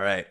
All 0.00 0.06
right. 0.06 0.26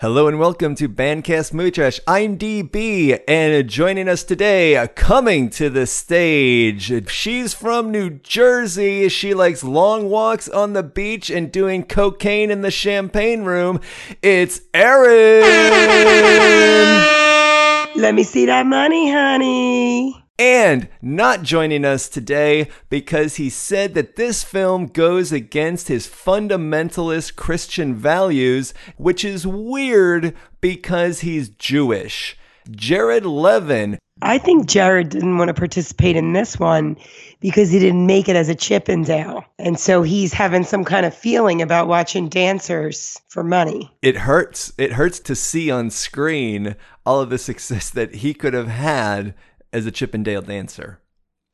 Hello 0.00 0.26
and 0.26 0.40
welcome 0.40 0.74
to 0.74 0.88
Bandcast 0.88 1.52
Movie 1.52 1.70
Trash. 1.70 2.00
I'm 2.04 2.36
DB, 2.36 3.20
and 3.28 3.70
joining 3.70 4.08
us 4.08 4.24
today, 4.24 4.76
uh, 4.76 4.88
coming 4.88 5.48
to 5.50 5.70
the 5.70 5.86
stage, 5.86 7.08
she's 7.08 7.54
from 7.54 7.92
New 7.92 8.10
Jersey. 8.10 9.08
She 9.08 9.34
likes 9.34 9.62
long 9.62 10.10
walks 10.10 10.48
on 10.48 10.72
the 10.72 10.82
beach 10.82 11.30
and 11.30 11.52
doing 11.52 11.84
cocaine 11.84 12.50
in 12.50 12.62
the 12.62 12.72
champagne 12.72 13.44
room. 13.44 13.78
It's 14.20 14.60
Erin. 14.74 15.42
Let 17.94 18.16
me 18.16 18.24
see 18.24 18.46
that 18.46 18.66
money, 18.66 19.12
honey. 19.12 20.27
And 20.38 20.88
not 21.02 21.42
joining 21.42 21.84
us 21.84 22.08
today 22.08 22.68
because 22.88 23.36
he 23.36 23.50
said 23.50 23.94
that 23.94 24.14
this 24.14 24.44
film 24.44 24.86
goes 24.86 25.32
against 25.32 25.88
his 25.88 26.06
fundamentalist 26.06 27.34
Christian 27.34 27.96
values, 27.96 28.72
which 28.98 29.24
is 29.24 29.48
weird 29.48 30.36
because 30.60 31.20
he's 31.20 31.48
Jewish. 31.48 32.36
Jared 32.70 33.26
Levin. 33.26 33.98
I 34.22 34.38
think 34.38 34.66
Jared 34.66 35.08
didn't 35.08 35.38
want 35.38 35.48
to 35.48 35.54
participate 35.54 36.14
in 36.14 36.34
this 36.34 36.58
one 36.58 36.96
because 37.40 37.70
he 37.70 37.80
didn't 37.80 38.06
make 38.06 38.28
it 38.28 38.36
as 38.36 38.48
a 38.48 38.54
Chippendale. 38.54 39.44
And 39.58 39.78
so 39.78 40.02
he's 40.02 40.32
having 40.32 40.62
some 40.62 40.84
kind 40.84 41.04
of 41.04 41.14
feeling 41.14 41.62
about 41.62 41.88
watching 41.88 42.28
dancers 42.28 43.20
for 43.28 43.42
money. 43.42 43.90
It 44.02 44.18
hurts. 44.18 44.72
It 44.78 44.92
hurts 44.92 45.18
to 45.20 45.34
see 45.34 45.68
on 45.68 45.90
screen 45.90 46.76
all 47.04 47.20
of 47.20 47.30
the 47.30 47.38
success 47.38 47.90
that 47.90 48.16
he 48.16 48.34
could 48.34 48.54
have 48.54 48.68
had 48.68 49.34
as 49.72 49.86
a 49.86 49.90
Chippendale 49.90 50.42
dancer. 50.42 51.00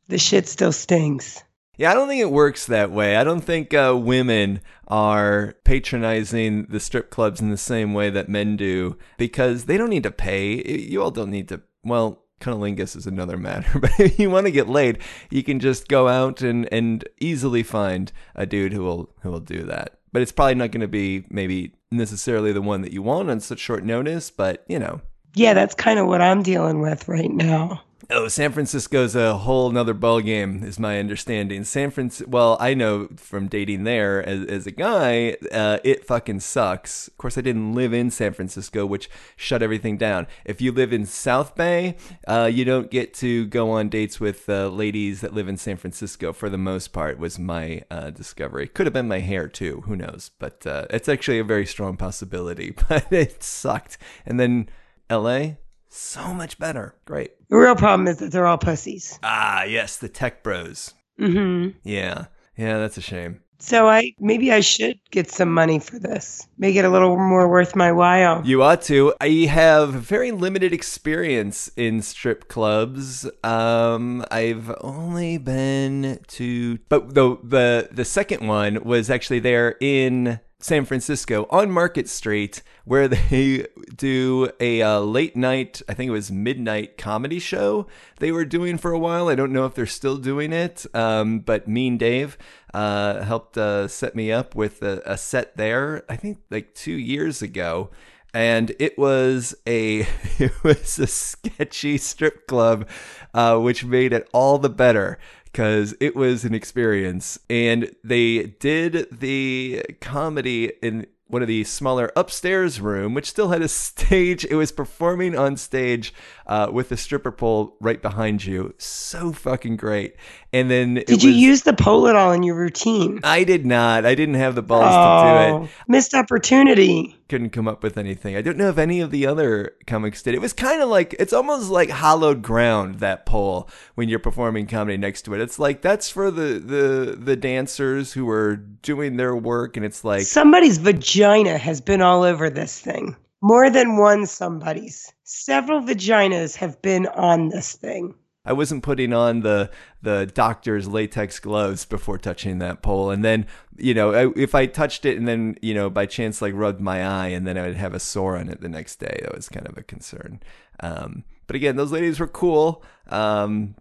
The 0.08 0.18
shit 0.18 0.46
still 0.46 0.72
stings. 0.72 1.42
Yeah, 1.76 1.90
I 1.90 1.94
don't 1.94 2.06
think 2.06 2.20
it 2.20 2.30
works 2.30 2.66
that 2.66 2.92
way. 2.92 3.16
I 3.16 3.24
don't 3.24 3.40
think 3.40 3.74
uh, 3.74 3.98
women 3.98 4.60
are 4.86 5.56
patronizing 5.64 6.66
the 6.66 6.78
strip 6.78 7.10
clubs 7.10 7.40
in 7.40 7.50
the 7.50 7.56
same 7.56 7.94
way 7.94 8.10
that 8.10 8.28
men 8.28 8.56
do 8.56 8.96
because 9.18 9.64
they 9.64 9.76
don't 9.76 9.90
need 9.90 10.04
to 10.04 10.12
pay. 10.12 10.62
You 10.62 11.02
all 11.02 11.10
don't 11.10 11.30
need 11.30 11.48
to. 11.48 11.62
Well, 11.82 12.24
cunnilingus 12.40 12.94
is 12.94 13.06
another 13.06 13.36
matter, 13.38 13.78
but 13.80 13.98
if 13.98 14.18
you 14.20 14.30
want 14.30 14.46
to 14.46 14.52
get 14.52 14.68
laid, 14.68 14.98
you 15.30 15.42
can 15.42 15.58
just 15.58 15.88
go 15.88 16.06
out 16.06 16.42
and, 16.42 16.72
and 16.72 17.08
easily 17.20 17.64
find 17.64 18.12
a 18.36 18.46
dude 18.46 18.72
who 18.72 18.84
will 18.84 19.10
who 19.22 19.30
will 19.30 19.40
do 19.40 19.64
that. 19.64 19.98
But 20.12 20.22
it's 20.22 20.32
probably 20.32 20.54
not 20.54 20.70
going 20.70 20.80
to 20.80 20.88
be 20.88 21.24
maybe 21.28 21.74
necessarily 21.90 22.52
the 22.52 22.62
one 22.62 22.82
that 22.82 22.92
you 22.92 23.02
want 23.02 23.30
on 23.30 23.40
such 23.40 23.58
short 23.58 23.82
notice. 23.84 24.30
But 24.30 24.64
you 24.68 24.78
know, 24.78 25.00
yeah, 25.34 25.54
that's 25.54 25.74
kind 25.74 25.98
of 25.98 26.06
what 26.06 26.20
I'm 26.20 26.42
dealing 26.42 26.80
with 26.80 27.08
right 27.08 27.30
now. 27.30 27.82
Oh, 28.10 28.28
San 28.28 28.52
Francisco's 28.52 29.16
a 29.16 29.34
whole 29.38 29.70
nother 29.70 29.94
ball 29.94 30.20
game, 30.20 30.62
is 30.62 30.78
my 30.78 30.98
understanding. 30.98 31.64
San 31.64 31.90
Francisco, 31.90 32.30
well, 32.30 32.56
I 32.60 32.74
know 32.74 33.08
from 33.16 33.48
dating 33.48 33.84
there 33.84 34.22
as, 34.22 34.46
as 34.46 34.66
a 34.66 34.70
guy, 34.70 35.36
uh, 35.50 35.78
it 35.82 36.06
fucking 36.06 36.40
sucks. 36.40 37.08
Of 37.08 37.16
course, 37.16 37.38
I 37.38 37.40
didn't 37.40 37.74
live 37.74 37.94
in 37.94 38.10
San 38.10 38.34
Francisco, 38.34 38.84
which 38.84 39.08
shut 39.36 39.62
everything 39.62 39.96
down. 39.96 40.26
If 40.44 40.60
you 40.60 40.70
live 40.70 40.92
in 40.92 41.06
South 41.06 41.54
Bay, 41.54 41.96
uh, 42.28 42.50
you 42.52 42.66
don't 42.66 42.90
get 42.90 43.14
to 43.14 43.46
go 43.46 43.70
on 43.70 43.88
dates 43.88 44.20
with 44.20 44.48
uh, 44.50 44.68
ladies 44.68 45.22
that 45.22 45.32
live 45.32 45.48
in 45.48 45.56
San 45.56 45.78
Francisco 45.78 46.32
for 46.34 46.50
the 46.50 46.58
most 46.58 46.92
part, 46.92 47.18
was 47.18 47.38
my 47.38 47.82
uh, 47.90 48.10
discovery. 48.10 48.68
Could 48.68 48.86
have 48.86 48.92
been 48.92 49.08
my 49.08 49.20
hair 49.20 49.48
too, 49.48 49.82
who 49.86 49.96
knows? 49.96 50.30
But 50.38 50.66
uh, 50.66 50.86
it's 50.90 51.08
actually 51.08 51.38
a 51.38 51.44
very 51.44 51.64
strong 51.64 51.96
possibility, 51.96 52.74
but 52.88 53.10
it 53.10 53.42
sucked. 53.42 53.96
And 54.26 54.38
then 54.38 54.68
LA, 55.10 55.56
so 55.88 56.34
much 56.34 56.58
better. 56.58 56.94
Great. 57.04 57.32
The 57.48 57.56
real 57.56 57.76
problem 57.76 58.08
is 58.08 58.18
that 58.18 58.32
they're 58.32 58.46
all 58.46 58.58
pussies. 58.58 59.18
Ah, 59.22 59.64
yes, 59.64 59.96
the 59.96 60.08
tech 60.08 60.42
bros. 60.42 60.92
Mm-hmm. 61.20 61.78
Yeah. 61.84 62.26
Yeah, 62.56 62.78
that's 62.78 62.96
a 62.96 63.00
shame. 63.00 63.40
So 63.64 63.88
I 63.88 64.12
maybe 64.18 64.52
I 64.52 64.60
should 64.60 64.98
get 65.10 65.30
some 65.30 65.50
money 65.50 65.78
for 65.78 65.98
this. 65.98 66.46
Make 66.58 66.76
it 66.76 66.84
a 66.84 66.90
little 66.90 67.16
more 67.16 67.48
worth 67.48 67.74
my 67.74 67.92
while. 67.92 68.42
You 68.44 68.62
ought 68.62 68.82
to. 68.82 69.14
I 69.20 69.46
have 69.48 69.90
very 69.94 70.32
limited 70.32 70.74
experience 70.74 71.70
in 71.76 72.02
strip 72.02 72.48
clubs. 72.48 73.26
Um, 73.42 74.22
I've 74.30 74.74
only 74.82 75.38
been 75.38 76.20
to, 76.28 76.78
but 76.88 77.14
the 77.14 77.38
the 77.42 77.88
the 77.90 78.04
second 78.04 78.46
one 78.46 78.84
was 78.84 79.08
actually 79.08 79.38
there 79.38 79.76
in 79.80 80.40
San 80.64 80.86
Francisco 80.86 81.46
on 81.50 81.70
Market 81.70 82.08
Street, 82.08 82.62
where 82.86 83.06
they 83.06 83.66
do 83.96 84.48
a 84.58 84.80
uh, 84.80 84.98
late 84.98 85.36
night, 85.36 85.82
I 85.90 85.92
think 85.92 86.08
it 86.08 86.12
was 86.12 86.32
midnight 86.32 86.96
comedy 86.96 87.38
show 87.38 87.86
they 88.18 88.32
were 88.32 88.46
doing 88.46 88.78
for 88.78 88.90
a 88.90 88.98
while. 88.98 89.28
I 89.28 89.34
don't 89.34 89.52
know 89.52 89.66
if 89.66 89.74
they're 89.74 89.84
still 89.84 90.16
doing 90.16 90.54
it, 90.54 90.86
um, 90.94 91.40
but 91.40 91.68
Mean 91.68 91.98
Dave 91.98 92.38
uh, 92.72 93.24
helped 93.24 93.58
uh, 93.58 93.88
set 93.88 94.14
me 94.14 94.32
up 94.32 94.54
with 94.54 94.80
a, 94.80 95.02
a 95.04 95.18
set 95.18 95.54
there, 95.58 96.02
I 96.08 96.16
think 96.16 96.38
like 96.50 96.74
two 96.74 96.94
years 96.94 97.42
ago 97.42 97.90
and 98.34 98.74
it 98.80 98.98
was 98.98 99.54
a 99.66 100.00
it 100.38 100.52
was 100.62 100.98
a 100.98 101.06
sketchy 101.06 101.96
strip 101.96 102.46
club, 102.46 102.86
uh, 103.32 103.58
which 103.58 103.84
made 103.84 104.12
it 104.12 104.28
all 104.32 104.58
the 104.58 104.68
better 104.68 105.18
because 105.44 105.94
it 106.00 106.16
was 106.16 106.44
an 106.44 106.52
experience. 106.52 107.38
And 107.48 107.94
they 108.02 108.42
did 108.42 109.06
the 109.20 109.84
comedy 110.00 110.72
in 110.82 111.06
one 111.28 111.42
of 111.42 111.48
the 111.48 111.64
smaller 111.64 112.12
upstairs 112.16 112.80
room, 112.80 113.14
which 113.14 113.30
still 113.30 113.48
had 113.48 113.62
a 113.62 113.68
stage. 113.68 114.44
It 114.44 114.56
was 114.56 114.72
performing 114.72 115.36
on 115.36 115.56
stage 115.56 116.12
uh, 116.46 116.68
with 116.72 116.92
a 116.92 116.96
stripper 116.96 117.32
pole 117.32 117.76
right 117.80 118.02
behind 118.02 118.44
you. 118.44 118.74
So 118.78 119.32
fucking 119.32 119.76
great. 119.76 120.16
And 120.54 120.70
then 120.70 120.94
did 120.94 121.24
you 121.24 121.32
use 121.32 121.62
the 121.62 121.72
pole 121.72 122.06
at 122.06 122.14
all 122.14 122.30
in 122.30 122.44
your 122.44 122.54
routine? 122.54 123.18
I 123.24 123.42
did 123.42 123.66
not. 123.66 124.06
I 124.06 124.14
didn't 124.14 124.36
have 124.36 124.54
the 124.54 124.62
balls 124.62 124.84
oh, 124.86 125.24
to 125.24 125.28
do 125.28 125.64
it. 125.64 125.68
Oh, 125.68 125.68
missed 125.88 126.14
opportunity. 126.14 127.18
Couldn't 127.28 127.50
come 127.50 127.66
up 127.66 127.82
with 127.82 127.98
anything. 127.98 128.36
I 128.36 128.40
don't 128.40 128.56
know 128.56 128.68
if 128.68 128.78
any 128.78 129.00
of 129.00 129.10
the 129.10 129.26
other 129.26 129.72
comics 129.88 130.22
did. 130.22 130.32
It 130.32 130.40
was 130.40 130.52
kind 130.52 130.80
of 130.80 130.88
like 130.88 131.16
it's 131.18 131.32
almost 131.32 131.70
like 131.70 131.90
hollowed 131.90 132.42
ground 132.42 133.00
that 133.00 133.26
pole 133.26 133.68
when 133.96 134.08
you're 134.08 134.20
performing 134.20 134.68
comedy 134.68 134.96
next 134.96 135.22
to 135.22 135.34
it. 135.34 135.40
It's 135.40 135.58
like 135.58 135.82
that's 135.82 136.08
for 136.08 136.30
the 136.30 136.60
the 136.60 137.16
the 137.20 137.34
dancers 137.34 138.12
who 138.12 138.30
are 138.30 138.54
doing 138.54 139.16
their 139.16 139.34
work, 139.34 139.76
and 139.76 139.84
it's 139.84 140.04
like 140.04 140.22
somebody's 140.22 140.78
vagina 140.78 141.58
has 141.58 141.80
been 141.80 142.00
all 142.00 142.22
over 142.22 142.48
this 142.48 142.78
thing. 142.78 143.16
More 143.42 143.70
than 143.70 143.96
one 143.96 144.24
somebody's. 144.26 145.12
Several 145.24 145.80
vaginas 145.80 146.54
have 146.54 146.80
been 146.80 147.08
on 147.08 147.48
this 147.48 147.72
thing. 147.72 148.14
I 148.44 148.52
wasn't 148.52 148.82
putting 148.82 149.12
on 149.12 149.40
the 149.40 149.70
the 150.02 150.30
doctor's 150.32 150.86
latex 150.86 151.40
gloves 151.40 151.84
before 151.84 152.18
touching 152.18 152.58
that 152.58 152.82
pole, 152.82 153.10
and 153.10 153.24
then 153.24 153.46
you 153.76 153.94
know 153.94 154.32
if 154.36 154.54
I 154.54 154.66
touched 154.66 155.04
it 155.04 155.16
and 155.16 155.26
then 155.26 155.56
you 155.62 155.74
know 155.74 155.88
by 155.88 156.06
chance 156.06 156.42
like 156.42 156.54
rubbed 156.54 156.80
my 156.80 157.04
eye 157.04 157.28
and 157.28 157.46
then 157.46 157.56
I 157.56 157.66
would 157.66 157.76
have 157.76 157.94
a 157.94 158.00
sore 158.00 158.36
on 158.36 158.48
it 158.48 158.60
the 158.60 158.68
next 158.68 158.96
day. 158.96 159.20
That 159.22 159.34
was 159.34 159.48
kind 159.48 159.66
of 159.66 159.78
a 159.78 159.82
concern. 159.82 160.40
Um, 160.80 161.24
but 161.46 161.56
again, 161.56 161.76
those 161.76 161.92
ladies 161.92 162.20
were 162.20 162.28
cool. 162.28 162.84
Um, 163.08 163.76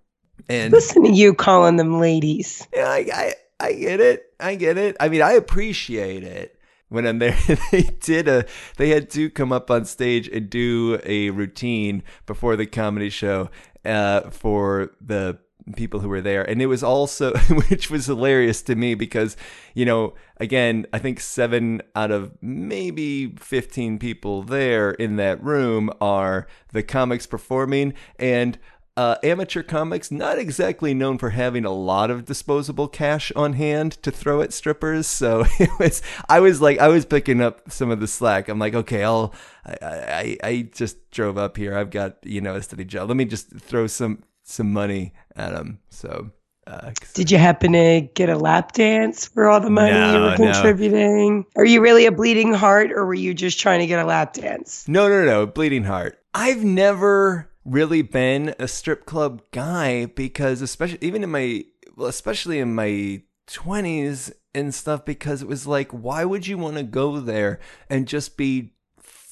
and 0.50 0.72
listen 0.74 1.04
to 1.04 1.12
you 1.12 1.34
calling 1.34 1.78
them 1.78 2.00
ladies. 2.00 2.68
Yeah, 2.74 2.88
I, 2.88 3.06
I 3.14 3.34
I 3.60 3.74
get 3.74 4.00
it. 4.00 4.34
I 4.40 4.56
get 4.56 4.78
it. 4.78 4.98
I 5.00 5.10
mean, 5.10 5.22
I 5.22 5.34
appreciate 5.34 6.24
it 6.24 6.60
when 6.90 7.08
I'm 7.08 7.20
there. 7.20 7.38
they 7.72 7.84
did 7.84 8.28
a 8.28 8.46
they 8.78 8.90
had 8.90 9.10
to 9.12 9.30
come 9.30 9.52
up 9.52 9.72
on 9.72 9.86
stage 9.86 10.28
and 10.28 10.50
do 10.50 11.00
a 11.04 11.30
routine 11.30 12.04
before 12.26 12.56
the 12.56 12.66
comedy 12.66 13.10
show, 13.10 13.50
uh, 13.86 14.30
for 14.30 14.92
the 15.02 15.40
people 15.76 16.00
who 16.00 16.10
were 16.10 16.22
there. 16.22 16.44
And 16.44 16.62
it 16.62 16.66
was 16.66 16.84
also, 16.84 17.34
which 17.70 17.90
was 17.90 18.06
hilarious 18.06 18.62
to 18.64 18.76
me 18.76 18.96
because, 18.96 19.38
you 19.74 19.86
know, 19.86 20.14
again, 20.38 20.86
I 20.92 21.00
think 21.00 21.20
seven 21.20 21.82
out 21.96 22.12
of 22.12 22.32
maybe 22.42 23.36
15 23.38 24.00
people 24.00 24.44
there 24.44 24.92
in 24.92 25.16
that 25.18 25.42
room 25.44 25.90
are 26.02 26.48
the 26.72 26.84
comics 26.84 27.26
performing. 27.26 27.94
And 28.20 28.60
uh, 28.96 29.16
amateur 29.24 29.64
comics, 29.64 30.12
not 30.12 30.38
exactly 30.38 30.94
known 30.94 31.18
for 31.18 31.32
having 31.32 31.66
a 31.66 31.72
lot 31.72 32.12
of 32.12 32.26
disposable 32.26 32.88
cash 32.88 33.32
on 33.36 33.54
hand 33.54 33.94
to 34.04 34.12
throw 34.12 34.42
at 34.42 34.54
strippers. 34.54 35.08
So 35.08 35.46
it 35.60 35.70
was, 35.80 36.02
I 36.30 36.40
was 36.40 36.62
like, 36.62 36.80
I 36.80 36.88
was 36.88 37.06
picking 37.06 37.42
up 37.42 37.72
some 37.72 37.90
of 37.90 38.00
the 38.00 38.08
slack. 38.08 38.50
I'm 38.50 38.60
like, 38.60 38.76
okay, 38.76 39.04
I'll, 39.04 39.34
I, 39.66 39.78
I, 39.82 40.38
I 40.44 40.70
just 40.72 41.10
drove 41.12 41.38
up 41.38 41.58
here. 41.58 41.76
I've 41.78 41.90
got, 41.90 42.18
you 42.24 42.42
know, 42.42 42.56
a 42.56 42.62
steady 42.62 42.86
job. 42.86 43.08
Let 43.08 43.18
me 43.18 43.26
just 43.26 43.52
throw 43.52 43.88
some, 43.88 44.24
some 44.44 44.72
money 44.72 45.14
at 45.36 45.54
them. 45.54 45.80
So, 45.90 46.32
uh, 46.68 46.92
Did 47.14 47.32
you 47.32 47.40
happen 47.40 47.74
to 47.74 48.02
get 48.14 48.30
a 48.30 48.38
lap 48.38 48.74
dance 48.74 49.26
for 49.26 49.50
all 49.50 49.60
the 49.60 49.70
money 49.70 49.92
no, 49.92 50.16
you 50.16 50.22
were 50.22 50.36
contributing? 50.36 51.40
No. 51.40 51.62
Are 51.62 51.66
you 51.66 51.82
really 51.82 52.06
a 52.06 52.12
bleeding 52.12 52.54
heart 52.54 52.92
or 52.92 53.06
were 53.06 53.14
you 53.14 53.34
just 53.34 53.60
trying 53.60 53.80
to 53.80 53.88
get 53.88 54.00
a 54.00 54.06
lap 54.06 54.34
dance? 54.34 54.88
No, 54.88 55.10
no, 55.10 55.26
no, 55.26 55.48
bleeding 55.48 55.84
heart. 55.84 56.20
I've 56.34 56.64
never 56.64 57.50
really 57.66 58.02
been 58.02 58.56
a 58.60 58.68
strip 58.68 59.06
club 59.06 59.42
guy 59.52 60.06
because 60.06 60.62
especially 60.62 61.00
even 61.02 61.24
in 61.24 61.32
my 61.32 61.64
well, 61.96 62.08
especially 62.08 62.60
in 62.60 62.76
my 62.76 63.22
20s 63.48 64.32
and 64.56 64.74
stuff 64.74 65.06
because 65.06 65.42
it 65.42 65.48
was 65.48 65.68
like 65.68 65.92
why 65.92 66.26
would 66.26 66.48
you 66.48 66.58
want 66.58 66.78
to 66.78 66.84
go 66.84 67.20
there 67.20 67.60
and 67.90 68.08
just 68.08 68.38
be 68.38 68.74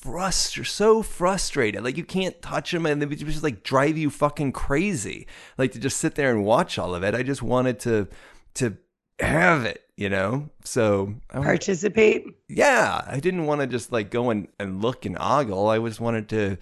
frustr 0.02 0.66
so 0.66 1.02
frustrated. 1.02 1.84
Like 1.84 1.98
you 1.98 2.04
can't 2.04 2.42
touch 2.42 2.72
them, 2.72 2.86
and 2.86 3.02
they 3.02 3.16
just 3.16 3.44
like 3.44 3.64
drive 3.64 3.98
you 3.98 4.10
fucking 4.10 4.52
crazy. 4.52 5.28
Like 5.58 5.72
to 5.74 5.80
just 5.80 5.98
sit 5.98 6.16
there 6.16 6.32
and 6.32 6.44
watch 6.44 6.78
all 6.78 6.96
of 6.96 7.04
it. 7.04 7.16
I 7.16 7.24
just 7.24 7.42
wanted 7.42 7.80
to 7.82 8.08
to 8.56 8.78
have 9.20 9.66
it, 9.66 9.84
you 9.96 10.10
know. 10.10 10.50
So 10.64 11.16
I 11.30 11.40
Participate. 11.40 12.26
yeah, 12.50 13.04
I 13.08 13.20
didn't 13.20 13.46
want 13.46 13.62
to 13.62 13.68
just 13.68 13.92
like 13.92 14.10
go 14.10 14.30
and, 14.30 14.48
and 14.60 14.82
look 14.82 15.06
and 15.06 15.18
ogle. 15.20 15.70
I 15.70 15.80
just 15.80 16.02
wanted 16.02 16.30
to 16.30 16.58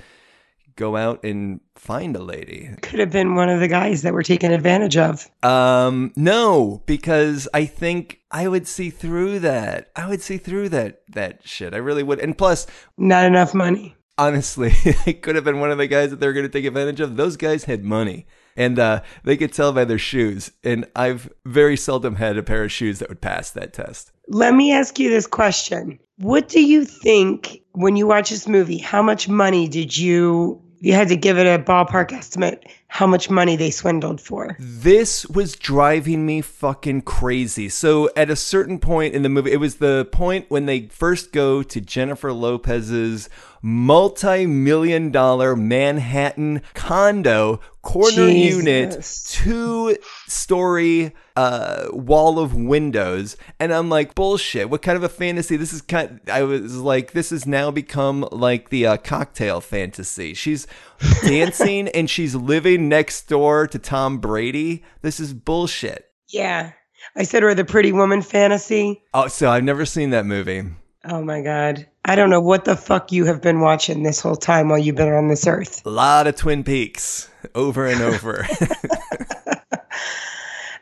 go 0.79 0.95
out 0.95 1.23
and 1.23 1.59
find 1.75 2.15
a 2.15 2.23
lady. 2.23 2.69
Could 2.81 2.99
have 2.99 3.11
been 3.11 3.35
one 3.35 3.49
of 3.49 3.59
the 3.59 3.67
guys 3.67 4.01
that 4.03 4.13
were 4.13 4.23
taken 4.23 4.51
advantage 4.51 4.97
of. 4.97 5.29
Um, 5.43 6.13
no, 6.15 6.81
because 6.85 7.47
I 7.53 7.65
think 7.65 8.21
I 8.31 8.47
would 8.47 8.67
see 8.67 8.89
through 8.89 9.39
that. 9.39 9.91
I 9.95 10.07
would 10.07 10.21
see 10.21 10.37
through 10.37 10.69
that 10.69 11.01
that 11.09 11.47
shit. 11.47 11.73
I 11.73 11.77
really 11.77 12.03
would. 12.03 12.19
And 12.19 12.37
plus, 12.37 12.65
Not 12.97 13.25
enough 13.25 13.53
money. 13.53 13.95
honestly, 14.17 14.71
it 15.05 15.21
could 15.21 15.35
have 15.35 15.43
been 15.43 15.59
one 15.59 15.71
of 15.71 15.77
the 15.77 15.87
guys 15.87 16.09
that 16.11 16.19
they 16.19 16.27
were 16.27 16.33
going 16.33 16.45
to 16.45 16.51
take 16.51 16.65
advantage 16.65 16.99
of. 17.01 17.17
Those 17.17 17.37
guys 17.37 17.65
had 17.65 17.83
money. 17.83 18.25
And 18.57 18.77
uh, 18.77 19.03
they 19.23 19.37
could 19.37 19.53
tell 19.53 19.71
by 19.71 19.85
their 19.85 19.97
shoes. 19.97 20.51
And 20.65 20.85
I've 20.95 21.31
very 21.45 21.77
seldom 21.77 22.15
had 22.15 22.37
a 22.37 22.43
pair 22.43 22.63
of 22.65 22.71
shoes 22.71 22.99
that 22.99 23.07
would 23.07 23.21
pass 23.21 23.51
that 23.51 23.71
test. 23.71 24.11
Let 24.27 24.53
me 24.53 24.73
ask 24.73 24.99
you 24.99 25.09
this 25.09 25.27
question. 25.27 25.97
What 26.17 26.49
do 26.49 26.61
you 26.61 26.83
think 26.83 27.61
when 27.71 27.95
you 27.95 28.05
watch 28.05 28.31
this 28.31 28.49
movie? 28.49 28.77
How 28.77 29.01
much 29.01 29.29
money 29.29 29.69
did 29.69 29.97
you, 29.97 30.61
you 30.79 30.93
had 30.93 31.07
to 31.09 31.15
give 31.15 31.37
it 31.37 31.47
a 31.47 31.61
ballpark 31.61 32.11
estimate, 32.11 32.65
how 32.91 33.05
much 33.05 33.29
money 33.29 33.55
they 33.55 33.69
swindled 33.69 34.19
for? 34.19 34.57
This 34.59 35.25
was 35.27 35.55
driving 35.55 36.25
me 36.25 36.41
fucking 36.41 37.03
crazy. 37.03 37.69
So 37.69 38.09
at 38.15 38.31
a 38.31 38.35
certain 38.35 38.79
point 38.79 39.13
in 39.13 39.21
the 39.21 39.29
movie, 39.29 39.51
it 39.51 39.59
was 39.59 39.75
the 39.75 40.09
point 40.11 40.49
when 40.49 40.65
they 40.65 40.87
first 40.87 41.31
go 41.31 41.61
to 41.61 41.79
Jennifer 41.79 42.33
Lopez's 42.33 43.29
multi-million 43.61 45.11
dollar 45.11 45.55
Manhattan 45.55 46.61
condo 46.73 47.59
corner 47.81 48.27
unit, 48.27 49.03
two 49.27 49.95
story 50.27 51.13
uh, 51.35 51.87
wall 51.91 52.39
of 52.39 52.55
windows. 52.55 53.37
And 53.59 53.73
I'm 53.73 53.89
like, 53.89 54.15
bullshit. 54.15 54.69
What 54.69 54.81
kind 54.81 54.97
of 54.97 55.03
a 55.03 55.09
fantasy? 55.09 55.57
This 55.57 55.73
is 55.73 55.81
kind 55.81 56.19
I 56.31 56.43
was 56.43 56.75
like, 56.77 57.11
this 57.11 57.29
has 57.29 57.45
now 57.45 57.71
become 57.71 58.27
like 58.31 58.69
the 58.69 58.85
uh, 58.87 58.97
cocktail 58.97 59.61
fantasy. 59.61 60.33
She's 60.33 60.67
dancing 61.23 61.87
and 61.89 62.09
she's 62.09 62.35
living 62.35 62.89
next 62.89 63.27
door 63.27 63.67
to 63.67 63.79
Tom 63.79 64.19
Brady. 64.19 64.83
This 65.01 65.19
is 65.19 65.33
bullshit. 65.33 66.05
Yeah. 66.27 66.71
I 67.15 67.23
said, 67.23 67.43
her 67.43 67.53
the 67.55 67.65
pretty 67.65 67.91
woman 67.91 68.21
fantasy. 68.21 69.03
Oh, 69.13 69.27
so 69.27 69.49
I've 69.49 69.63
never 69.63 69.85
seen 69.85 70.09
that 70.11 70.25
movie. 70.25 70.63
Oh 71.05 71.23
my 71.23 71.41
God. 71.41 71.87
I 72.05 72.15
don't 72.15 72.29
know 72.29 72.41
what 72.41 72.65
the 72.65 72.75
fuck 72.75 73.11
you 73.11 73.25
have 73.25 73.41
been 73.41 73.61
watching 73.61 74.03
this 74.03 74.19
whole 74.19 74.35
time 74.35 74.69
while 74.69 74.79
you've 74.79 74.95
been 74.95 75.11
on 75.11 75.27
this 75.27 75.47
earth. 75.47 75.85
A 75.85 75.89
lot 75.89 76.27
of 76.27 76.35
Twin 76.35 76.63
Peaks 76.63 77.29
over 77.55 77.85
and 77.87 78.01
over. 78.01 78.47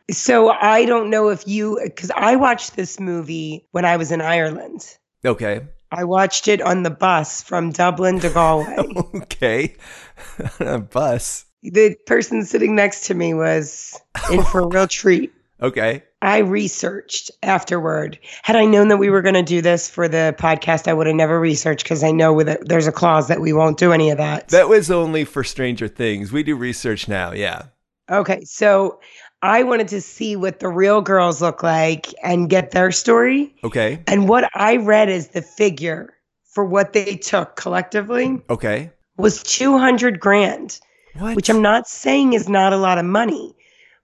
So 0.10 0.50
I 0.50 0.86
don't 0.86 1.10
know 1.10 1.30
if 1.30 1.46
you, 1.48 1.80
because 1.84 2.12
I 2.12 2.38
watched 2.38 2.76
this 2.76 3.00
movie 3.00 3.68
when 3.72 3.84
I 3.84 3.98
was 3.98 4.12
in 4.12 4.22
Ireland. 4.22 4.98
okay. 5.26 5.68
I 5.92 6.04
watched 6.04 6.48
it 6.48 6.62
on 6.62 6.84
the 6.84 6.90
bus 6.90 7.42
from 7.42 7.72
Dublin 7.72 8.20
to 8.20 8.30
Galway. 8.30 8.76
Okay. 9.16 9.76
On 10.60 10.68
a 10.68 10.80
bus. 10.80 11.46
the 11.62 11.96
person 12.06 12.44
sitting 12.46 12.76
next 12.76 13.06
to 13.08 13.14
me 13.14 13.34
was 13.34 14.00
in 14.32 14.44
for 14.44 14.62
a 14.62 14.68
real 14.72 14.88
treat. 14.88 15.32
Okay. 15.62 16.04
I 16.22 16.40
researched 16.40 17.32
afterward. 17.44 18.20
Had 18.44 18.56
I 18.56 18.66
known 18.66 18.88
that 18.90 18.98
we 18.98 19.10
were 19.10 19.22
going 19.22 19.36
to 19.36 19.44
do 19.44 19.62
this 19.62 19.90
for 19.90 20.08
the 20.08 20.36
podcast, 20.40 20.88
I 20.88 20.94
would 20.94 21.08
have 21.08 21.16
never 21.16 21.40
researched 21.40 21.84
because 21.84 22.04
I 22.04 22.12
know 22.12 22.34
with 22.34 22.50
it, 22.50 22.68
there's 22.68 22.88
a 22.88 22.92
clause 22.92 23.28
that 23.28 23.42
we 23.42 23.54
won't 23.54 23.78
do 23.78 23.92
any 23.92 24.10
of 24.10 24.18
that. 24.18 24.48
That 24.50 24.70
was 24.70 24.90
only 24.92 25.24
for 25.26 25.44
Stranger 25.44 25.88
Things. 25.88 26.32
We 26.32 26.44
do 26.44 26.56
research 26.56 27.08
now. 27.08 27.32
Yeah. 27.34 27.64
Okay, 28.10 28.44
so 28.46 29.00
I 29.42 29.64
wanted 29.64 29.90
to 29.90 30.02
see 30.02 30.36
what 30.36 30.60
the 30.60 30.68
real 30.70 31.02
girls 31.02 31.42
look 31.42 31.62
like 31.62 32.14
and 32.24 32.50
get 32.50 32.72
their 32.72 32.92
story. 32.92 33.56
Okay. 33.64 34.04
And 34.08 34.28
what 34.28 34.50
I 34.56 34.78
read 34.78 35.10
as 35.10 35.30
the 35.30 35.42
figure 35.42 36.14
for 36.46 36.66
what 36.66 36.94
they 36.94 37.16
took 37.16 37.56
collectively 37.56 38.42
Okay. 38.50 38.92
was 39.18 39.44
200 39.44 40.20
grand. 40.20 40.80
What? 41.20 41.36
which 41.36 41.50
I'm 41.50 41.62
not 41.62 41.88
saying 41.88 42.34
is 42.34 42.48
not 42.50 42.74
a 42.74 42.78
lot 42.78 42.98
of 42.98 43.06
money. 43.06 43.56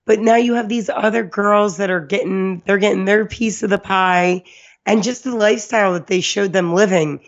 But 0.05 0.19
now 0.19 0.35
you 0.35 0.53
have 0.55 0.67
these 0.67 0.89
other 0.89 1.23
girls 1.23 1.77
that 1.77 1.89
are 1.89 1.99
getting 2.05 2.61
they're 2.65 2.77
getting 2.77 3.05
their 3.05 3.25
piece 3.25 3.63
of 3.63 3.69
the 3.69 3.77
pie 3.77 4.43
and 4.85 5.01
just 5.03 5.23
the 5.23 5.35
lifestyle 5.35 5.93
that 5.93 6.07
they 6.07 6.21
showed 6.21 6.53
them 6.53 6.73
living. 6.73 7.21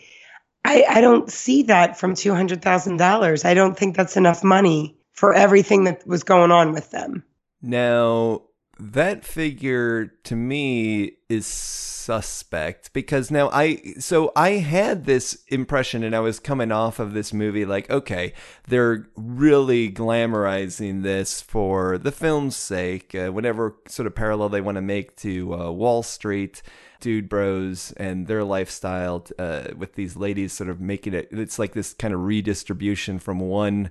I, 0.66 0.84
I 0.90 1.02
don't 1.02 1.32
see 1.32 1.64
that 1.64 1.98
from 1.98 2.16
two 2.16 2.34
hundred 2.34 2.62
thousand 2.62 2.98
dollars. 2.98 3.46
I 3.46 3.54
don't 3.54 3.78
think 3.78 3.96
that's 3.96 4.18
enough 4.18 4.44
money 4.44 4.98
for 5.14 5.34
everything 5.34 5.86
that 5.86 6.06
was 6.06 6.24
going 6.24 6.52
on 6.52 6.74
with 6.74 6.92
them. 6.92 7.24
Now, 7.62 8.44
that 8.78 9.24
figure 9.24 10.08
to 10.24 10.36
me 10.36 11.14
is 11.30 11.46
suspect 11.46 12.94
because 12.94 13.32
now 13.32 13.50
I 13.52 13.96
so 13.98 14.32
I 14.36 14.52
had 14.52 15.06
this 15.06 15.44
impression 15.48 16.04
and 16.04 16.16
I 16.16 16.20
was 16.20 16.40
coming 16.40 16.72
off 16.72 17.00
of 17.00 17.14
this 17.14 17.34
movie 17.34 17.66
like 17.66 17.90
okay 17.90 18.34
they're 18.68 19.08
really 19.16 19.92
glamorizing 19.92 21.02
this 21.02 21.42
for 21.42 21.98
the 21.98 22.12
film's 22.12 22.56
sake 22.56 23.16
uh, 23.16 23.30
whatever 23.30 23.78
sort 23.88 24.06
of 24.06 24.14
parallel 24.14 24.50
they 24.50 24.62
want 24.62 24.76
to 24.76 24.84
make 24.84 25.16
to 25.18 25.56
uh, 25.56 25.72
Wall 25.72 26.04
Street 26.04 26.62
dude 27.00 27.28
bros 27.28 27.92
and 27.94 28.28
their 28.28 28.44
lifestyle 28.44 29.26
uh, 29.40 29.70
with 29.76 29.96
these 29.96 30.16
ladies 30.16 30.54
sort 30.54 30.70
of 30.70 30.80
making 30.80 31.16
it 31.16 31.28
it's 31.32 31.58
like 31.58 31.74
this 31.74 31.94
kind 31.94 32.14
of 32.14 32.24
redistribution 32.24 33.18
from 33.18 33.40
one 33.40 33.90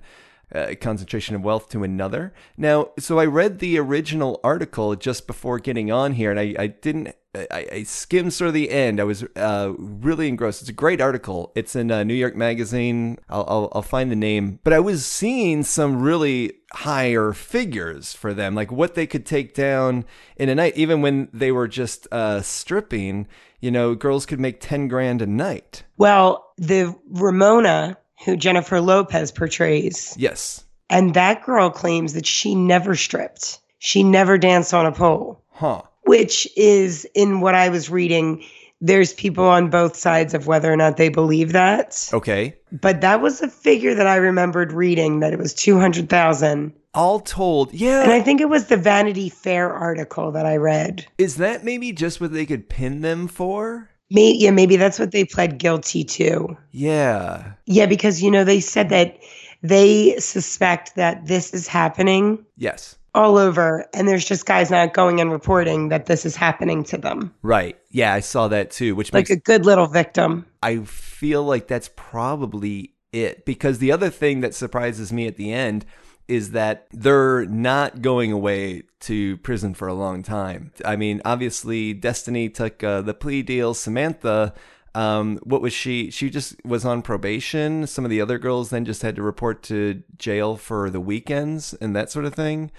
uh, 0.53 0.73
concentration 0.79 1.35
of 1.35 1.43
wealth 1.43 1.69
to 1.69 1.83
another. 1.83 2.33
Now, 2.57 2.89
so 2.99 3.19
I 3.19 3.25
read 3.25 3.59
the 3.59 3.77
original 3.79 4.39
article 4.43 4.95
just 4.95 5.27
before 5.27 5.59
getting 5.59 5.91
on 5.91 6.13
here, 6.13 6.31
and 6.31 6.39
I, 6.39 6.55
I 6.57 6.67
didn't. 6.67 7.15
I, 7.51 7.67
I 7.69 7.83
skimmed 7.83 8.31
sort 8.31 8.47
of 8.47 8.53
the 8.53 8.69
end. 8.69 9.01
I 9.01 9.03
was 9.03 9.25
uh, 9.35 9.73
really 9.77 10.29
engrossed. 10.29 10.61
It's 10.61 10.69
a 10.69 10.73
great 10.73 11.01
article. 11.01 11.51
It's 11.53 11.75
in 11.75 11.91
uh, 11.91 12.05
New 12.05 12.13
York 12.13 12.33
Magazine. 12.33 13.17
I'll, 13.27 13.45
I'll 13.49 13.71
I'll 13.73 13.81
find 13.81 14.09
the 14.09 14.15
name, 14.15 14.59
but 14.63 14.71
I 14.71 14.79
was 14.79 15.05
seeing 15.05 15.63
some 15.63 16.01
really 16.01 16.53
higher 16.71 17.33
figures 17.33 18.13
for 18.13 18.33
them, 18.33 18.55
like 18.55 18.71
what 18.71 18.95
they 18.95 19.05
could 19.05 19.25
take 19.25 19.53
down 19.53 20.05
in 20.37 20.47
a 20.47 20.55
night, 20.55 20.77
even 20.77 21.01
when 21.01 21.27
they 21.33 21.51
were 21.51 21.67
just 21.67 22.07
uh, 22.11 22.41
stripping. 22.41 23.27
You 23.59 23.71
know, 23.71 23.95
girls 23.95 24.25
could 24.25 24.39
make 24.39 24.61
ten 24.61 24.87
grand 24.87 25.21
a 25.21 25.27
night. 25.27 25.83
Well, 25.97 26.53
the 26.57 26.95
Ramona, 27.09 27.97
who 28.23 28.37
Jennifer 28.37 28.79
Lopez 28.79 29.31
portrays, 29.31 30.15
Yes. 30.17 30.63
and 30.89 31.13
that 31.15 31.43
girl 31.43 31.69
claims 31.69 32.13
that 32.13 32.25
she 32.25 32.55
never 32.55 32.95
stripped. 32.95 33.59
She 33.79 34.03
never 34.03 34.37
danced 34.37 34.73
on 34.73 34.85
a 34.85 34.91
pole. 34.91 35.41
Huh. 35.51 35.81
which 36.03 36.47
is 36.57 37.05
in 37.15 37.39
what 37.41 37.55
I 37.55 37.69
was 37.69 37.89
reading. 37.89 38.43
There's 38.81 39.13
people 39.13 39.45
on 39.45 39.69
both 39.69 39.95
sides 39.95 40.33
of 40.35 40.45
whether 40.47 40.71
or 40.71 40.75
not 40.77 40.97
they 40.97 41.09
believe 41.09 41.53
that. 41.53 42.09
Okay. 42.13 42.55
But 42.71 43.01
that 43.01 43.21
was 43.21 43.41
a 43.41 43.47
figure 43.47 43.95
that 43.95 44.05
I 44.05 44.17
remembered 44.17 44.71
reading 44.73 45.21
that 45.21 45.31
it 45.33 45.39
was 45.39 45.53
200,000. 45.53 46.73
All 46.93 47.19
told, 47.19 47.73
yeah. 47.73 48.03
And 48.03 48.11
I 48.11 48.21
think 48.21 48.39
it 48.41 48.49
was 48.49 48.67
the 48.67 48.77
Vanity 48.77 49.29
Fair 49.29 49.73
article 49.73 50.31
that 50.33 50.45
I 50.45 50.57
read. 50.57 51.05
Is 51.17 51.37
that 51.37 51.63
maybe 51.63 51.91
just 51.91 52.21
what 52.21 52.33
they 52.33 52.45
could 52.45 52.69
pin 52.69 53.01
them 53.01 53.27
for? 53.27 53.89
Maybe, 54.11 54.37
yeah, 54.37 54.51
maybe 54.51 54.77
that's 54.77 54.99
what 54.99 55.11
they 55.11 55.25
pled 55.25 55.57
guilty 55.57 56.03
to. 56.03 56.55
Yeah. 56.71 57.53
Yeah, 57.65 57.85
because, 57.87 58.21
you 58.21 58.29
know, 58.29 58.43
they 58.43 58.59
said 58.59 58.89
that 58.89 59.17
they 59.63 60.15
suspect 60.19 60.95
that 60.95 61.25
this 61.25 61.53
is 61.53 61.67
happening 61.67 62.45
Yes. 62.55 62.97
all 63.15 63.37
over, 63.37 63.87
and 63.93 64.07
there's 64.07 64.25
just 64.25 64.45
guys 64.45 64.69
not 64.69 64.93
going 64.93 65.19
and 65.19 65.31
reporting 65.31 65.89
that 65.89 66.05
this 66.05 66.25
is 66.25 66.35
happening 66.35 66.83
to 66.83 66.97
them. 66.97 67.33
Right. 67.41 67.79
Yeah, 67.89 68.13
I 68.13 68.19
saw 68.19 68.47
that 68.49 68.69
too, 68.69 68.95
which 68.95 69.11
Like 69.11 69.21
makes 69.21 69.31
a 69.31 69.37
good 69.37 69.65
little 69.65 69.87
victim. 69.87 70.45
I 70.61 70.79
feel 70.79 71.43
like 71.43 71.67
that's 71.67 71.89
probably 71.95 72.93
it 73.11 73.45
because 73.45 73.79
the 73.79 73.91
other 73.91 74.09
thing 74.09 74.41
that 74.41 74.53
surprises 74.53 75.11
me 75.11 75.25
at 75.25 75.37
the 75.37 75.51
end 75.51 75.85
is 76.27 76.51
that 76.51 76.87
they're 76.91 77.45
not 77.45 78.01
going 78.01 78.31
away 78.31 78.83
to 79.01 79.37
prison 79.37 79.73
for 79.73 79.87
a 79.87 79.93
long 79.93 80.23
time. 80.23 80.71
I 80.83 80.95
mean, 80.95 81.21
obviously 81.23 81.93
Destiny 81.93 82.49
took 82.49 82.83
uh, 82.83 83.01
the 83.01 83.13
plea 83.13 83.43
deal. 83.43 83.73
Samantha 83.73 84.53
um, 84.95 85.39
what 85.43 85.61
was 85.61 85.73
she? 85.73 86.09
She 86.09 86.29
just 86.29 86.55
was 86.65 86.85
on 86.85 87.01
probation. 87.01 87.85
Some 87.85 88.05
of 88.05 88.09
the 88.09 88.21
other 88.21 88.39
girls 88.39 88.69
then 88.69 88.85
just 88.85 89.01
had 89.01 89.17
to 89.17 89.21
report 89.21 89.61
to 89.63 90.01
jail 90.17 90.55
for 90.55 90.89
the 90.89 91.01
weekends 91.01 91.73
and 91.75 91.93
that 91.95 92.09
sort 92.09 92.23
of 92.23 92.33
thing. 92.33 92.71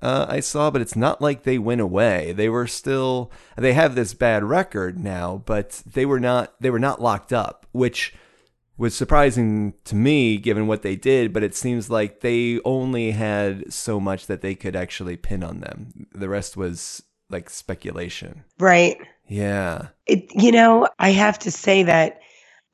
Uh, 0.00 0.24
I 0.28 0.38
saw, 0.38 0.70
but 0.70 0.82
it's 0.82 0.94
not 0.94 1.20
like 1.20 1.42
they 1.42 1.58
went 1.58 1.80
away. 1.80 2.32
They 2.32 2.48
were 2.48 2.68
still. 2.68 3.32
They 3.56 3.72
have 3.72 3.96
this 3.96 4.14
bad 4.14 4.44
record 4.44 5.02
now, 5.02 5.42
but 5.44 5.82
they 5.84 6.06
were 6.06 6.20
not. 6.20 6.54
They 6.60 6.70
were 6.70 6.78
not 6.78 7.02
locked 7.02 7.32
up, 7.32 7.66
which 7.72 8.14
was 8.76 8.94
surprising 8.94 9.74
to 9.84 9.94
me 9.94 10.36
given 10.36 10.66
what 10.66 10.82
they 10.82 10.96
did. 10.96 11.32
But 11.32 11.42
it 11.42 11.54
seems 11.54 11.90
like 11.90 12.20
they 12.20 12.60
only 12.64 13.12
had 13.12 13.72
so 13.72 14.00
much 14.00 14.26
that 14.26 14.40
they 14.40 14.54
could 14.54 14.76
actually 14.76 15.16
pin 15.16 15.42
on 15.42 15.60
them. 15.60 16.06
The 16.12 16.28
rest 16.28 16.56
was 16.56 17.02
like 17.30 17.50
speculation. 17.50 18.44
Right. 18.58 18.98
Yeah. 19.28 19.88
It, 20.06 20.26
you 20.34 20.52
know, 20.52 20.88
I 20.98 21.10
have 21.10 21.38
to 21.40 21.50
say 21.50 21.82
that 21.84 22.20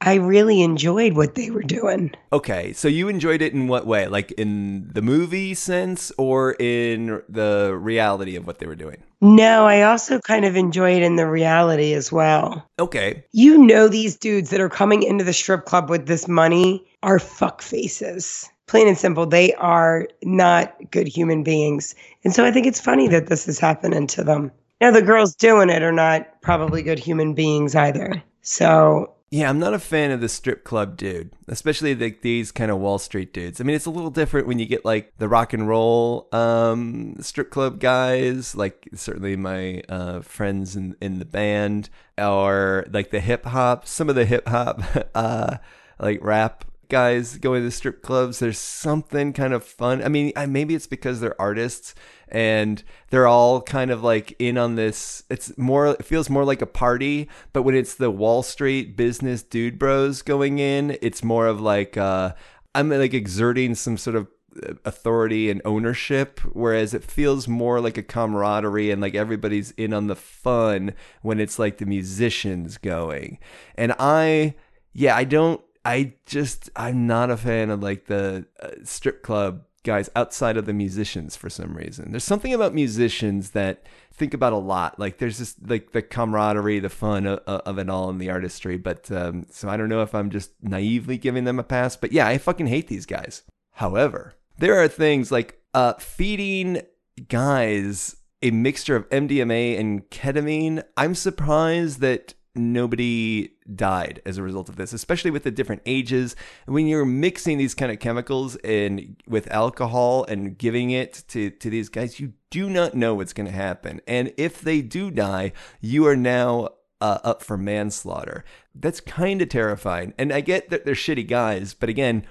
I 0.03 0.15
really 0.15 0.63
enjoyed 0.63 1.13
what 1.13 1.35
they 1.35 1.51
were 1.51 1.63
doing. 1.63 2.13
Okay, 2.33 2.73
so 2.73 2.89
you 2.89 3.09
enjoyed 3.09 3.43
it 3.43 3.53
in 3.53 3.69
what 3.69 3.87
way? 3.87 4.07
Like 4.07 4.33
in 4.33 4.89
the 4.93 5.03
movie 5.03 5.53
sense 5.55 6.11
or 6.17 6.57
in 6.59 7.23
the 7.29 7.77
reality 7.79 8.35
of 8.35 8.47
what 8.47 8.61
they 8.61 8.67
were 8.67 8.75
doing? 8.75 9.03
No, 9.21 9.67
I 9.67 9.83
also 9.83 10.19
kind 10.19 10.47
of 10.47 10.57
enjoy 10.57 10.97
it 10.97 11.03
in 11.03 11.17
the 11.17 11.27
reality 11.27 11.93
as 11.93 12.11
well. 12.11 12.67
Okay. 12.79 13.23
You 13.33 13.59
know, 13.59 13.89
these 13.89 14.17
dudes 14.17 14.49
that 14.51 14.61
are 14.61 14.71
coming 14.71 15.03
into 15.03 15.23
the 15.23 15.35
strip 15.35 15.67
club 15.67 15.91
with 15.91 16.07
this 16.07 16.27
money 16.27 16.87
are 17.03 17.19
fuck 17.19 17.61
faces. 17.61 18.49
Plain 18.69 18.89
and 18.89 18.97
simple, 18.97 19.27
they 19.27 19.53
are 19.55 20.09
not 20.23 20.75
good 20.91 21.09
human 21.09 21.43
beings. 21.43 21.95
And 22.25 22.35
so 22.35 22.45
I 22.47 22.51
think 22.51 22.67
it's 22.67 22.81
funny 22.81 23.09
that 23.09 23.27
this 23.27 23.47
is 23.47 23.59
happening 23.59 24.07
to 24.07 24.25
them. 24.25 24.51
Now, 24.81 24.91
the 24.91 25.03
girls 25.03 25.35
doing 25.35 25.69
it 25.69 25.83
are 25.83 25.93
not 25.93 26.41
probably 26.41 26.81
good 26.83 26.99
human 26.99 27.35
beings 27.35 27.75
either. 27.75 28.23
So 28.41 29.13
Yeah, 29.33 29.49
I'm 29.49 29.61
not 29.61 29.75
a 29.75 29.79
fan 29.79 30.11
of 30.11 30.21
the 30.21 30.29
strip 30.29 30.65
club 30.65 30.97
dude, 30.97 31.31
especially 31.47 31.95
the, 31.95 32.17
these 32.21 32.51
kind 32.51 32.69
of 32.69 32.79
Wall 32.79 32.99
Street 32.99 33.33
dudes. 33.33 33.61
I 33.61 33.65
mean, 33.65 33.77
it's 33.77 33.87
a 33.87 33.91
little 33.91 34.11
different 34.11 34.49
when 34.49 34.59
you 34.59 34.67
get 34.67 34.85
like 34.85 35.13
the 35.19 35.29
rock 35.29 35.53
and 35.53 35.69
roll 35.69 36.27
um, 36.33 37.15
strip 37.21 37.49
club 37.49 37.79
guys, 37.79 38.57
like 38.57 38.89
certainly 38.93 39.37
my 39.37 39.83
uh, 39.89 40.21
friends 40.23 40.75
in, 40.75 40.97
in 41.01 41.21
the 41.21 41.25
band, 41.25 41.91
or 42.19 42.85
like 42.91 43.11
the 43.11 43.21
hip 43.21 43.45
hop, 43.45 43.87
some 43.87 44.09
of 44.09 44.17
the 44.17 44.25
hip 44.25 44.49
hop, 44.49 44.83
uh, 45.15 45.59
like 46.01 46.19
rap 46.25 46.65
guys 46.91 47.39
going 47.39 47.63
to 47.63 47.71
strip 47.71 48.03
clubs. 48.03 48.39
There's 48.39 48.59
something 48.59 49.33
kind 49.33 49.55
of 49.55 49.65
fun. 49.65 50.03
I 50.03 50.09
mean, 50.09 50.33
maybe 50.49 50.75
it's 50.75 50.87
because 50.87 51.21
they're 51.21 51.41
artists 51.41 51.95
and 52.29 52.83
they're 53.11 53.27
all 53.27 53.63
kind 53.63 53.91
of 53.91 54.03
like 54.03 54.35
in 54.39 54.59
on 54.59 54.75
this. 54.75 55.23
It's 55.31 55.57
more, 55.57 55.89
it 55.89 56.05
feels 56.05 56.29
more 56.29 56.45
like 56.45 56.61
a 56.61 56.67
party, 56.67 57.29
but 57.53 57.63
when 57.63 57.75
it's 57.75 57.95
the 57.95 58.11
Wall 58.11 58.43
Street 58.43 58.97
business 58.97 59.43
dude 59.43 59.79
bros 59.79 60.23
going 60.23 60.59
in, 60.59 60.99
it's 61.01 61.25
more 61.25 61.47
of 61.47 61.61
like, 61.61 61.97
uh, 61.97 62.35
I'm 62.75 62.91
like 62.91 63.15
exerting 63.15 63.75
some 63.75 63.97
sort 63.97 64.17
of 64.17 64.29
uh, 64.65 64.75
authority 64.85 65.49
and 65.49 65.63
ownership 65.65 66.41
whereas 66.53 66.93
it 66.93 67.05
feels 67.05 67.47
more 67.47 67.81
like 67.81 67.97
a 67.97 68.03
camaraderie 68.03 68.91
and 68.91 69.01
like 69.01 69.15
everybody's 69.15 69.71
in 69.73 69.93
on 69.93 70.09
the 70.09 70.17
fun 70.17 70.93
when 71.23 71.39
it's 71.39 71.57
like 71.57 71.79
the 71.79 71.87
musicians 71.87 72.77
going 72.77 73.39
and 73.77 73.95
i 74.01 74.53
yeah 74.93 75.15
i 75.15 75.23
don't 75.23 75.61
i 75.85 76.13
just 76.27 76.71
i'm 76.77 77.07
not 77.07 77.31
a 77.31 77.37
fan 77.37 77.71
of 77.71 77.83
like 77.83 78.07
the 78.07 78.47
uh, 78.63 78.69
strip 78.85 79.23
club 79.23 79.63
guys 79.83 80.11
outside 80.15 80.57
of 80.57 80.67
the 80.67 80.73
musicians 80.73 81.37
for 81.37 81.49
some 81.49 81.77
reason. 81.77 82.11
There's 82.11 82.25
something 82.25 82.53
about 82.53 82.75
musicians 82.75 83.51
that 83.51 83.87
think 84.13 84.35
about 84.35 84.53
a 84.53 84.59
lot. 84.59 84.99
Like 84.99 85.19
there's 85.19 85.39
just 85.39 85.67
like 85.69 85.93
the 85.93 86.03
camaraderie 86.03 86.81
the 86.81 86.91
fun 86.91 87.27
of, 87.27 87.39
of 87.47 87.79
it 87.79 87.89
all 87.89 88.11
and 88.11 88.21
the 88.21 88.31
artistry 88.31 88.77
but 88.77 89.11
um, 89.11 89.47
so 89.51 89.69
i 89.69 89.77
don't 89.77 89.89
know 89.89 90.03
if 90.03 90.15
i'm 90.15 90.31
just 90.31 90.51
naively 90.63 91.17
giving 91.17 91.45
them 91.45 91.59
a 91.59 91.65
pass 91.65 91.97
but 91.97 92.13
yeah 92.13 92.27
i 92.27 92.39
fucking 92.39 92.67
hate 92.67 92.89
these 92.89 93.07
guys. 93.07 93.43
However, 93.73 94.35
there 94.59 94.79
are 94.79 94.89
things 94.89 95.33
like 95.33 95.59
uh, 95.73 95.95
feeding 95.95 96.83
guys 97.29 98.17
a 98.43 98.51
mixture 98.51 98.97
of 98.97 99.09
MDMA 99.11 99.79
and 99.79 100.09
ketamine. 100.11 100.83
I'm 100.97 101.15
surprised 101.15 102.01
that 102.01 102.35
nobody 102.55 103.53
died 103.77 104.21
as 104.25 104.39
a 104.39 104.43
result 104.43 104.69
of 104.69 104.77
this, 104.77 104.93
especially 104.93 105.31
with 105.31 105.45
the 105.45 105.51
different 105.51 105.83
ages. 105.87 106.37
When 106.67 106.87
you're 106.87 107.05
mixing 107.05 107.59
these 107.59 107.75
kind 107.75 107.91
of 107.93 107.99
chemicals 107.99 108.57
and 108.57 109.17
with 109.27 109.51
alcohol 109.51 110.25
and 110.25 110.57
giving 110.57 110.91
it 110.91 111.25
to, 111.29 111.51
to 111.51 111.71
these 111.71 111.89
guys, 111.89 112.21
you 112.21 112.33
do 112.51 112.69
not 112.69 112.95
know 112.95 113.15
what's 113.15 113.33
going 113.33 113.47
to 113.47 113.53
happen. 113.53 114.01
And 114.07 114.33
if 114.37 114.61
they 114.61 114.83
do 114.83 115.11
die, 115.11 115.53
you 115.81 116.07
are 116.07 116.17
now 116.17 116.71
uh, 117.01 117.19
up 117.25 117.43
for 117.43 117.57
manslaughter. 117.57 118.45
That's 118.75 119.01
kind 119.01 119.41
of 119.41 119.49
terrifying. 119.49 120.15
And 120.19 120.33
I 120.33 120.41
get 120.41 120.71
that 120.71 120.85
they're 120.85 120.95
shitty 120.95 121.27
guys, 121.27 121.75
but 121.75 121.89
again, 121.89 122.27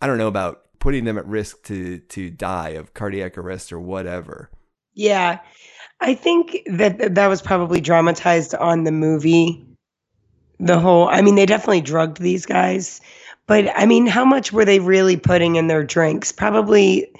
I 0.00 0.06
don't 0.06 0.18
know 0.18 0.28
about 0.28 0.62
putting 0.78 1.04
them 1.04 1.16
at 1.16 1.26
risk 1.26 1.62
to 1.64 1.98
to 1.98 2.28
die 2.30 2.70
of 2.70 2.92
cardiac 2.92 3.38
arrest 3.38 3.72
or 3.72 3.80
whatever. 3.80 4.50
Yeah. 4.94 5.40
I 6.00 6.14
think 6.14 6.58
that 6.66 7.14
that 7.14 7.26
was 7.28 7.40
probably 7.40 7.80
dramatized 7.80 8.54
on 8.54 8.84
the 8.84 8.92
movie. 8.92 9.64
The 10.60 10.78
whole, 10.78 11.08
I 11.08 11.20
mean, 11.20 11.34
they 11.34 11.46
definitely 11.46 11.80
drugged 11.80 12.20
these 12.20 12.46
guys, 12.46 13.00
but 13.46 13.70
I 13.76 13.86
mean, 13.86 14.06
how 14.06 14.24
much 14.24 14.52
were 14.52 14.64
they 14.64 14.80
really 14.80 15.16
putting 15.16 15.56
in 15.56 15.66
their 15.66 15.84
drinks? 15.84 16.32
Probably 16.32 17.10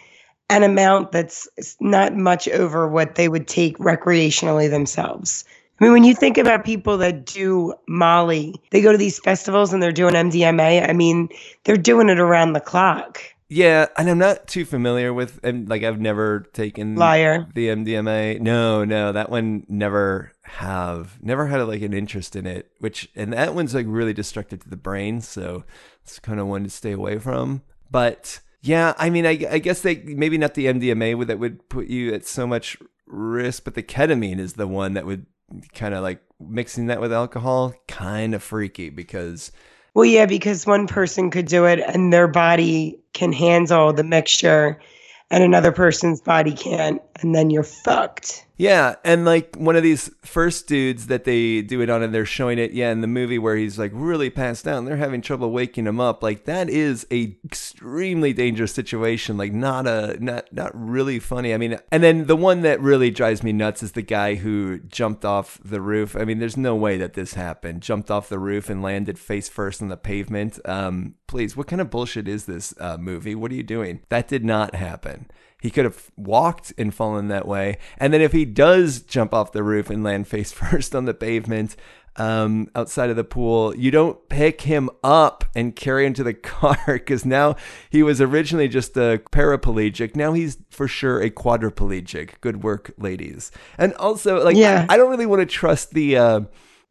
an 0.50 0.62
amount 0.62 1.12
that's 1.12 1.48
not 1.80 2.14
much 2.14 2.48
over 2.48 2.88
what 2.88 3.14
they 3.14 3.28
would 3.28 3.48
take 3.48 3.78
recreationally 3.78 4.70
themselves. 4.70 5.44
I 5.80 5.84
mean, 5.84 5.92
when 5.92 6.04
you 6.04 6.14
think 6.14 6.38
about 6.38 6.64
people 6.64 6.96
that 6.98 7.26
do 7.26 7.74
Molly, 7.88 8.54
they 8.70 8.80
go 8.80 8.92
to 8.92 8.98
these 8.98 9.18
festivals 9.18 9.72
and 9.72 9.82
they're 9.82 9.90
doing 9.90 10.14
MDMA. 10.14 10.88
I 10.88 10.92
mean, 10.92 11.28
they're 11.64 11.76
doing 11.76 12.08
it 12.08 12.20
around 12.20 12.52
the 12.52 12.60
clock. 12.60 13.20
Yeah, 13.48 13.86
and 13.96 14.08
I'm 14.08 14.18
not 14.18 14.46
too 14.46 14.64
familiar 14.64 15.12
with, 15.12 15.40
and 15.42 15.68
like 15.68 15.82
I've 15.82 16.00
never 16.00 16.40
taken 16.52 16.94
Liar. 16.96 17.46
the 17.54 17.68
MDMA. 17.68 18.40
No, 18.40 18.84
no, 18.84 19.12
that 19.12 19.30
one 19.30 19.64
never 19.68 20.32
have, 20.44 21.22
never 21.22 21.46
had 21.46 21.60
like 21.62 21.82
an 21.82 21.92
interest 21.92 22.36
in 22.36 22.46
it. 22.46 22.70
Which 22.78 23.10
and 23.14 23.32
that 23.32 23.54
one's 23.54 23.74
like 23.74 23.86
really 23.88 24.12
destructive 24.12 24.62
to 24.62 24.70
the 24.70 24.76
brain, 24.76 25.20
so 25.20 25.64
it's 26.02 26.18
kind 26.18 26.40
of 26.40 26.46
one 26.46 26.64
to 26.64 26.70
stay 26.70 26.92
away 26.92 27.18
from. 27.18 27.62
But 27.90 28.40
yeah, 28.62 28.94
I 28.98 29.10
mean, 29.10 29.26
I, 29.26 29.38
I 29.50 29.58
guess 29.58 29.80
they 29.80 29.96
maybe 29.96 30.38
not 30.38 30.54
the 30.54 30.66
MDMA 30.66 31.16
would 31.16 31.28
that 31.28 31.38
would 31.38 31.68
put 31.68 31.86
you 31.86 32.12
at 32.14 32.26
so 32.26 32.46
much 32.46 32.76
risk, 33.06 33.64
but 33.64 33.74
the 33.74 33.82
ketamine 33.82 34.38
is 34.38 34.54
the 34.54 34.66
one 34.66 34.94
that 34.94 35.06
would 35.06 35.26
kind 35.74 35.94
of 35.94 36.02
like 36.02 36.22
mixing 36.40 36.86
that 36.86 37.00
with 37.00 37.12
alcohol, 37.12 37.74
kind 37.88 38.34
of 38.34 38.42
freaky 38.42 38.90
because 38.90 39.52
Well, 39.94 40.04
yeah, 40.04 40.26
because 40.26 40.66
one 40.66 40.86
person 40.86 41.30
could 41.30 41.46
do 41.46 41.64
it 41.64 41.80
and 41.80 42.12
their 42.12 42.28
body 42.28 43.00
can 43.12 43.32
handle 43.32 43.92
the 43.92 44.04
mixture 44.04 44.80
and 45.30 45.42
another 45.42 45.72
person's 45.72 46.20
body 46.20 46.52
can't, 46.52 47.02
and 47.20 47.34
then 47.34 47.50
you're 47.50 47.62
fucked. 47.62 48.46
Yeah, 48.56 48.94
and 49.04 49.24
like 49.24 49.56
one 49.56 49.74
of 49.74 49.82
these 49.82 50.10
first 50.22 50.68
dudes 50.68 51.08
that 51.08 51.24
they 51.24 51.60
do 51.60 51.80
it 51.80 51.90
on, 51.90 52.04
and 52.04 52.14
they're 52.14 52.24
showing 52.24 52.58
it, 52.58 52.70
yeah, 52.70 52.92
in 52.92 53.00
the 53.00 53.08
movie 53.08 53.38
where 53.38 53.56
he's 53.56 53.80
like 53.80 53.90
really 53.92 54.30
passed 54.30 54.68
out, 54.68 54.78
and 54.78 54.86
they're 54.86 54.96
having 54.96 55.22
trouble 55.22 55.50
waking 55.50 55.88
him 55.88 55.98
up. 55.98 56.22
Like 56.22 56.44
that 56.44 56.70
is 56.70 57.04
a 57.10 57.36
extremely 57.44 58.32
dangerous 58.32 58.72
situation. 58.72 59.36
Like 59.36 59.52
not 59.52 59.88
a 59.88 60.16
not 60.22 60.52
not 60.52 60.70
really 60.72 61.18
funny. 61.18 61.52
I 61.52 61.58
mean, 61.58 61.78
and 61.90 62.02
then 62.02 62.26
the 62.26 62.36
one 62.36 62.62
that 62.62 62.80
really 62.80 63.10
drives 63.10 63.42
me 63.42 63.52
nuts 63.52 63.82
is 63.82 63.92
the 63.92 64.02
guy 64.02 64.36
who 64.36 64.78
jumped 64.78 65.24
off 65.24 65.58
the 65.64 65.80
roof. 65.80 66.14
I 66.14 66.24
mean, 66.24 66.38
there's 66.38 66.56
no 66.56 66.76
way 66.76 66.96
that 66.98 67.14
this 67.14 67.34
happened. 67.34 67.82
Jumped 67.82 68.10
off 68.10 68.28
the 68.28 68.38
roof 68.38 68.70
and 68.70 68.82
landed 68.82 69.18
face 69.18 69.48
first 69.48 69.82
on 69.82 69.88
the 69.88 69.96
pavement. 69.96 70.60
Um, 70.64 71.16
please, 71.26 71.56
what 71.56 71.66
kind 71.66 71.80
of 71.80 71.90
bullshit 71.90 72.28
is 72.28 72.44
this 72.44 72.72
uh, 72.78 72.98
movie? 72.98 73.34
What 73.34 73.50
are 73.50 73.56
you 73.56 73.64
doing? 73.64 74.02
That 74.10 74.28
did 74.28 74.44
not 74.44 74.76
happen. 74.76 75.26
He 75.64 75.70
could 75.70 75.86
have 75.86 76.10
walked 76.14 76.74
and 76.76 76.94
fallen 76.94 77.28
that 77.28 77.48
way. 77.48 77.78
And 77.96 78.12
then 78.12 78.20
if 78.20 78.32
he 78.32 78.44
does 78.44 79.00
jump 79.00 79.32
off 79.32 79.52
the 79.52 79.62
roof 79.62 79.88
and 79.88 80.04
land 80.04 80.28
face 80.28 80.52
first 80.62 80.94
on 80.94 81.06
the 81.06 81.14
pavement 81.14 81.74
um, 82.16 82.68
outside 82.76 83.08
of 83.08 83.16
the 83.16 83.24
pool, 83.24 83.74
you 83.74 83.90
don't 83.90 84.28
pick 84.28 84.60
him 84.60 84.90
up 85.02 85.42
and 85.56 85.74
carry 85.74 86.04
him 86.04 86.12
to 86.14 86.22
the 86.22 86.34
car 86.52 86.76
because 86.86 87.24
now 87.24 87.56
he 87.88 88.02
was 88.02 88.20
originally 88.20 88.68
just 88.68 88.94
a 88.98 89.22
paraplegic. 89.32 90.14
Now 90.14 90.34
he's 90.34 90.58
for 90.70 90.86
sure 90.86 91.22
a 91.22 91.30
quadriplegic. 91.30 92.32
Good 92.42 92.62
work, 92.62 92.92
ladies. 92.98 93.50
And 93.78 93.94
also, 93.94 94.44
like, 94.44 94.56
Yeah. 94.56 94.84
I, 94.90 94.94
I 94.94 94.96
don't 94.98 95.10
really 95.10 95.24
want 95.24 95.40
to 95.40 95.46
trust 95.46 95.94
the. 95.94 96.18
Uh, 96.18 96.40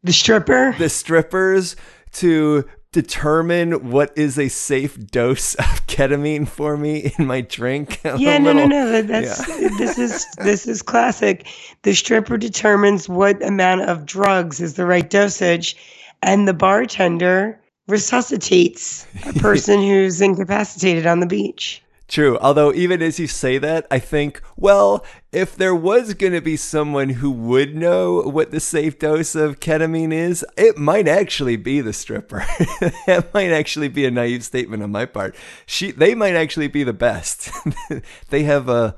The 0.02 0.12
stripper? 0.12 0.74
the 0.78 0.88
strippers 0.88 1.76
to 2.14 2.64
determine 2.94 3.90
what 3.90 4.16
is 4.16 4.38
a 4.38 4.48
safe 4.48 4.96
dose 5.08 5.54
of 5.56 5.86
ketamine 5.86 6.48
for 6.48 6.76
me 6.76 7.12
in 7.18 7.26
my 7.26 7.42
drink. 7.42 8.00
Yeah, 8.16 8.38
no, 8.38 8.52
no, 8.52 8.66
no. 8.66 8.90
That, 8.90 9.08
that's 9.08 9.46
this 9.78 9.98
is 9.98 10.24
this 10.36 10.68
is 10.68 10.82
classic. 10.82 11.48
The 11.82 11.94
stripper 11.94 12.36
determines 12.36 13.08
what 13.08 13.42
amount 13.42 13.82
of 13.82 14.06
drugs 14.06 14.60
is 14.60 14.74
the 14.74 14.86
right 14.86 15.08
dosage, 15.10 15.76
and 16.22 16.46
the 16.46 16.54
bartender 16.54 17.60
resuscitates 17.88 19.06
a 19.26 19.32
person 19.34 19.80
who's 19.80 20.20
incapacitated 20.20 21.06
on 21.06 21.20
the 21.20 21.26
beach. 21.26 21.82
True. 22.06 22.38
Although, 22.38 22.72
even 22.74 23.00
as 23.00 23.18
you 23.18 23.26
say 23.26 23.56
that, 23.58 23.86
I 23.90 23.98
think, 23.98 24.42
well, 24.56 25.04
if 25.32 25.56
there 25.56 25.74
was 25.74 26.14
going 26.14 26.34
to 26.34 26.42
be 26.42 26.56
someone 26.56 27.08
who 27.08 27.30
would 27.30 27.74
know 27.74 28.20
what 28.22 28.50
the 28.50 28.60
safe 28.60 28.98
dose 28.98 29.34
of 29.34 29.58
ketamine 29.58 30.12
is, 30.12 30.44
it 30.56 30.76
might 30.76 31.08
actually 31.08 31.56
be 31.56 31.80
the 31.80 31.94
stripper. 31.94 32.44
that 33.06 33.30
might 33.32 33.50
actually 33.50 33.88
be 33.88 34.04
a 34.04 34.10
naive 34.10 34.44
statement 34.44 34.82
on 34.82 34.92
my 34.92 35.06
part. 35.06 35.34
She, 35.64 35.92
they 35.92 36.14
might 36.14 36.34
actually 36.34 36.68
be 36.68 36.84
the 36.84 36.92
best. 36.92 37.50
they 38.28 38.42
have 38.42 38.68
a, 38.68 38.94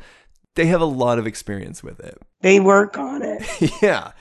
they 0.56 0.66
have 0.66 0.80
a 0.80 0.86
lot 0.86 1.18
of 1.18 1.26
experience 1.26 1.84
with 1.84 2.00
it. 2.00 2.18
They 2.40 2.58
work 2.58 2.98
on 2.98 3.22
it. 3.22 3.72
yeah. 3.82 4.12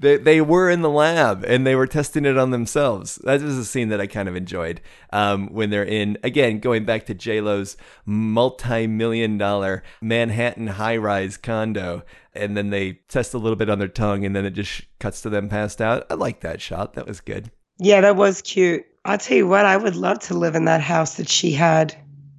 They, 0.00 0.16
they 0.16 0.40
were 0.40 0.70
in 0.70 0.80
the 0.80 0.90
lab 0.90 1.44
and 1.44 1.66
they 1.66 1.74
were 1.74 1.86
testing 1.86 2.24
it 2.24 2.38
on 2.38 2.50
themselves. 2.50 3.16
That 3.16 3.42
was 3.42 3.58
a 3.58 3.64
scene 3.66 3.90
that 3.90 4.00
I 4.00 4.06
kind 4.06 4.28
of 4.28 4.34
enjoyed 4.34 4.80
um, 5.12 5.48
when 5.52 5.68
they're 5.68 5.84
in, 5.84 6.16
again, 6.22 6.58
going 6.58 6.84
back 6.86 7.04
to 7.06 7.14
J-Lo's 7.14 7.76
multi-million 8.06 9.36
dollar 9.36 9.82
Manhattan 10.00 10.68
high-rise 10.68 11.36
condo. 11.36 12.02
And 12.32 12.56
then 12.56 12.70
they 12.70 12.94
test 13.08 13.34
a 13.34 13.38
little 13.38 13.56
bit 13.56 13.68
on 13.68 13.78
their 13.78 13.88
tongue 13.88 14.24
and 14.24 14.34
then 14.34 14.46
it 14.46 14.52
just 14.52 14.82
cuts 14.98 15.20
to 15.22 15.28
them 15.28 15.50
passed 15.50 15.82
out. 15.82 16.06
I 16.10 16.14
like 16.14 16.40
that 16.40 16.62
shot. 16.62 16.94
That 16.94 17.06
was 17.06 17.20
good. 17.20 17.50
Yeah, 17.78 18.00
that 18.00 18.16
was 18.16 18.40
cute. 18.40 18.86
I'll 19.04 19.18
tell 19.18 19.36
you 19.36 19.48
what, 19.48 19.66
I 19.66 19.76
would 19.76 19.96
love 19.96 20.20
to 20.20 20.34
live 20.34 20.54
in 20.54 20.64
that 20.64 20.80
house 20.80 21.16
that 21.16 21.28
she 21.28 21.52
had. 21.52 21.94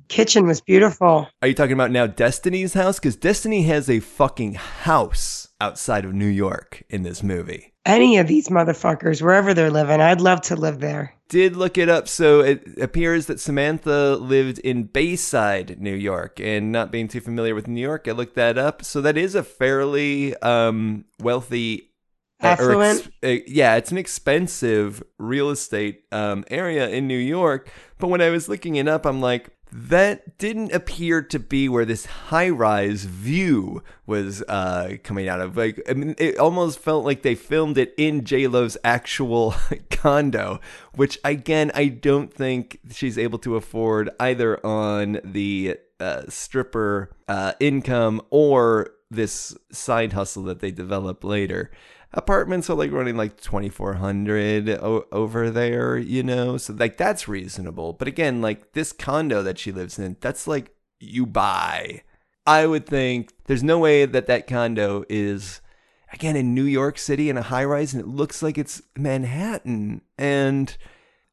Kitchen 0.07 0.45
was 0.45 0.61
beautiful. 0.61 1.27
Are 1.41 1.47
you 1.47 1.53
talking 1.53 1.73
about 1.73 1.91
now 1.91 2.05
Destiny's 2.05 2.73
house? 2.73 2.99
Because 2.99 3.15
Destiny 3.15 3.63
has 3.63 3.89
a 3.89 3.99
fucking 3.99 4.55
house 4.55 5.47
outside 5.61 6.03
of 6.03 6.13
New 6.13 6.25
York 6.25 6.83
in 6.89 7.03
this 7.03 7.21
movie. 7.21 7.71
Any 7.85 8.17
of 8.17 8.27
these 8.27 8.49
motherfuckers, 8.49 9.21
wherever 9.21 9.53
they're 9.53 9.71
living, 9.71 10.01
I'd 10.01 10.19
love 10.19 10.41
to 10.41 10.55
live 10.55 10.79
there. 10.79 11.13
Did 11.29 11.55
look 11.55 11.77
it 11.77 11.87
up, 11.87 12.07
so 12.07 12.41
it 12.41 12.77
appears 12.79 13.27
that 13.27 13.39
Samantha 13.39 14.15
lived 14.15 14.59
in 14.59 14.83
Bayside, 14.83 15.79
New 15.79 15.93
York, 15.93 16.39
and 16.39 16.71
not 16.71 16.91
being 16.91 17.07
too 17.07 17.21
familiar 17.21 17.55
with 17.55 17.67
New 17.67 17.79
York, 17.79 18.07
I 18.07 18.11
looked 18.11 18.35
that 18.35 18.57
up. 18.57 18.83
So 18.83 19.01
that 19.01 19.17
is 19.17 19.35
a 19.35 19.43
fairly 19.43 20.35
um, 20.37 21.05
wealthy 21.19 21.91
uh, 22.43 22.47
Affluent? 22.47 22.99
ex- 22.99 23.09
uh, 23.23 23.43
yeah, 23.47 23.75
it's 23.75 23.91
an 23.91 23.97
expensive 23.97 25.03
real 25.19 25.51
estate 25.51 26.03
um, 26.11 26.43
area 26.49 26.89
in 26.89 27.07
New 27.07 27.17
York. 27.17 27.69
But 27.99 28.07
when 28.07 28.21
I 28.21 28.29
was 28.29 28.49
looking 28.49 28.75
it 28.75 28.87
up, 28.87 29.05
I'm 29.05 29.21
like, 29.21 29.49
that 29.71 30.37
didn't 30.37 30.73
appear 30.73 31.21
to 31.21 31.39
be 31.39 31.69
where 31.69 31.85
this 31.85 32.05
high-rise 32.05 33.05
view 33.05 33.81
was 34.05 34.43
uh, 34.43 34.97
coming 35.03 35.29
out 35.29 35.39
of. 35.39 35.55
Like, 35.55 35.81
I 35.89 35.93
mean, 35.93 36.15
it 36.17 36.37
almost 36.37 36.79
felt 36.79 37.05
like 37.05 37.21
they 37.21 37.35
filmed 37.35 37.77
it 37.77 37.93
in 37.97 38.25
J 38.25 38.47
Lo's 38.47 38.77
actual 38.83 39.55
condo, 39.89 40.59
which 40.93 41.19
again, 41.23 41.71
I 41.73 41.87
don't 41.87 42.33
think 42.33 42.79
she's 42.91 43.17
able 43.17 43.39
to 43.39 43.55
afford 43.55 44.09
either 44.19 44.63
on 44.65 45.19
the 45.23 45.77
uh, 45.99 46.23
stripper 46.27 47.11
uh, 47.27 47.53
income 47.59 48.21
or 48.29 48.91
this 49.09 49.55
side 49.71 50.13
hustle 50.13 50.43
that 50.43 50.59
they 50.59 50.71
develop 50.71 51.23
later 51.23 51.71
apartments 52.13 52.69
are 52.69 52.75
like 52.75 52.91
running 52.91 53.15
like 53.17 53.39
2400 53.41 54.69
o- 54.69 55.05
over 55.11 55.49
there 55.49 55.97
you 55.97 56.23
know? 56.23 56.57
So 56.57 56.73
like 56.73 56.97
that's 56.97 57.27
reasonable. 57.27 57.93
But 57.93 58.07
again 58.07 58.41
like 58.41 58.73
this 58.73 58.91
condo 58.91 59.43
that 59.43 59.57
she 59.59 59.71
lives 59.71 59.97
in 59.99 60.17
that's 60.19 60.47
like 60.47 60.75
you 60.99 61.25
buy. 61.25 62.03
I 62.45 62.65
would 62.65 62.85
think 62.85 63.31
there's 63.45 63.63
no 63.63 63.79
way 63.79 64.05
that 64.05 64.27
that 64.27 64.47
condo 64.47 65.03
is 65.09 65.61
again 66.13 66.35
in 66.35 66.53
new 66.53 66.63
york 66.65 66.97
city 66.97 67.29
in 67.29 67.37
a 67.37 67.41
high 67.43 67.63
rise 67.63 67.93
and 67.93 68.01
it 68.03 68.07
looks 68.07 68.43
like 68.43 68.57
it's 68.57 68.81
manhattan 68.97 70.01
and 70.17 70.75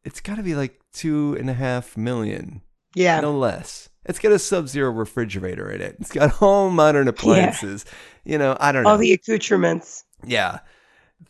it's 0.05 0.21
got 0.21 0.37
to 0.37 0.43
be 0.43 0.55
like 0.55 0.79
two 0.93 1.37
and 1.41 1.51
a 1.51 1.55
half 1.55 1.97
million 1.97 2.63
Yeah. 2.95 3.21
no 3.21 3.37
less. 3.37 3.89
It's 4.05 4.19
got 4.19 4.33
a 4.33 4.39
sub-zero 4.39 4.91
refrigerator 4.91 5.71
in 5.71 5.83
it. 5.83 5.97
It's 6.01 6.13
got 6.13 6.41
all 6.43 6.71
modern 6.71 7.09
appliances. 7.09 7.85
You 8.25 8.39
know 8.39 8.57
i 8.61 8.71
don't 8.73 8.85
know. 8.85 8.91
All 8.91 8.99
the 8.99 9.13
accoutrements. 9.13 10.05
Yeah, 10.27 10.61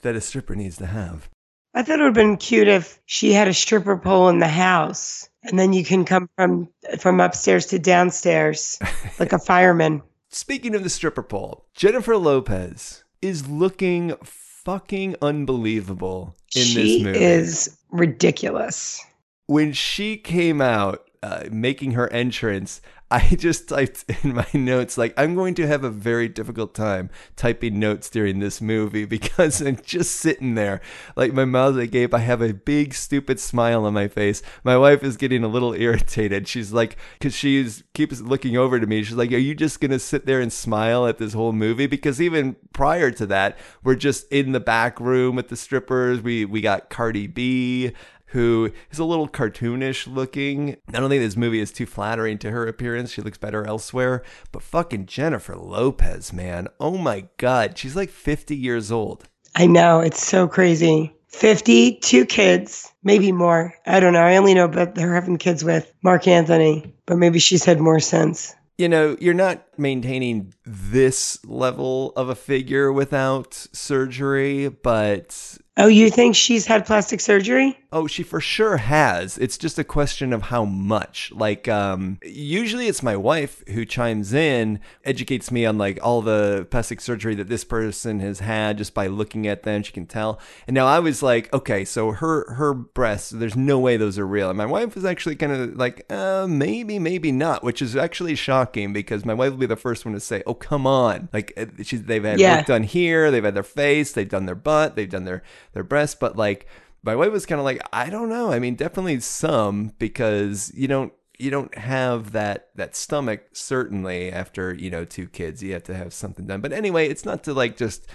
that 0.02 0.16
a 0.16 0.20
stripper 0.20 0.54
needs 0.54 0.76
to 0.78 0.86
have. 0.86 1.28
I 1.74 1.82
thought 1.82 2.00
it 2.00 2.02
would 2.02 2.06
have 2.06 2.14
been 2.14 2.36
cute 2.38 2.68
if 2.68 3.00
she 3.06 3.32
had 3.32 3.46
a 3.48 3.54
stripper 3.54 3.96
pole 3.96 4.28
in 4.28 4.38
the 4.38 4.48
house, 4.48 5.28
and 5.44 5.58
then 5.58 5.72
you 5.72 5.84
can 5.84 6.04
come 6.04 6.28
from 6.36 6.68
from 6.98 7.20
upstairs 7.20 7.66
to 7.66 7.78
downstairs 7.78 8.78
like 9.20 9.32
a 9.32 9.38
fireman. 9.38 10.02
Speaking 10.30 10.74
of 10.74 10.82
the 10.82 10.90
stripper 10.90 11.22
pole, 11.22 11.66
Jennifer 11.74 12.16
Lopez 12.16 13.04
is 13.22 13.48
looking 13.48 14.14
fucking 14.24 15.16
unbelievable 15.22 16.34
in 16.54 16.62
she 16.62 16.74
this 16.98 17.02
movie. 17.04 17.18
is 17.24 17.78
ridiculous. 17.90 19.02
when 19.46 19.72
she 19.72 20.16
came 20.16 20.60
out 20.60 21.08
uh, 21.22 21.44
making 21.50 21.92
her 21.92 22.12
entrance, 22.12 22.80
I 23.10 23.20
just 23.38 23.68
typed 23.68 24.04
in 24.22 24.34
my 24.34 24.46
notes 24.52 24.98
like 24.98 25.14
I'm 25.16 25.34
going 25.34 25.54
to 25.54 25.66
have 25.66 25.84
a 25.84 25.90
very 25.90 26.28
difficult 26.28 26.74
time 26.74 27.10
typing 27.36 27.78
notes 27.78 28.10
during 28.10 28.38
this 28.38 28.60
movie 28.60 29.04
because 29.06 29.60
I'm 29.60 29.78
just 29.82 30.16
sitting 30.16 30.54
there 30.54 30.80
like 31.16 31.32
my 31.32 31.44
mouth 31.44 31.76
agape. 31.76 32.14
I 32.14 32.18
have 32.18 32.42
a 32.42 32.52
big 32.52 32.94
stupid 32.94 33.40
smile 33.40 33.86
on 33.86 33.94
my 33.94 34.08
face. 34.08 34.42
My 34.64 34.76
wife 34.76 35.02
is 35.02 35.16
getting 35.16 35.44
a 35.44 35.48
little 35.48 35.72
irritated. 35.78 36.48
She's 36.48 36.72
like, 36.72 36.96
because 37.18 37.34
she 37.34 37.66
keeps 37.94 38.20
looking 38.20 38.56
over 38.56 38.78
to 38.78 38.86
me. 38.86 39.02
She's 39.02 39.16
like, 39.16 39.32
"Are 39.32 39.38
you 39.38 39.54
just 39.54 39.80
gonna 39.80 39.98
sit 39.98 40.26
there 40.26 40.40
and 40.40 40.52
smile 40.52 41.06
at 41.06 41.18
this 41.18 41.32
whole 41.32 41.52
movie?" 41.52 41.86
Because 41.86 42.20
even 42.20 42.56
prior 42.72 43.10
to 43.12 43.26
that, 43.26 43.58
we're 43.82 43.94
just 43.94 44.30
in 44.30 44.52
the 44.52 44.60
back 44.60 45.00
room 45.00 45.36
with 45.36 45.48
the 45.48 45.56
strippers. 45.56 46.20
We 46.20 46.44
we 46.44 46.60
got 46.60 46.90
Cardi 46.90 47.26
B 47.26 47.92
who 48.28 48.70
is 48.90 48.98
a 48.98 49.04
little 49.04 49.28
cartoonish 49.28 50.12
looking. 50.12 50.76
I 50.88 51.00
don't 51.00 51.08
think 51.08 51.22
this 51.22 51.36
movie 51.36 51.60
is 51.60 51.72
too 51.72 51.86
flattering 51.86 52.38
to 52.38 52.50
her 52.50 52.66
appearance. 52.66 53.12
She 53.12 53.22
looks 53.22 53.38
better 53.38 53.66
elsewhere. 53.66 54.22
But 54.52 54.62
fucking 54.62 55.06
Jennifer 55.06 55.56
Lopez, 55.56 56.32
man. 56.32 56.68
Oh 56.80 56.98
my 56.98 57.28
God. 57.36 57.78
She's 57.78 57.96
like 57.96 58.10
50 58.10 58.56
years 58.56 58.92
old. 58.92 59.28
I 59.54 59.66
know 59.66 60.00
it's 60.00 60.24
so 60.24 60.46
crazy. 60.46 61.14
50, 61.28 61.96
two 61.96 62.24
kids, 62.24 62.90
maybe 63.02 63.32
more. 63.32 63.74
I 63.86 64.00
don't 64.00 64.12
know. 64.12 64.22
I 64.22 64.36
only 64.36 64.54
know 64.54 64.64
about 64.64 64.96
her 64.98 65.14
having 65.14 65.36
kids 65.36 65.62
with 65.62 65.92
Marc 66.02 66.26
Anthony, 66.26 66.94
but 67.06 67.18
maybe 67.18 67.38
she's 67.38 67.64
had 67.64 67.80
more 67.80 68.00
since. 68.00 68.54
You 68.78 68.88
know, 68.88 69.16
you're 69.20 69.34
not 69.34 69.62
maintaining 69.78 70.54
this 70.64 71.44
level 71.44 72.12
of 72.16 72.28
a 72.28 72.34
figure 72.34 72.92
without 72.92 73.54
surgery, 73.72 74.68
but 74.68 75.58
Oh, 75.80 75.86
you 75.86 76.10
think 76.10 76.34
she's 76.34 76.66
had 76.66 76.84
plastic 76.84 77.20
surgery? 77.20 77.78
Oh, 77.92 78.08
she 78.08 78.24
for 78.24 78.40
sure 78.40 78.78
has. 78.78 79.38
It's 79.38 79.56
just 79.56 79.78
a 79.78 79.84
question 79.84 80.32
of 80.32 80.42
how 80.42 80.64
much. 80.64 81.30
Like, 81.32 81.68
um, 81.68 82.18
usually 82.24 82.88
it's 82.88 83.00
my 83.00 83.14
wife 83.14 83.62
who 83.68 83.84
chimes 83.84 84.32
in, 84.32 84.80
educates 85.04 85.52
me 85.52 85.64
on 85.64 85.78
like 85.78 86.00
all 86.02 86.20
the 86.20 86.66
plastic 86.68 87.00
surgery 87.00 87.36
that 87.36 87.48
this 87.48 87.62
person 87.62 88.18
has 88.18 88.40
had 88.40 88.76
just 88.76 88.92
by 88.92 89.06
looking 89.06 89.46
at 89.46 89.62
them. 89.62 89.84
She 89.84 89.92
can 89.92 90.06
tell. 90.06 90.40
And 90.66 90.74
now 90.74 90.86
I 90.86 90.98
was 90.98 91.22
like, 91.22 91.50
okay, 91.54 91.84
so 91.84 92.10
her 92.10 92.52
her 92.54 92.74
breasts, 92.74 93.30
there's 93.30 93.56
no 93.56 93.78
way 93.78 93.96
those 93.96 94.18
are 94.18 94.26
real. 94.26 94.48
And 94.50 94.58
my 94.58 94.66
wife 94.66 94.96
was 94.96 95.04
actually 95.04 95.36
kind 95.36 95.52
of 95.52 95.76
like, 95.76 96.04
uh, 96.12 96.48
maybe, 96.48 96.98
maybe 96.98 97.30
not, 97.30 97.62
which 97.62 97.80
is 97.80 97.94
actually 97.94 98.34
shocking 98.34 98.92
because 98.92 99.24
my 99.24 99.34
wife 99.34 99.52
will 99.52 99.58
be 99.58 99.66
the 99.68 99.76
first 99.76 100.04
one 100.04 100.14
to 100.14 100.20
say, 100.20 100.42
oh, 100.46 100.54
come 100.54 100.86
on, 100.86 101.28
like 101.32 101.52
uh, 101.56 101.66
she's 101.82 102.02
they've 102.04 102.24
had 102.24 102.40
Yeah. 102.40 102.56
work 102.58 102.66
done 102.66 102.82
here, 102.82 103.30
they've 103.30 103.44
had 103.44 103.54
their 103.54 103.62
face, 103.62 104.12
they've 104.12 104.28
done 104.28 104.46
their 104.46 104.54
butt, 104.54 104.96
they've 104.96 105.08
done 105.08 105.24
their 105.24 105.42
their 105.72 105.84
breasts, 105.84 106.16
but 106.18 106.36
like 106.36 106.66
my 107.02 107.14
wife 107.14 107.30
was 107.30 107.46
kind 107.46 107.60
of 107.60 107.64
like, 107.64 107.80
I 107.92 108.10
don't 108.10 108.28
know. 108.28 108.50
I 108.52 108.58
mean, 108.58 108.74
definitely 108.74 109.20
some 109.20 109.92
because 109.98 110.72
you 110.74 110.88
don't 110.88 111.12
you 111.38 111.50
don't 111.50 111.72
have 111.78 112.32
that 112.32 112.70
that 112.74 112.96
stomach 112.96 113.44
certainly 113.52 114.32
after 114.32 114.74
you 114.74 114.90
know 114.90 115.04
two 115.04 115.28
kids. 115.28 115.62
You 115.62 115.72
have 115.74 115.84
to 115.84 115.94
have 115.94 116.12
something 116.12 116.46
done. 116.46 116.60
But 116.60 116.72
anyway, 116.72 117.08
it's 117.08 117.24
not 117.24 117.44
to 117.44 117.54
like 117.54 117.76
just 117.76 118.08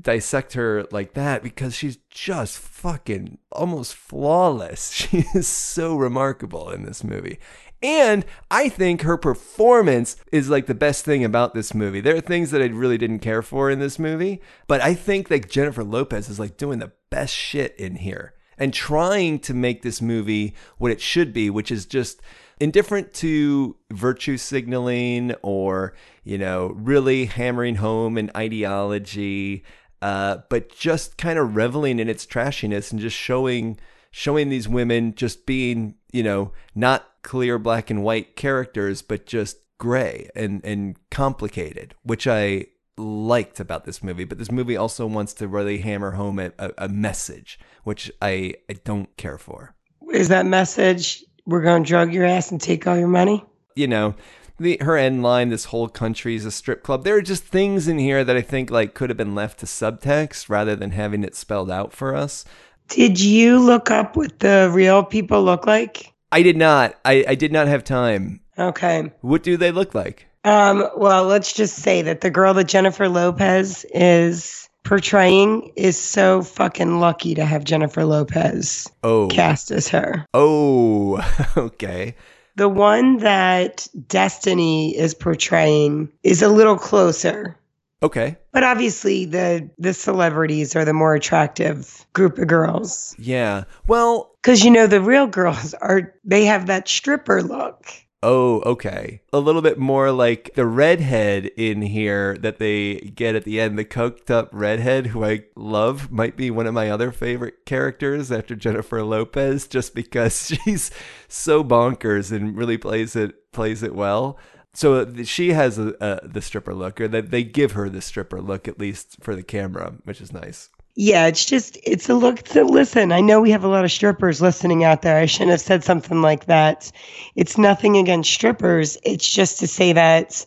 dissect 0.00 0.52
her 0.52 0.84
like 0.92 1.14
that 1.14 1.42
because 1.42 1.74
she's 1.74 1.96
just 2.08 2.58
fucking 2.58 3.38
almost 3.50 3.94
flawless. 3.94 4.90
She 4.92 5.24
is 5.34 5.48
so 5.48 5.96
remarkable 5.96 6.70
in 6.70 6.84
this 6.84 7.02
movie. 7.02 7.38
And 7.84 8.24
I 8.50 8.70
think 8.70 9.02
her 9.02 9.18
performance 9.18 10.16
is 10.32 10.48
like 10.48 10.64
the 10.64 10.74
best 10.74 11.04
thing 11.04 11.22
about 11.22 11.52
this 11.52 11.74
movie. 11.74 12.00
There 12.00 12.16
are 12.16 12.20
things 12.22 12.50
that 12.50 12.62
I 12.62 12.66
really 12.66 12.96
didn't 12.96 13.18
care 13.18 13.42
for 13.42 13.70
in 13.70 13.78
this 13.78 13.98
movie, 13.98 14.40
but 14.66 14.80
I 14.80 14.94
think 14.94 15.28
that 15.28 15.50
Jennifer 15.50 15.84
Lopez 15.84 16.30
is 16.30 16.40
like 16.40 16.56
doing 16.56 16.78
the 16.78 16.92
best 17.10 17.34
shit 17.34 17.76
in 17.76 17.96
here 17.96 18.32
and 18.56 18.72
trying 18.72 19.38
to 19.40 19.52
make 19.52 19.82
this 19.82 20.00
movie 20.00 20.54
what 20.78 20.92
it 20.92 21.00
should 21.02 21.34
be, 21.34 21.50
which 21.50 21.70
is 21.70 21.84
just 21.84 22.22
indifferent 22.58 23.12
to 23.14 23.76
virtue 23.92 24.38
signaling 24.38 25.34
or, 25.42 25.92
you 26.22 26.38
know, 26.38 26.68
really 26.68 27.26
hammering 27.26 27.74
home 27.74 28.16
an 28.16 28.30
ideology, 28.34 29.62
uh, 30.00 30.38
but 30.48 30.74
just 30.74 31.18
kind 31.18 31.38
of 31.38 31.54
reveling 31.54 31.98
in 31.98 32.08
its 32.08 32.24
trashiness 32.24 32.92
and 32.92 33.00
just 33.00 33.16
showing 33.16 33.78
showing 34.10 34.48
these 34.48 34.68
women 34.68 35.14
just 35.14 35.44
being, 35.44 35.96
you 36.12 36.22
know, 36.22 36.50
not 36.74 37.10
clear 37.24 37.58
black 37.58 37.90
and 37.90 38.04
white 38.04 38.36
characters, 38.36 39.02
but 39.02 39.26
just 39.26 39.58
gray 39.78 40.30
and, 40.36 40.64
and 40.64 40.96
complicated, 41.10 41.96
which 42.04 42.28
I 42.28 42.66
liked 42.96 43.58
about 43.58 43.84
this 43.84 44.02
movie. 44.02 44.24
But 44.24 44.38
this 44.38 44.52
movie 44.52 44.76
also 44.76 45.06
wants 45.06 45.34
to 45.34 45.48
really 45.48 45.78
hammer 45.78 46.12
home 46.12 46.38
a, 46.38 46.52
a, 46.78 46.88
message, 46.88 47.58
which 47.82 48.12
I, 48.22 48.54
I 48.70 48.74
don't 48.84 49.14
care 49.16 49.38
for. 49.38 49.74
Is 50.12 50.28
that 50.28 50.46
message 50.46 51.24
we're 51.44 51.62
going 51.62 51.82
to 51.82 51.88
drug 51.88 52.14
your 52.14 52.24
ass 52.24 52.52
and 52.52 52.60
take 52.60 52.86
all 52.86 52.96
your 52.96 53.08
money? 53.08 53.44
You 53.74 53.88
know, 53.88 54.14
the 54.58 54.78
her 54.80 54.96
end 54.96 55.22
line, 55.24 55.48
this 55.48 55.66
whole 55.66 55.88
country 55.88 56.36
is 56.36 56.44
a 56.44 56.52
strip 56.52 56.84
club. 56.84 57.02
There 57.02 57.16
are 57.16 57.22
just 57.22 57.42
things 57.42 57.88
in 57.88 57.98
here 57.98 58.22
that 58.22 58.36
I 58.36 58.42
think 58.42 58.70
like 58.70 58.94
could 58.94 59.10
have 59.10 59.16
been 59.16 59.34
left 59.34 59.58
to 59.60 59.66
subtext 59.66 60.48
rather 60.48 60.76
than 60.76 60.92
having 60.92 61.24
it 61.24 61.34
spelled 61.34 61.70
out 61.70 61.92
for 61.92 62.14
us. 62.14 62.44
Did 62.88 63.18
you 63.18 63.58
look 63.58 63.90
up 63.90 64.14
what 64.14 64.38
the 64.38 64.70
real 64.72 65.02
people 65.02 65.42
look 65.42 65.66
like? 65.66 66.13
I 66.34 66.42
did 66.42 66.56
not. 66.56 66.98
I, 67.04 67.24
I 67.28 67.34
did 67.36 67.52
not 67.52 67.68
have 67.68 67.84
time. 67.84 68.40
Okay. 68.58 69.10
What 69.22 69.42
do 69.42 69.56
they 69.56 69.70
look 69.70 69.94
like? 69.94 70.26
Um, 70.44 70.86
well, 70.96 71.24
let's 71.24 71.52
just 71.52 71.76
say 71.76 72.02
that 72.02 72.20
the 72.20 72.30
girl 72.30 72.52
that 72.54 72.64
Jennifer 72.68 73.08
Lopez 73.08 73.86
is 73.94 74.68
portraying 74.82 75.72
is 75.76 75.96
so 75.98 76.42
fucking 76.42 77.00
lucky 77.00 77.34
to 77.36 77.44
have 77.44 77.64
Jennifer 77.64 78.04
Lopez 78.04 78.90
Oh. 79.02 79.28
cast 79.28 79.70
as 79.70 79.88
her. 79.88 80.26
Oh, 80.34 81.22
okay. 81.56 82.14
The 82.56 82.68
one 82.68 83.18
that 83.18 83.88
Destiny 84.08 84.96
is 84.96 85.14
portraying 85.14 86.10
is 86.22 86.42
a 86.42 86.48
little 86.48 86.76
closer. 86.76 87.56
Okay. 88.02 88.36
But 88.52 88.64
obviously 88.64 89.24
the 89.24 89.70
the 89.78 89.94
celebrities 89.94 90.76
are 90.76 90.84
the 90.84 90.92
more 90.92 91.14
attractive 91.14 92.04
group 92.12 92.38
of 92.38 92.46
girls. 92.48 93.14
Yeah. 93.18 93.64
Well, 93.86 94.33
Because 94.44 94.62
you 94.62 94.70
know 94.70 94.86
the 94.86 95.00
real 95.00 95.26
girls 95.26 95.72
are 95.80 96.14
they 96.22 96.44
have 96.44 96.66
that 96.66 96.86
stripper 96.86 97.42
look. 97.42 97.86
Oh, 98.22 98.60
okay. 98.60 99.20
A 99.34 99.38
little 99.38 99.60
bit 99.60 99.78
more 99.78 100.10
like 100.10 100.54
the 100.54 100.64
redhead 100.64 101.46
in 101.58 101.82
here 101.82 102.38
that 102.38 102.58
they 102.58 102.94
get 102.94 103.34
at 103.34 103.44
the 103.44 103.60
end, 103.60 103.78
the 103.78 103.84
coked 103.84 104.30
up 104.30 104.48
redhead 104.50 105.08
who 105.08 105.22
I 105.24 105.44
love, 105.56 106.10
might 106.10 106.34
be 106.34 106.50
one 106.50 106.66
of 106.66 106.72
my 106.72 106.88
other 106.88 107.12
favorite 107.12 107.66
characters 107.66 108.32
after 108.32 108.56
Jennifer 108.56 109.02
Lopez, 109.02 109.66
just 109.66 109.94
because 109.94 110.46
she's 110.64 110.90
so 111.28 111.62
bonkers 111.62 112.32
and 112.32 112.56
really 112.56 112.78
plays 112.78 113.14
it 113.14 113.52
plays 113.52 113.82
it 113.82 113.94
well. 113.94 114.38
So 114.72 115.02
uh, 115.02 115.24
she 115.24 115.52
has 115.52 115.78
a, 115.78 115.94
a, 116.00 116.26
the 116.26 116.40
stripper 116.40 116.74
look, 116.74 117.00
or 117.00 117.08
that 117.08 117.30
they 117.30 117.44
give 117.44 117.72
her 117.72 117.90
the 117.90 118.00
stripper 118.00 118.40
look 118.40 118.66
at 118.68 118.78
least 118.78 119.18
for 119.20 119.36
the 119.36 119.42
camera, 119.42 119.94
which 120.04 120.20
is 120.22 120.32
nice. 120.32 120.70
Yeah, 120.96 121.26
it's 121.26 121.44
just 121.44 121.76
it's 121.82 122.08
a 122.08 122.14
look 122.14 122.42
to 122.42 122.64
listen. 122.64 123.10
I 123.10 123.20
know 123.20 123.40
we 123.40 123.50
have 123.50 123.64
a 123.64 123.68
lot 123.68 123.84
of 123.84 123.90
strippers 123.90 124.40
listening 124.40 124.84
out 124.84 125.02
there. 125.02 125.18
I 125.18 125.26
shouldn't 125.26 125.50
have 125.50 125.60
said 125.60 125.82
something 125.82 126.22
like 126.22 126.46
that. 126.46 126.92
It's 127.34 127.58
nothing 127.58 127.96
against 127.96 128.32
strippers. 128.32 128.96
It's 129.02 129.28
just 129.28 129.58
to 129.60 129.66
say 129.66 129.92
that 129.92 130.46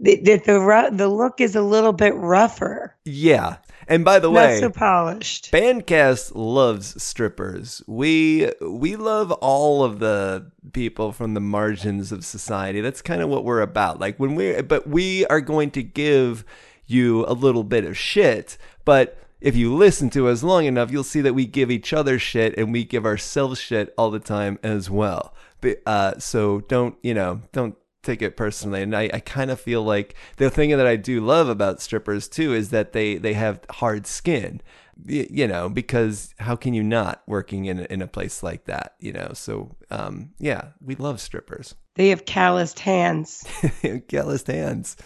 that 0.00 0.24
the 0.24 0.36
the, 0.36 0.90
the 0.92 1.08
look 1.08 1.40
is 1.40 1.56
a 1.56 1.62
little 1.62 1.94
bit 1.94 2.14
rougher. 2.14 2.94
Yeah. 3.04 3.56
And 3.88 4.04
by 4.04 4.20
the 4.20 4.30
Not 4.30 4.36
way, 4.36 4.60
so 4.60 4.70
polished. 4.70 5.50
Bandcast 5.50 6.32
loves 6.34 7.02
strippers. 7.02 7.82
We 7.86 8.52
we 8.60 8.96
love 8.96 9.32
all 9.32 9.82
of 9.82 9.98
the 9.98 10.52
people 10.72 11.10
from 11.10 11.34
the 11.34 11.40
margins 11.40 12.12
of 12.12 12.24
society. 12.24 12.82
That's 12.82 13.02
kind 13.02 13.20
of 13.22 13.30
what 13.30 13.44
we're 13.44 13.62
about. 13.62 13.98
Like 13.98 14.20
when 14.20 14.34
we 14.34 14.60
but 14.60 14.86
we 14.86 15.26
are 15.26 15.40
going 15.40 15.70
to 15.72 15.82
give 15.82 16.44
you 16.86 17.24
a 17.26 17.32
little 17.32 17.64
bit 17.64 17.84
of 17.84 17.96
shit, 17.96 18.58
but 18.84 19.16
if 19.40 19.56
you 19.56 19.74
listen 19.74 20.10
to 20.10 20.28
us 20.28 20.42
long 20.42 20.66
enough, 20.66 20.90
you'll 20.90 21.04
see 21.04 21.20
that 21.22 21.34
we 21.34 21.46
give 21.46 21.70
each 21.70 21.92
other 21.92 22.18
shit 22.18 22.56
and 22.58 22.72
we 22.72 22.84
give 22.84 23.06
ourselves 23.06 23.60
shit 23.60 23.94
all 23.96 24.10
the 24.10 24.18
time 24.18 24.58
as 24.62 24.90
well. 24.90 25.34
But, 25.60 25.82
uh, 25.86 26.18
so 26.18 26.60
don't, 26.60 26.96
you 27.02 27.14
know, 27.14 27.42
don't 27.52 27.76
take 28.02 28.22
it 28.22 28.36
personally. 28.36 28.82
And 28.82 28.94
I, 28.96 29.10
I 29.12 29.20
kind 29.20 29.50
of 29.50 29.60
feel 29.60 29.82
like 29.82 30.14
the 30.36 30.50
thing 30.50 30.70
that 30.70 30.86
I 30.86 30.96
do 30.96 31.20
love 31.20 31.48
about 31.48 31.80
strippers 31.80 32.28
too 32.28 32.54
is 32.54 32.70
that 32.70 32.92
they, 32.92 33.16
they 33.16 33.34
have 33.34 33.60
hard 33.70 34.06
skin, 34.06 34.60
you 35.06 35.46
know, 35.46 35.68
because 35.68 36.34
how 36.38 36.56
can 36.56 36.74
you 36.74 36.82
not 36.82 37.22
working 37.26 37.66
in, 37.66 37.80
in 37.86 38.02
a 38.02 38.06
place 38.06 38.42
like 38.42 38.64
that, 38.64 38.94
you 39.00 39.12
know? 39.12 39.30
So, 39.34 39.76
um, 39.90 40.30
yeah, 40.38 40.68
we 40.82 40.94
love 40.96 41.20
strippers. 41.20 41.74
They 41.94 42.10
have 42.10 42.24
calloused 42.24 42.78
hands. 42.78 43.44
calloused 44.08 44.46
hands. 44.46 44.96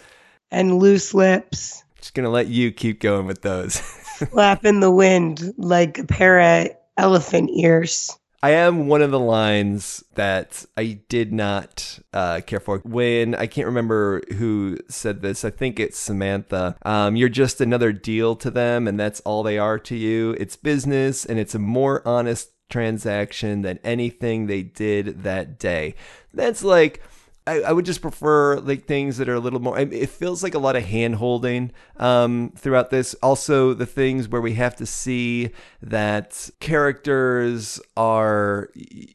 And 0.51 0.79
loose 0.79 1.13
lips. 1.13 1.84
Just 2.05 2.13
gonna 2.13 2.29
let 2.29 2.49
you 2.49 2.71
keep 2.71 2.99
going 3.01 3.25
with 3.25 3.41
those. 3.41 3.79
Flap 4.29 4.63
in 4.63 4.79
the 4.79 4.91
wind 4.91 5.55
like 5.57 5.97
a 5.97 6.03
pair 6.03 6.39
of 6.39 6.67
elephant 6.97 7.49
ears. 7.51 8.15
I 8.43 8.51
am 8.51 8.85
one 8.85 9.01
of 9.01 9.09
the 9.09 9.19
lines 9.19 10.03
that 10.13 10.67
I 10.77 10.99
did 11.09 11.33
not 11.33 11.97
uh, 12.13 12.41
care 12.45 12.59
for 12.59 12.77
when 12.85 13.33
I 13.33 13.47
can't 13.47 13.65
remember 13.65 14.21
who 14.35 14.77
said 14.87 15.23
this. 15.23 15.43
I 15.43 15.49
think 15.49 15.79
it's 15.79 15.97
Samantha. 15.97 16.75
Um, 16.85 17.15
you're 17.15 17.27
just 17.27 17.59
another 17.59 17.91
deal 17.91 18.35
to 18.35 18.51
them, 18.51 18.87
and 18.87 18.99
that's 18.99 19.21
all 19.21 19.41
they 19.41 19.57
are 19.57 19.79
to 19.79 19.95
you. 19.95 20.35
It's 20.39 20.55
business, 20.55 21.25
and 21.25 21.39
it's 21.39 21.55
a 21.55 21.59
more 21.59 22.07
honest 22.07 22.51
transaction 22.69 23.63
than 23.63 23.79
anything 23.83 24.45
they 24.45 24.61
did 24.61 25.23
that 25.23 25.57
day. 25.57 25.95
That's 26.35 26.63
like 26.63 27.01
I, 27.47 27.61
I, 27.61 27.71
would 27.73 27.85
just 27.85 28.01
prefer 28.01 28.57
like 28.59 28.85
things 28.85 29.17
that 29.17 29.29
are 29.29 29.35
a 29.35 29.39
little 29.39 29.59
more. 29.59 29.77
It 29.77 30.09
feels 30.09 30.41
like 30.41 30.55
a 30.55 30.59
lot 30.59 30.75
of 30.75 30.83
hand 30.83 31.15
holding 31.15 31.71
um, 31.97 32.51
throughout 32.57 32.89
this. 32.89 33.13
Also, 33.15 33.73
the 33.73 33.85
things 33.85 34.27
where 34.27 34.41
we 34.41 34.53
have 34.55 34.75
to 34.77 34.85
see 34.85 35.51
that 35.81 36.49
characters 36.59 37.79
are, 37.95 38.69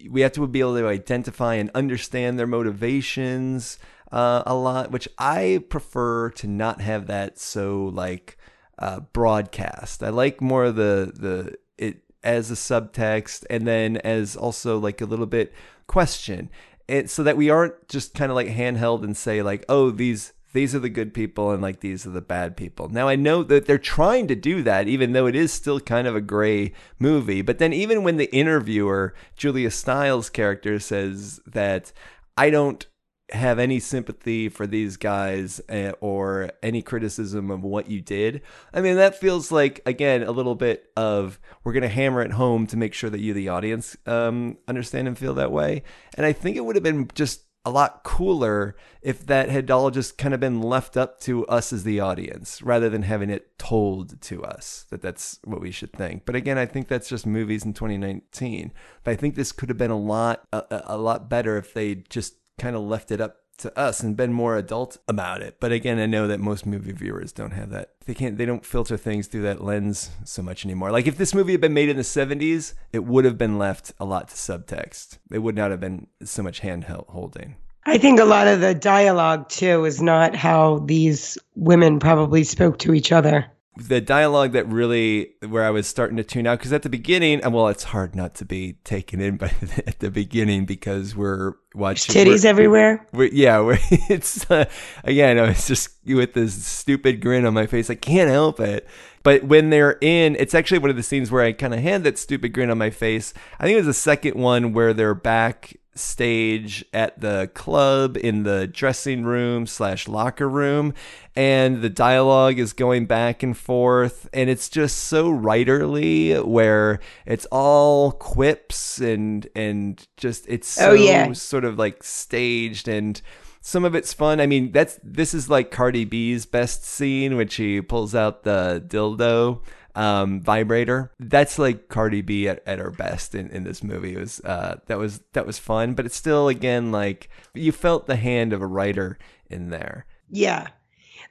we 0.08 0.20
have 0.20 0.32
to 0.32 0.46
be 0.46 0.60
able 0.60 0.76
to 0.76 0.86
identify 0.86 1.54
and 1.54 1.70
understand 1.74 2.38
their 2.38 2.46
motivations 2.46 3.78
uh, 4.12 4.42
a 4.46 4.54
lot, 4.54 4.90
which 4.90 5.08
I 5.18 5.64
prefer 5.68 6.30
to 6.30 6.46
not 6.46 6.80
have 6.80 7.06
that 7.08 7.38
so 7.38 7.90
like 7.92 8.38
uh, 8.78 9.00
broadcast. 9.12 10.02
I 10.02 10.10
like 10.10 10.40
more 10.40 10.64
of 10.64 10.76
the 10.76 11.12
the 11.14 11.58
it 11.78 12.02
as 12.22 12.50
a 12.50 12.54
subtext 12.54 13.44
and 13.48 13.66
then 13.66 13.96
as 13.98 14.36
also 14.36 14.78
like 14.78 15.00
a 15.00 15.06
little 15.06 15.26
bit 15.26 15.52
question 15.86 16.50
it, 16.90 17.10
so 17.10 17.22
that 17.22 17.36
we 17.36 17.50
aren't 17.50 17.88
just 17.88 18.14
kind 18.14 18.30
of 18.30 18.36
like 18.36 18.48
handheld 18.48 19.04
and 19.04 19.16
say 19.16 19.42
like, 19.42 19.64
oh, 19.68 19.90
these 19.90 20.32
these 20.52 20.74
are 20.74 20.80
the 20.80 20.88
good 20.88 21.14
people 21.14 21.52
and 21.52 21.62
like 21.62 21.78
these 21.80 22.04
are 22.04 22.10
the 22.10 22.20
bad 22.20 22.56
people. 22.56 22.88
Now 22.88 23.08
I 23.08 23.14
know 23.14 23.44
that 23.44 23.66
they're 23.66 23.78
trying 23.78 24.26
to 24.28 24.34
do 24.34 24.62
that, 24.64 24.88
even 24.88 25.12
though 25.12 25.26
it 25.26 25.36
is 25.36 25.52
still 25.52 25.78
kind 25.78 26.08
of 26.08 26.16
a 26.16 26.20
gray 26.20 26.72
movie. 26.98 27.42
But 27.42 27.58
then 27.58 27.72
even 27.72 28.02
when 28.02 28.16
the 28.16 28.34
interviewer, 28.34 29.14
Julia 29.36 29.70
Stiles' 29.70 30.28
character, 30.28 30.80
says 30.80 31.40
that 31.46 31.92
I 32.36 32.50
don't 32.50 32.84
have 33.32 33.58
any 33.58 33.80
sympathy 33.80 34.48
for 34.48 34.66
these 34.66 34.96
guys 34.96 35.60
uh, 35.68 35.92
or 36.00 36.50
any 36.62 36.82
criticism 36.82 37.50
of 37.50 37.62
what 37.62 37.90
you 37.90 38.00
did. 38.00 38.42
I 38.72 38.80
mean, 38.80 38.96
that 38.96 39.18
feels 39.18 39.52
like, 39.52 39.80
again, 39.86 40.22
a 40.22 40.32
little 40.32 40.54
bit 40.54 40.90
of 40.96 41.40
we're 41.64 41.72
going 41.72 41.82
to 41.82 41.88
hammer 41.88 42.22
it 42.22 42.32
home 42.32 42.66
to 42.68 42.76
make 42.76 42.94
sure 42.94 43.10
that 43.10 43.20
you, 43.20 43.32
the 43.34 43.48
audience, 43.48 43.96
um, 44.06 44.58
understand 44.68 45.08
and 45.08 45.18
feel 45.18 45.34
that 45.34 45.52
way. 45.52 45.82
And 46.14 46.26
I 46.26 46.32
think 46.32 46.56
it 46.56 46.64
would 46.64 46.76
have 46.76 46.82
been 46.82 47.08
just 47.14 47.44
a 47.64 47.70
lot 47.70 48.02
cooler 48.04 48.74
if 49.02 49.26
that 49.26 49.50
had 49.50 49.70
all 49.70 49.90
just 49.90 50.16
kind 50.16 50.32
of 50.32 50.40
been 50.40 50.62
left 50.62 50.96
up 50.96 51.20
to 51.20 51.46
us 51.46 51.72
as 51.72 51.84
the 51.84 52.00
audience 52.00 52.62
rather 52.62 52.88
than 52.88 53.02
having 53.02 53.28
it 53.28 53.58
told 53.58 54.20
to 54.22 54.42
us 54.42 54.86
that 54.88 55.02
that's 55.02 55.38
what 55.44 55.60
we 55.60 55.70
should 55.70 55.92
think. 55.92 56.24
But 56.24 56.36
again, 56.36 56.56
I 56.56 56.64
think 56.64 56.88
that's 56.88 57.08
just 57.08 57.26
movies 57.26 57.64
in 57.64 57.74
2019. 57.74 58.72
But 59.04 59.10
I 59.10 59.16
think 59.16 59.34
this 59.34 59.52
could 59.52 59.68
have 59.68 59.76
been 59.76 59.90
a 59.90 59.98
lot 59.98 60.46
a, 60.52 60.82
a 60.86 60.98
lot 60.98 61.28
better 61.28 61.58
if 61.58 61.74
they 61.74 61.96
just 61.96 62.36
kind 62.60 62.76
of 62.76 62.82
left 62.82 63.10
it 63.10 63.20
up 63.20 63.38
to 63.58 63.78
us 63.78 64.02
and 64.02 64.16
been 64.16 64.32
more 64.32 64.56
adult 64.56 64.98
about 65.08 65.42
it. 65.42 65.56
But 65.60 65.72
again, 65.72 65.98
I 65.98 66.06
know 66.06 66.26
that 66.26 66.40
most 66.40 66.66
movie 66.66 66.92
viewers 66.92 67.32
don't 67.32 67.52
have 67.52 67.70
that. 67.70 67.90
They 68.06 68.14
can't 68.14 68.36
they 68.38 68.46
don't 68.46 68.64
filter 68.64 68.96
things 68.96 69.26
through 69.26 69.42
that 69.42 69.62
lens 69.62 70.10
so 70.24 70.42
much 70.42 70.64
anymore. 70.64 70.90
Like 70.90 71.06
if 71.06 71.18
this 71.18 71.34
movie 71.34 71.52
had 71.52 71.60
been 71.60 71.74
made 71.74 71.88
in 71.88 71.96
the 71.96 72.02
70s, 72.02 72.74
it 72.92 73.04
would 73.04 73.24
have 73.24 73.38
been 73.38 73.58
left 73.58 73.92
a 73.98 74.04
lot 74.04 74.28
to 74.28 74.34
subtext. 74.34 75.18
It 75.30 75.38
would 75.38 75.56
not 75.56 75.70
have 75.70 75.80
been 75.80 76.06
so 76.24 76.42
much 76.42 76.60
hand 76.60 76.84
holding. 76.84 77.56
I 77.86 77.98
think 77.98 78.20
a 78.20 78.24
lot 78.24 78.46
of 78.46 78.60
the 78.60 78.74
dialogue 78.74 79.48
too 79.48 79.84
is 79.84 80.02
not 80.02 80.34
how 80.34 80.80
these 80.80 81.38
women 81.54 81.98
probably 81.98 82.44
spoke 82.44 82.78
to 82.80 82.94
each 82.94 83.12
other 83.12 83.46
the 83.76 84.00
dialogue 84.00 84.52
that 84.52 84.66
really 84.66 85.32
where 85.46 85.64
I 85.64 85.70
was 85.70 85.86
starting 85.86 86.16
to 86.16 86.24
tune 86.24 86.46
out 86.46 86.58
because 86.58 86.72
at 86.72 86.82
the 86.82 86.88
beginning, 86.88 87.40
and 87.40 87.54
well, 87.54 87.68
it's 87.68 87.84
hard 87.84 88.16
not 88.16 88.34
to 88.36 88.44
be 88.44 88.74
taken 88.84 89.20
in 89.20 89.36
by 89.38 89.48
the, 89.60 89.84
at 89.86 90.00
the 90.00 90.10
beginning 90.10 90.66
because 90.66 91.14
we're 91.14 91.54
watching 91.74 92.12
There's 92.12 92.26
titties 92.26 92.44
we're, 92.44 92.50
everywhere. 92.50 93.06
We're, 93.12 93.30
yeah, 93.32 93.60
we're, 93.64 93.78
it's 93.90 94.50
uh, 94.50 94.66
again, 95.04 95.38
I 95.38 95.48
was 95.48 95.66
just 95.66 95.90
with 96.04 96.34
this 96.34 96.64
stupid 96.64 97.20
grin 97.20 97.46
on 97.46 97.54
my 97.54 97.66
face. 97.66 97.90
I 97.90 97.94
can't 97.94 98.30
help 98.30 98.60
it. 98.60 98.88
But 99.22 99.44
when 99.44 99.70
they're 99.70 99.98
in, 100.00 100.34
it's 100.36 100.54
actually 100.54 100.78
one 100.78 100.90
of 100.90 100.96
the 100.96 101.02
scenes 101.02 101.30
where 101.30 101.44
I 101.44 101.52
kind 101.52 101.74
of 101.74 101.80
had 101.80 102.04
that 102.04 102.18
stupid 102.18 102.54
grin 102.54 102.70
on 102.70 102.78
my 102.78 102.90
face. 102.90 103.34
I 103.58 103.64
think 103.64 103.74
it 103.74 103.80
was 103.80 103.86
the 103.86 103.94
second 103.94 104.34
one 104.34 104.72
where 104.72 104.94
they're 104.94 105.14
back 105.14 105.76
stage 105.94 106.84
at 106.92 107.20
the 107.20 107.50
club 107.54 108.16
in 108.16 108.44
the 108.44 108.66
dressing 108.66 109.24
room 109.24 109.66
slash 109.66 110.06
locker 110.06 110.48
room 110.48 110.94
and 111.34 111.82
the 111.82 111.90
dialogue 111.90 112.58
is 112.58 112.72
going 112.72 113.06
back 113.06 113.42
and 113.42 113.56
forth 113.56 114.28
and 114.32 114.48
it's 114.48 114.68
just 114.68 114.96
so 114.96 115.30
writerly 115.30 116.44
where 116.44 117.00
it's 117.26 117.46
all 117.46 118.12
quips 118.12 119.00
and 119.00 119.48
and 119.56 120.06
just 120.16 120.46
it's 120.48 120.80
oh, 120.80 120.82
so 120.82 120.90
oh, 120.90 120.94
yeah. 120.94 121.32
sort 121.32 121.64
of 121.64 121.78
like 121.78 122.02
staged 122.02 122.86
and 122.86 123.20
some 123.60 123.84
of 123.84 123.94
it's 123.94 124.12
fun. 124.12 124.40
I 124.40 124.46
mean, 124.46 124.72
that's 124.72 124.98
this 125.02 125.34
is 125.34 125.50
like 125.50 125.70
Cardi 125.70 126.04
B's 126.04 126.46
best 126.46 126.84
scene, 126.84 127.36
when 127.36 127.48
she 127.48 127.80
pulls 127.80 128.14
out 128.14 128.42
the 128.42 128.82
dildo 128.86 129.60
um, 129.94 130.40
vibrator. 130.40 131.12
That's 131.18 131.58
like 131.58 131.88
Cardi 131.88 132.22
B 132.22 132.48
at, 132.48 132.62
at 132.66 132.78
her 132.78 132.90
best 132.90 133.34
in, 133.34 133.48
in 133.50 133.64
this 133.64 133.82
movie. 133.82 134.14
It 134.14 134.18
was 134.18 134.40
uh, 134.40 134.80
that 134.86 134.98
was 134.98 135.20
that 135.32 135.46
was 135.46 135.58
fun, 135.58 135.94
but 135.94 136.06
it's 136.06 136.16
still 136.16 136.48
again 136.48 136.92
like 136.92 137.28
you 137.54 137.72
felt 137.72 138.06
the 138.06 138.16
hand 138.16 138.52
of 138.52 138.62
a 138.62 138.66
writer 138.66 139.18
in 139.48 139.70
there. 139.70 140.06
Yeah, 140.28 140.68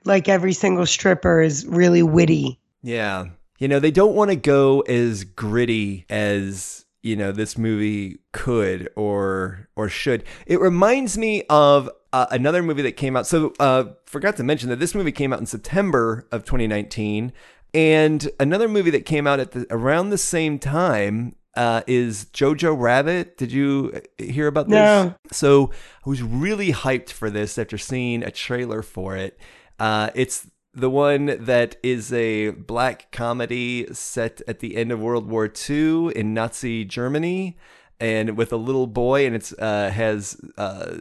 like 0.06 0.30
every 0.30 0.54
single 0.54 0.86
stripper 0.86 1.42
is 1.42 1.66
really 1.66 2.04
witty. 2.04 2.60
Yeah, 2.82 3.26
you 3.60 3.68
know 3.68 3.80
they 3.80 3.92
don't 3.92 4.16
want 4.16 4.32
to 4.32 4.36
go 4.36 4.82
as 4.82 5.24
gritty 5.24 6.06
as 6.10 6.86
you 7.02 7.16
know 7.16 7.32
this 7.32 7.58
movie 7.58 8.20
could 8.32 8.90
or 8.96 9.70
or 9.76 9.90
should. 9.90 10.24
It 10.46 10.60
reminds 10.60 11.18
me 11.18 11.44
of 11.50 11.90
uh, 12.12 12.28
another 12.32 12.64
movie 12.64 12.82
that 12.84 12.94
came 12.94 13.16
out. 13.16 13.28
So, 13.28 13.54
uh, 13.60 13.86
forgot 14.06 14.38
to 14.38 14.44
mention 14.44 14.70
that 14.70 14.80
this 14.80 14.96
movie 14.96 15.12
came 15.12 15.32
out 15.32 15.40
in 15.40 15.46
September 15.46 16.28
of 16.32 16.44
2019. 16.44 17.32
And 17.74 18.30
another 18.40 18.68
movie 18.68 18.92
that 18.92 19.06
came 19.06 19.28
out 19.28 19.40
at 19.40 19.52
the, 19.52 19.68
around 19.70 20.10
the 20.10 20.18
same 20.18 20.60
time 20.60 21.36
uh, 21.56 21.82
is 21.88 22.26
Jojo 22.34 22.80
Rabbit. 22.80 23.38
Did 23.38 23.52
you 23.52 23.92
uh, 23.94 24.24
hear 24.24 24.48
about 24.48 24.68
this? 24.68 24.76
No. 24.76 25.16
So 25.32 25.72
I 26.06 26.10
was 26.10 26.22
really 26.22 26.72
hyped 26.72 27.10
for 27.12 27.30
this 27.30 27.58
after 27.58 27.78
seeing 27.78 28.24
a 28.24 28.32
trailer 28.32 28.82
for 28.82 29.16
it. 29.16 29.40
Uh, 29.80 30.10
it's 30.16 30.48
the 30.74 30.90
one 30.90 31.38
that 31.40 31.76
is 31.84 32.14
a 32.14 32.52
black 32.52 33.12
comedy 33.12 33.88
set 33.94 34.42
at 34.48 34.60
the 34.60 34.76
end 34.76 34.92
of 34.92 35.00
World 35.00 35.28
War 35.28 35.52
II 35.70 36.16
in 36.16 36.34
Nazi 36.34 36.86
Germany, 36.86 37.58
and 38.00 38.38
with 38.38 38.54
a 38.54 38.58
little 38.58 38.88
boy, 38.88 39.26
and 39.26 39.36
it's 39.36 39.52
uh, 39.54 39.90
has 39.90 40.40
uh, 40.58 40.96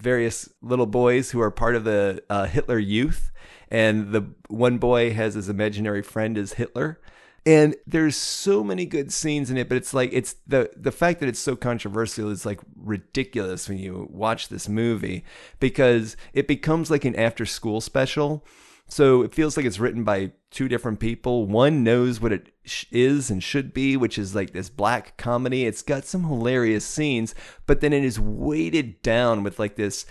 various 0.00 0.48
little 0.62 0.86
boys 0.86 1.30
who 1.30 1.40
are 1.40 1.50
part 1.50 1.76
of 1.76 1.84
the 1.84 2.22
uh, 2.30 2.46
Hitler 2.46 2.78
Youth, 2.78 3.30
and 3.70 4.12
the 4.12 4.30
one 4.48 4.78
boy 4.78 5.12
has 5.12 5.34
his 5.34 5.48
imaginary 5.48 6.02
friend 6.02 6.36
is 6.36 6.54
Hitler. 6.54 7.00
And 7.46 7.74
there's 7.86 8.16
so 8.16 8.62
many 8.62 8.84
good 8.84 9.12
scenes 9.12 9.50
in 9.50 9.56
it, 9.56 9.68
but 9.68 9.76
it's 9.76 9.94
like 9.94 10.10
it's 10.12 10.34
the 10.46 10.70
the 10.76 10.92
fact 10.92 11.20
that 11.20 11.28
it's 11.28 11.38
so 11.38 11.56
controversial 11.56 12.30
is 12.30 12.44
like 12.44 12.60
ridiculous 12.76 13.68
when 13.68 13.78
you 13.78 14.08
watch 14.10 14.48
this 14.48 14.68
movie 14.68 15.24
because 15.58 16.16
it 16.34 16.46
becomes 16.46 16.90
like 16.90 17.06
an 17.06 17.16
after 17.16 17.46
school 17.46 17.80
special. 17.80 18.44
So 18.90 19.22
it 19.22 19.32
feels 19.32 19.56
like 19.56 19.64
it's 19.64 19.78
written 19.78 20.02
by 20.02 20.32
two 20.50 20.66
different 20.66 20.98
people. 20.98 21.46
One 21.46 21.84
knows 21.84 22.20
what 22.20 22.32
it 22.32 22.52
sh- 22.64 22.86
is 22.90 23.30
and 23.30 23.40
should 23.40 23.72
be, 23.72 23.96
which 23.96 24.18
is 24.18 24.34
like 24.34 24.52
this 24.52 24.68
black 24.68 25.16
comedy. 25.16 25.64
It's 25.64 25.82
got 25.82 26.04
some 26.04 26.24
hilarious 26.24 26.84
scenes, 26.84 27.32
but 27.66 27.80
then 27.80 27.92
it 27.92 28.02
is 28.02 28.18
weighted 28.18 29.00
down 29.00 29.44
with 29.44 29.60
like 29.60 29.76
this 29.76 30.06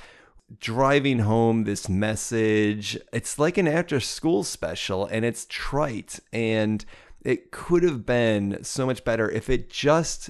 driving 0.62 1.20
home 1.20 1.65
this 1.65 1.89
message. 1.89 2.98
It's 3.12 3.38
like 3.38 3.58
an 3.58 3.68
after 3.68 4.00
school 4.00 4.46
special 4.46 5.06
and 5.06 5.26
it's 5.26 5.46
trite 5.50 6.22
and 6.32 6.84
it 7.22 7.52
could 7.52 7.84
have 7.84 8.06
been 8.06 8.63
so 8.63 8.86
much 8.86 9.04
better 9.04 9.30
if 9.30 9.50
it 9.50 9.70
just 9.70 10.30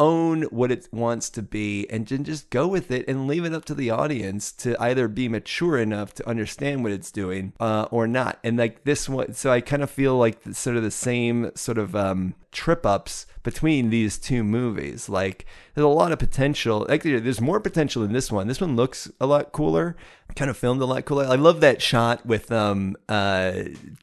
own 0.00 0.42
what 0.44 0.72
it 0.72 0.88
wants 0.90 1.28
to 1.28 1.42
be 1.42 1.86
and 1.90 2.06
then 2.08 2.24
just 2.24 2.48
go 2.48 2.66
with 2.66 2.90
it 2.90 3.06
and 3.06 3.28
leave 3.28 3.44
it 3.44 3.52
up 3.52 3.66
to 3.66 3.74
the 3.74 3.90
audience 3.90 4.50
to 4.50 4.74
either 4.82 5.06
be 5.06 5.28
mature 5.28 5.78
enough 5.78 6.14
to 6.14 6.28
understand 6.28 6.82
what 6.82 6.90
it's 6.90 7.12
doing 7.12 7.52
uh, 7.60 7.86
or 7.90 8.08
not. 8.08 8.38
And 8.42 8.56
like 8.56 8.84
this 8.84 9.08
one, 9.08 9.34
so 9.34 9.52
I 9.52 9.60
kind 9.60 9.82
of 9.82 9.90
feel 9.90 10.16
like 10.16 10.42
the, 10.42 10.54
sort 10.54 10.76
of 10.76 10.82
the 10.82 10.90
same 10.90 11.50
sort 11.54 11.76
of 11.76 11.94
um, 11.94 12.34
trip 12.50 12.86
ups 12.86 13.26
between 13.42 13.90
these 13.90 14.18
two 14.18 14.42
movies. 14.42 15.08
Like 15.08 15.44
there's 15.74 15.84
a 15.84 15.88
lot 15.88 16.12
of 16.12 16.18
potential. 16.18 16.86
Actually, 16.90 17.20
there's 17.20 17.40
more 17.40 17.60
potential 17.60 18.02
in 18.02 18.12
this 18.12 18.32
one. 18.32 18.48
This 18.48 18.60
one 18.60 18.76
looks 18.76 19.10
a 19.20 19.26
lot 19.26 19.52
cooler, 19.52 19.96
kind 20.36 20.50
of 20.50 20.56
filmed 20.56 20.80
a 20.80 20.84
lot 20.84 21.04
cooler. 21.04 21.24
I 21.26 21.34
love 21.36 21.60
that 21.60 21.80
shot 21.82 22.24
with 22.26 22.50
um 22.52 22.96
uh 23.08 23.52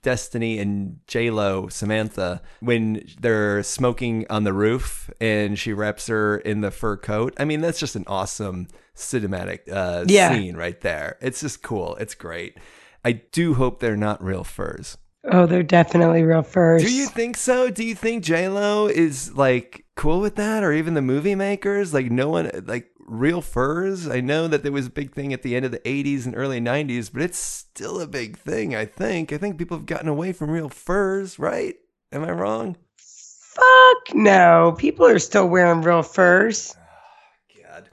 Destiny 0.02 0.60
and 0.60 1.00
J 1.08 1.30
Lo 1.30 1.68
Samantha 1.70 2.42
when 2.60 3.08
they're 3.20 3.64
smoking 3.64 4.26
on 4.30 4.44
the 4.44 4.54
roof 4.54 5.10
and 5.20 5.58
she 5.58 5.74
wraps 5.74 6.08
her 6.08 6.38
in 6.38 6.62
the 6.62 6.72
fur 6.72 6.98
coat. 6.98 7.34
I 7.38 7.46
mean, 7.46 7.62
that's 7.62 7.80
just 7.80 7.96
an 7.96 8.04
awesome 8.08 8.68
cinematic 8.96 9.72
uh, 9.72 10.06
Yeah. 10.08 10.32
scene 10.34 10.56
right 10.56 10.80
there. 10.82 11.18
It's 11.22 11.42
just 11.42 11.62
cool. 11.64 11.96
It's 11.96 12.16
great. 12.16 12.58
I 13.06 13.12
do 13.12 13.54
hope 13.54 13.80
they're 13.80 13.96
not 13.96 14.24
real 14.24 14.44
furs. 14.44 14.98
Oh, 15.30 15.46
they're 15.46 15.62
definitely 15.64 16.24
real 16.24 16.42
furs. 16.44 16.84
Do 16.84 16.94
you 16.94 17.06
think 17.08 17.36
so? 17.38 17.70
Do 17.70 17.84
you 17.84 17.96
think 17.96 18.24
J 18.24 18.48
Lo 18.48 18.88
is 18.88 19.34
like 19.36 19.84
cool 19.96 20.20
with 20.22 20.36
that, 20.36 20.64
or 20.64 20.72
even 20.72 20.94
the 20.94 21.02
movie 21.02 21.36
makers? 21.36 21.94
Like 21.94 22.10
no 22.10 22.30
one 22.30 22.50
like 22.66 22.90
real 23.08 23.42
furs. 23.42 24.08
I 24.08 24.20
know 24.20 24.48
that 24.48 24.64
there 24.64 24.72
was 24.72 24.88
a 24.88 24.92
big 24.92 25.14
thing 25.14 25.34
at 25.34 25.42
the 25.42 25.56
end 25.56 25.66
of 25.66 25.72
the 25.72 25.80
'80s 25.80 26.26
and 26.26 26.36
early 26.36 26.60
'90s, 26.62 27.12
but 27.12 27.22
it's 27.22 27.40
still 27.40 28.00
a 28.00 28.08
big 28.08 28.38
thing. 28.38 28.76
I 28.76 28.86
think. 28.86 29.34
I 29.34 29.38
think 29.38 29.58
people 29.58 29.78
have 29.78 29.86
gotten 29.86 30.10
away 30.10 30.34
from 30.34 30.52
real 30.52 30.70
furs, 30.70 31.40
right? 31.40 31.76
Am 32.12 32.24
I 32.24 32.32
wrong? 32.32 32.78
Fuck 32.98 34.14
no. 34.14 34.76
People 34.78 35.08
are 35.08 35.20
still 35.20 35.48
wearing 35.48 35.82
real 35.82 36.04
furs. 36.04 36.76
God. 37.64 37.90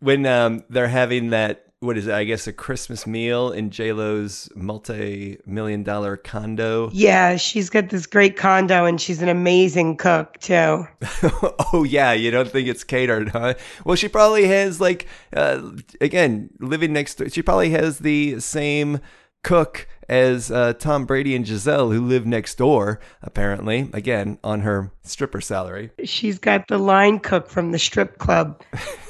When 0.00 0.26
um, 0.26 0.64
they're 0.68 0.88
having 0.88 1.30
that, 1.30 1.67
what 1.80 1.96
is 1.96 2.08
it? 2.08 2.14
I 2.14 2.24
guess 2.24 2.46
a 2.48 2.52
Christmas 2.52 3.06
meal 3.06 3.52
in 3.52 3.70
J 3.70 3.92
Lo's 3.92 4.48
multi-million 4.56 5.84
dollar 5.84 6.16
condo. 6.16 6.90
Yeah, 6.92 7.36
she's 7.36 7.70
got 7.70 7.90
this 7.90 8.06
great 8.06 8.36
condo 8.36 8.84
and 8.84 9.00
she's 9.00 9.22
an 9.22 9.28
amazing 9.28 9.96
cook 9.96 10.38
too. 10.40 10.88
oh 11.72 11.86
yeah, 11.88 12.12
you 12.12 12.30
don't 12.30 12.50
think 12.50 12.66
it's 12.66 12.82
catered, 12.82 13.28
huh? 13.28 13.54
Well, 13.84 13.96
she 13.96 14.08
probably 14.08 14.46
has 14.48 14.80
like 14.80 15.06
uh, 15.34 15.70
again 16.00 16.50
living 16.58 16.92
next 16.92 17.16
door. 17.16 17.28
She 17.28 17.42
probably 17.42 17.70
has 17.70 18.00
the 18.00 18.40
same 18.40 19.00
cook 19.44 19.86
as 20.08 20.50
uh, 20.50 20.72
Tom 20.72 21.04
Brady 21.06 21.36
and 21.36 21.44
Gisele, 21.44 21.92
who 21.92 22.04
live 22.04 22.26
next 22.26 22.56
door. 22.56 22.98
Apparently, 23.22 23.88
again 23.92 24.38
on 24.42 24.62
her 24.62 24.90
stripper 25.04 25.40
salary. 25.40 25.92
She's 26.04 26.40
got 26.40 26.66
the 26.66 26.78
line 26.78 27.20
cook 27.20 27.48
from 27.48 27.70
the 27.70 27.78
strip 27.78 28.18
club 28.18 28.62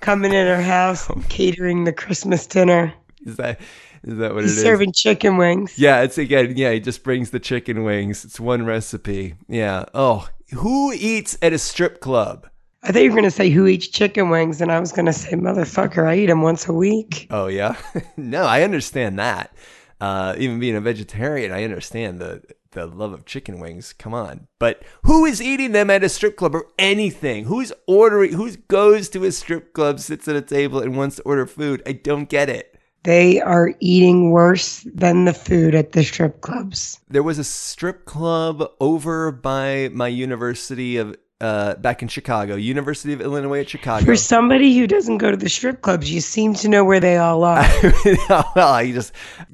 coming 0.00 0.32
in 0.32 0.46
her 0.46 0.62
house 0.62 1.10
catering 1.28 1.84
the 1.84 1.92
Christmas 1.92 2.46
dinner. 2.46 2.92
Is 3.26 3.36
that 3.36 3.60
is 4.04 4.18
that 4.18 4.34
what 4.34 4.44
He's 4.44 4.52
it 4.54 4.58
is? 4.58 4.62
serving 4.62 4.92
chicken 4.92 5.36
wings. 5.36 5.78
Yeah, 5.78 6.02
it's 6.02 6.18
again. 6.18 6.54
Yeah, 6.56 6.72
he 6.72 6.80
just 6.80 7.02
brings 7.02 7.30
the 7.30 7.40
chicken 7.40 7.82
wings. 7.84 8.24
It's 8.24 8.38
one 8.40 8.64
recipe. 8.64 9.34
Yeah. 9.48 9.84
Oh, 9.94 10.28
who 10.54 10.92
eats 10.92 11.36
at 11.42 11.52
a 11.52 11.58
strip 11.58 12.00
club? 12.00 12.48
I 12.84 12.92
thought 12.92 13.02
you 13.02 13.10
were 13.10 13.16
going 13.16 13.24
to 13.24 13.30
say 13.30 13.50
who 13.50 13.66
eats 13.66 13.88
chicken 13.88 14.30
wings, 14.30 14.60
and 14.60 14.70
I 14.70 14.78
was 14.78 14.92
going 14.92 15.06
to 15.06 15.12
say, 15.12 15.30
motherfucker, 15.32 16.06
I 16.06 16.16
eat 16.16 16.26
them 16.26 16.42
once 16.42 16.68
a 16.68 16.72
week. 16.72 17.26
Oh 17.30 17.48
yeah, 17.48 17.74
no, 18.16 18.44
I 18.44 18.62
understand 18.62 19.18
that. 19.18 19.52
Uh, 20.00 20.36
even 20.38 20.60
being 20.60 20.76
a 20.76 20.80
vegetarian, 20.80 21.50
I 21.50 21.64
understand 21.64 22.20
the 22.20 22.40
the 22.72 22.86
love 22.86 23.12
of 23.12 23.24
chicken 23.24 23.60
wings. 23.60 23.92
Come 23.92 24.14
on, 24.14 24.48
but 24.58 24.82
who 25.04 25.24
is 25.24 25.42
eating 25.42 25.72
them 25.72 25.90
at 25.90 26.04
a 26.04 26.08
strip 26.08 26.36
club 26.36 26.54
or 26.54 26.66
anything? 26.78 27.44
Who's 27.44 27.72
ordering? 27.86 28.32
Who 28.32 28.56
goes 28.68 29.08
to 29.10 29.24
a 29.24 29.32
strip 29.32 29.72
club, 29.72 30.00
sits 30.00 30.28
at 30.28 30.36
a 30.36 30.42
table, 30.42 30.80
and 30.80 30.96
wants 30.96 31.16
to 31.16 31.22
order 31.22 31.46
food? 31.46 31.82
I 31.86 31.92
don't 31.92 32.28
get 32.28 32.48
it. 32.48 32.78
They 33.04 33.40
are 33.40 33.72
eating 33.80 34.32
worse 34.32 34.84
than 34.92 35.24
the 35.24 35.32
food 35.32 35.74
at 35.74 35.92
the 35.92 36.02
strip 36.02 36.40
clubs. 36.40 37.00
There 37.08 37.22
was 37.22 37.38
a 37.38 37.44
strip 37.44 38.04
club 38.04 38.62
over 38.80 39.30
by 39.30 39.88
my 39.92 40.08
university 40.08 40.96
of 40.96 41.16
uh, 41.40 41.76
back 41.76 42.02
in 42.02 42.08
Chicago, 42.08 42.56
University 42.56 43.12
of 43.12 43.20
Illinois 43.20 43.60
at 43.60 43.68
Chicago. 43.68 44.04
For 44.04 44.16
somebody 44.16 44.76
who 44.76 44.88
doesn't 44.88 45.18
go 45.18 45.30
to 45.30 45.36
the 45.36 45.48
strip 45.48 45.82
clubs, 45.82 46.10
you 46.10 46.20
seem 46.20 46.54
to 46.54 46.68
know 46.68 46.84
where 46.84 46.98
they 46.98 47.16
all 47.16 47.44
are. 47.44 47.64
well, 48.28 48.52
I 48.56 48.90
just 48.92 49.12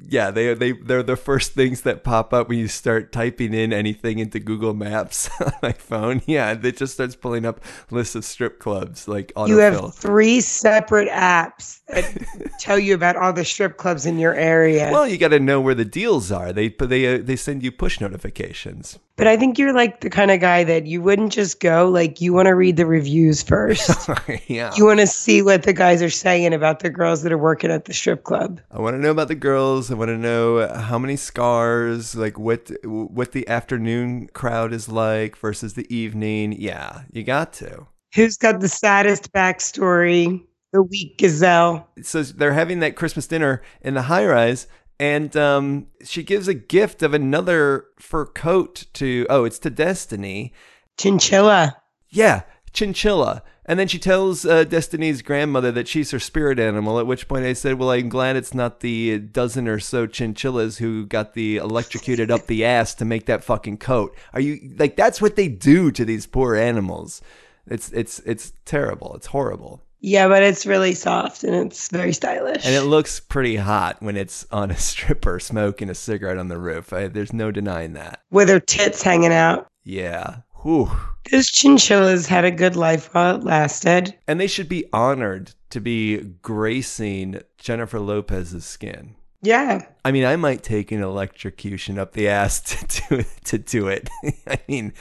yeah, 0.09 0.31
they 0.31 0.53
they 0.55 0.71
they're 0.71 1.03
the 1.03 1.15
first 1.15 1.53
things 1.53 1.81
that 1.81 2.03
pop 2.03 2.33
up 2.33 2.49
when 2.49 2.57
you 2.57 2.67
start 2.67 3.11
typing 3.11 3.53
in 3.53 3.71
anything 3.71 4.17
into 4.17 4.39
Google 4.39 4.73
Maps 4.73 5.29
on 5.41 5.51
my 5.61 5.71
phone. 5.71 6.21
Yeah, 6.35 6.57
it 6.61 6.77
just 6.77 6.93
starts 6.93 7.15
pulling 7.15 7.45
up 7.45 7.61
lists 7.91 8.15
of 8.15 8.25
strip 8.25 8.59
clubs 8.59 9.07
like 9.07 9.31
You 9.45 9.57
have 9.59 9.93
three 9.93 10.41
separate 10.41 11.07
apps 11.09 11.81
that 11.87 12.11
tell 12.59 12.79
you 12.79 12.95
about 12.95 13.15
all 13.15 13.31
the 13.31 13.45
strip 13.45 13.77
clubs 13.77 14.05
in 14.05 14.17
your 14.17 14.33
area. 14.33 14.89
well, 14.91 15.07
you 15.07 15.17
got 15.17 15.29
to 15.29 15.39
know 15.39 15.61
where 15.61 15.75
the 15.75 15.85
deals 15.85 16.31
are. 16.31 16.51
They 16.51 16.69
they 16.69 17.15
uh, 17.15 17.19
they 17.23 17.35
send 17.35 17.63
you 17.63 17.71
push 17.71 18.01
notifications. 18.01 18.97
But 19.17 19.27
I 19.27 19.37
think 19.37 19.57
you're 19.57 19.73
like 19.73 20.01
the 20.01 20.09
kind 20.09 20.29
of 20.29 20.41
guy 20.41 20.63
that 20.65 20.87
you 20.87 21.01
wouldn't 21.01 21.31
just 21.31 21.61
go, 21.61 21.87
like, 21.87 22.19
you 22.19 22.33
want 22.33 22.47
to 22.47 22.55
read 22.55 22.75
the 22.75 22.85
reviews 22.85 23.41
first. 23.41 24.09
yeah, 24.47 24.73
you 24.75 24.85
want 24.85 24.99
to 24.99 25.07
see 25.07 25.41
what 25.41 25.63
the 25.63 25.73
guys 25.73 26.01
are 26.01 26.09
saying 26.09 26.53
about 26.53 26.81
the 26.81 26.89
girls 26.89 27.23
that 27.23 27.31
are 27.31 27.37
working 27.37 27.71
at 27.71 27.85
the 27.85 27.93
strip 27.93 28.23
club. 28.23 28.59
I 28.71 28.79
want 28.79 28.95
to 28.95 28.99
know 28.99 29.11
about 29.11 29.29
the 29.29 29.35
girls. 29.35 29.89
I 29.89 29.93
want 29.93 30.09
to 30.09 30.17
know 30.17 30.67
how 30.67 30.99
many 30.99 31.15
scars, 31.15 32.15
like 32.15 32.37
what 32.37 32.71
what 32.83 33.31
the 33.31 33.47
afternoon 33.47 34.27
crowd 34.33 34.73
is 34.73 34.89
like 34.89 35.37
versus 35.37 35.75
the 35.75 35.93
evening. 35.95 36.53
Yeah, 36.53 37.03
you 37.11 37.23
got 37.23 37.53
to. 37.53 37.87
Who's 38.15 38.37
got 38.37 38.59
the 38.59 38.69
saddest 38.69 39.31
backstory? 39.31 40.43
The 40.73 40.83
weak 40.83 41.19
gazelle. 41.19 41.87
so 42.01 42.21
they're 42.21 42.51
having 42.51 42.79
that 42.79 42.97
Christmas 42.97 43.27
dinner 43.27 43.61
in 43.79 43.93
the 43.93 44.01
high 44.03 44.25
rise, 44.25 44.67
and 44.99 45.35
um, 45.35 45.87
she 46.03 46.23
gives 46.23 46.47
a 46.47 46.53
gift 46.53 47.03
of 47.03 47.13
another 47.13 47.87
fur 47.99 48.25
coat 48.25 48.85
to 48.93 49.25
oh, 49.29 49.43
it's 49.43 49.59
to 49.59 49.69
Destiny. 49.69 50.53
Chinchilla. 50.97 51.77
Yeah, 52.09 52.43
chinchilla. 52.71 53.43
And 53.67 53.79
then 53.79 53.87
she 53.87 53.97
tells 53.97 54.45
uh, 54.45 54.63
Destiny's 54.63 55.23
grandmother 55.23 55.71
that 55.71 55.87
she's 55.87 56.11
her 56.11 56.19
spirit 56.19 56.59
animal. 56.59 56.99
At 56.99 57.07
which 57.07 57.27
point 57.27 57.45
I 57.45 57.53
said, 57.53 57.79
"Well, 57.79 57.91
I'm 57.91 58.09
glad 58.09 58.35
it's 58.35 58.53
not 58.53 58.81
the 58.81 59.17
dozen 59.17 59.67
or 59.67 59.79
so 59.79 60.05
chinchillas 60.05 60.77
who 60.77 61.05
got 61.07 61.33
the 61.33 61.57
electrocuted 61.57 62.29
up 62.29 62.45
the 62.45 62.63
ass 62.63 62.93
to 62.95 63.05
make 63.05 63.25
that 63.25 63.43
fucking 63.43 63.77
coat." 63.77 64.15
Are 64.33 64.39
you 64.39 64.75
like 64.77 64.95
that's 64.95 65.21
what 65.21 65.35
they 65.35 65.47
do 65.47 65.91
to 65.91 66.05
these 66.05 66.27
poor 66.27 66.55
animals? 66.55 67.21
It's 67.65 67.91
it's 67.91 68.19
it's 68.19 68.53
terrible. 68.65 69.15
It's 69.15 69.27
horrible. 69.27 69.81
Yeah, 70.05 70.27
but 70.27 70.43
it's 70.43 70.67
really 70.67 70.93
soft 70.93 71.43
and 71.43 71.55
it's 71.55 71.89
very 71.89 72.13
stylish. 72.13 72.63
And 72.63 72.75
it 72.75 72.83
looks 72.83 73.19
pretty 73.19 73.55
hot 73.55 74.03
when 74.03 74.15
it's 74.15 74.45
on 74.51 74.69
a 74.69 74.77
stripper 74.77 75.39
smoking 75.39 75.89
a 75.89 75.95
cigarette 75.95 76.37
on 76.37 76.47
the 76.47 76.59
roof. 76.59 76.93
I, 76.93 77.07
there's 77.07 77.33
no 77.33 77.49
denying 77.49 77.93
that. 77.93 78.21
with 78.29 78.47
her 78.49 78.59
tits 78.59 79.01
hanging 79.01 79.33
out. 79.33 79.65
Yeah. 79.83 80.41
Whew. 80.61 80.91
Those 81.31 81.49
chinchillas 81.49 82.27
had 82.27 82.45
a 82.45 82.51
good 82.51 82.75
life 82.75 83.11
while 83.15 83.37
it 83.37 83.43
lasted. 83.43 84.15
And 84.27 84.39
they 84.39 84.45
should 84.45 84.69
be 84.69 84.85
honored 84.93 85.53
to 85.71 85.79
be 85.79 86.17
gracing 86.17 87.41
Jennifer 87.57 87.99
Lopez's 87.99 88.63
skin. 88.63 89.15
Yeah. 89.41 89.87
I 90.03 90.11
mean, 90.11 90.23
I 90.23 90.35
might 90.35 90.61
take 90.61 90.91
an 90.91 91.01
electrocution 91.01 91.97
up 91.97 92.13
the 92.13 92.27
ass 92.27 92.59
to 92.87 93.01
do 93.09 93.15
it. 93.21 93.27
To 93.45 93.57
do 93.57 93.87
it. 93.87 94.07
I 94.47 94.59
mean, 94.67 94.93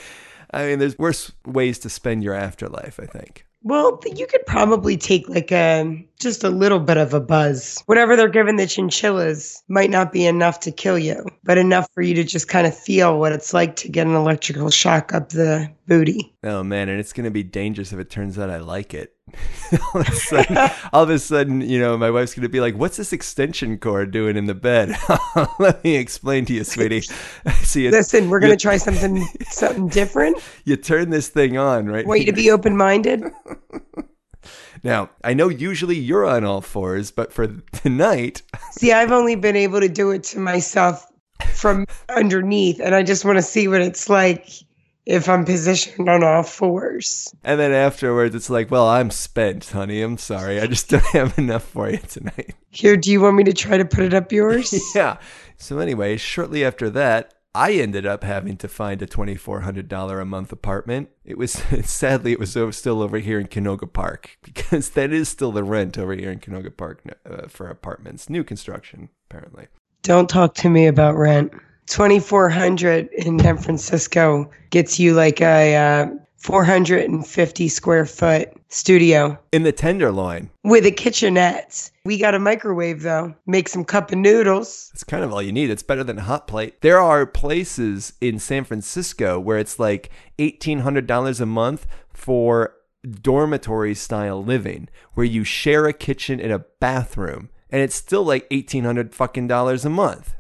I 0.50 0.64
mean, 0.64 0.78
there's 0.78 0.98
worse 0.98 1.30
ways 1.44 1.78
to 1.80 1.90
spend 1.90 2.24
your 2.24 2.32
afterlife. 2.32 2.98
I 2.98 3.04
think. 3.04 3.44
Well, 3.66 3.98
you 4.14 4.26
could 4.26 4.44
probably 4.46 4.98
take 4.98 5.26
like 5.26 5.50
a 5.50 6.06
just 6.20 6.44
a 6.44 6.50
little 6.50 6.80
bit 6.80 6.98
of 6.98 7.14
a 7.14 7.20
buzz. 7.20 7.82
Whatever 7.86 8.14
they're 8.14 8.28
giving 8.28 8.56
the 8.56 8.66
chinchillas 8.66 9.62
might 9.68 9.88
not 9.88 10.12
be 10.12 10.26
enough 10.26 10.60
to 10.60 10.70
kill 10.70 10.98
you, 10.98 11.24
but 11.44 11.56
enough 11.56 11.88
for 11.94 12.02
you 12.02 12.14
to 12.14 12.24
just 12.24 12.46
kind 12.46 12.66
of 12.66 12.76
feel 12.76 13.18
what 13.18 13.32
it's 13.32 13.54
like 13.54 13.76
to 13.76 13.88
get 13.88 14.06
an 14.06 14.14
electrical 14.14 14.68
shock 14.70 15.14
up 15.14 15.30
the 15.30 15.70
booty. 15.86 16.34
Oh 16.42 16.62
man, 16.62 16.88
and 16.88 16.98
it's 16.98 17.12
gonna 17.12 17.30
be 17.30 17.42
dangerous 17.42 17.92
if 17.92 17.98
it 17.98 18.10
turns 18.10 18.38
out 18.38 18.50
I 18.50 18.58
like 18.58 18.94
it. 18.94 19.14
all, 19.94 20.00
of 20.00 20.08
a 20.08 20.12
sudden, 20.12 20.58
all 20.92 21.02
of 21.02 21.10
a 21.10 21.18
sudden, 21.18 21.60
you 21.60 21.78
know, 21.78 21.96
my 21.96 22.10
wife's 22.10 22.34
gonna 22.34 22.48
be 22.48 22.60
like, 22.60 22.74
"What's 22.74 22.96
this 22.96 23.12
extension 23.12 23.78
cord 23.78 24.10
doing 24.10 24.36
in 24.36 24.46
the 24.46 24.54
bed?" 24.54 24.96
Let 25.58 25.82
me 25.84 25.96
explain 25.96 26.44
to 26.46 26.52
you, 26.52 26.64
sweetie. 26.64 27.00
See, 27.62 27.90
listen, 27.90 28.28
we're 28.28 28.40
gonna 28.40 28.56
try 28.56 28.76
something 28.76 29.24
something 29.48 29.88
different. 29.88 30.38
You 30.64 30.76
turn 30.76 31.10
this 31.10 31.28
thing 31.28 31.56
on, 31.56 31.86
right? 31.86 32.06
Want 32.06 32.20
you 32.20 32.26
to 32.26 32.32
be 32.32 32.50
open 32.50 32.76
minded. 32.76 33.24
Now, 34.82 35.08
I 35.24 35.32
know 35.32 35.48
usually 35.48 35.96
you're 35.96 36.26
on 36.26 36.44
all 36.44 36.60
fours, 36.60 37.10
but 37.10 37.32
for 37.32 37.46
tonight. 37.72 38.42
See, 38.72 38.92
I've 38.92 39.12
only 39.12 39.34
been 39.34 39.56
able 39.56 39.80
to 39.80 39.88
do 39.88 40.10
it 40.10 40.24
to 40.24 40.38
myself 40.38 41.06
from 41.54 41.86
underneath, 42.14 42.80
and 42.80 42.94
I 42.94 43.02
just 43.02 43.24
want 43.24 43.38
to 43.38 43.42
see 43.42 43.66
what 43.66 43.80
it's 43.80 44.10
like 44.10 44.46
if 45.06 45.28
I'm 45.28 45.44
positioned 45.44 46.08
on 46.08 46.22
all 46.22 46.42
fours. 46.42 47.34
And 47.44 47.60
then 47.60 47.72
afterwards, 47.72 48.34
it's 48.34 48.50
like, 48.50 48.70
well, 48.70 48.88
I'm 48.88 49.10
spent, 49.10 49.68
honey. 49.70 50.02
I'm 50.02 50.18
sorry. 50.18 50.60
I 50.60 50.66
just 50.66 50.88
don't 50.90 51.04
have 51.06 51.38
enough 51.38 51.64
for 51.64 51.90
you 51.90 51.98
tonight. 51.98 52.54
Here, 52.70 52.96
do 52.96 53.10
you 53.10 53.20
want 53.20 53.36
me 53.36 53.44
to 53.44 53.52
try 53.52 53.76
to 53.76 53.84
put 53.84 54.04
it 54.04 54.14
up 54.14 54.32
yours? 54.32 54.74
yeah. 54.94 55.18
So, 55.56 55.78
anyway, 55.78 56.16
shortly 56.16 56.64
after 56.64 56.90
that, 56.90 57.34
I 57.54 57.72
ended 57.74 58.04
up 58.04 58.24
having 58.24 58.56
to 58.58 58.68
find 58.68 59.00
a 59.00 59.06
$2,400 59.06 60.20
a 60.20 60.24
month 60.24 60.50
apartment. 60.50 61.10
It 61.24 61.38
was 61.38 61.52
sadly, 61.84 62.32
it 62.32 62.40
was 62.40 62.56
still 62.76 63.00
over 63.00 63.18
here 63.18 63.38
in 63.38 63.46
Canoga 63.46 63.92
Park 63.92 64.38
because 64.42 64.90
that 64.90 65.12
is 65.12 65.28
still 65.28 65.52
the 65.52 65.62
rent 65.62 65.96
over 65.96 66.14
here 66.14 66.32
in 66.32 66.40
Canoga 66.40 66.76
Park 66.76 67.02
uh, 67.24 67.46
for 67.46 67.68
apartments, 67.68 68.28
new 68.28 68.42
construction, 68.42 69.10
apparently. 69.30 69.68
Don't 70.02 70.28
talk 70.28 70.54
to 70.54 70.68
me 70.68 70.86
about 70.86 71.16
rent. 71.16 71.52
2400 71.86 73.08
in 73.12 73.38
San 73.38 73.58
Francisco 73.58 74.50
gets 74.70 74.98
you 74.98 75.14
like 75.14 75.40
a 75.40 75.76
uh, 75.76 76.06
450 76.44 77.68
square 77.68 78.04
foot 78.04 78.52
studio 78.68 79.38
in 79.52 79.62
the 79.62 79.72
Tenderloin 79.72 80.50
with 80.62 80.84
a 80.84 80.90
kitchenette. 80.90 81.90
We 82.04 82.18
got 82.18 82.34
a 82.34 82.38
microwave 82.38 83.02
though. 83.02 83.34
Make 83.46 83.68
some 83.68 83.84
cup 83.84 84.12
of 84.12 84.18
noodles. 84.18 84.90
It's 84.92 85.04
kind 85.04 85.24
of 85.24 85.32
all 85.32 85.40
you 85.40 85.52
need. 85.52 85.70
It's 85.70 85.82
better 85.82 86.04
than 86.04 86.18
a 86.18 86.22
hot 86.22 86.46
plate. 86.46 86.82
There 86.82 87.00
are 87.00 87.24
places 87.24 88.12
in 88.20 88.38
San 88.38 88.64
Francisco 88.64 89.40
where 89.40 89.58
it's 89.58 89.78
like 89.78 90.10
$1800 90.38 91.40
a 91.40 91.46
month 91.46 91.86
for 92.12 92.74
dormitory 93.22 93.94
style 93.94 94.42
living 94.44 94.88
where 95.14 95.26
you 95.26 95.44
share 95.44 95.86
a 95.86 95.92
kitchen 95.92 96.40
and 96.40 96.52
a 96.52 96.64
bathroom 96.80 97.48
and 97.70 97.82
it's 97.82 97.96
still 97.96 98.22
like 98.22 98.46
1800 98.50 99.14
fucking 99.14 99.48
dollars 99.48 99.84
a 99.84 99.90
month. 99.90 100.34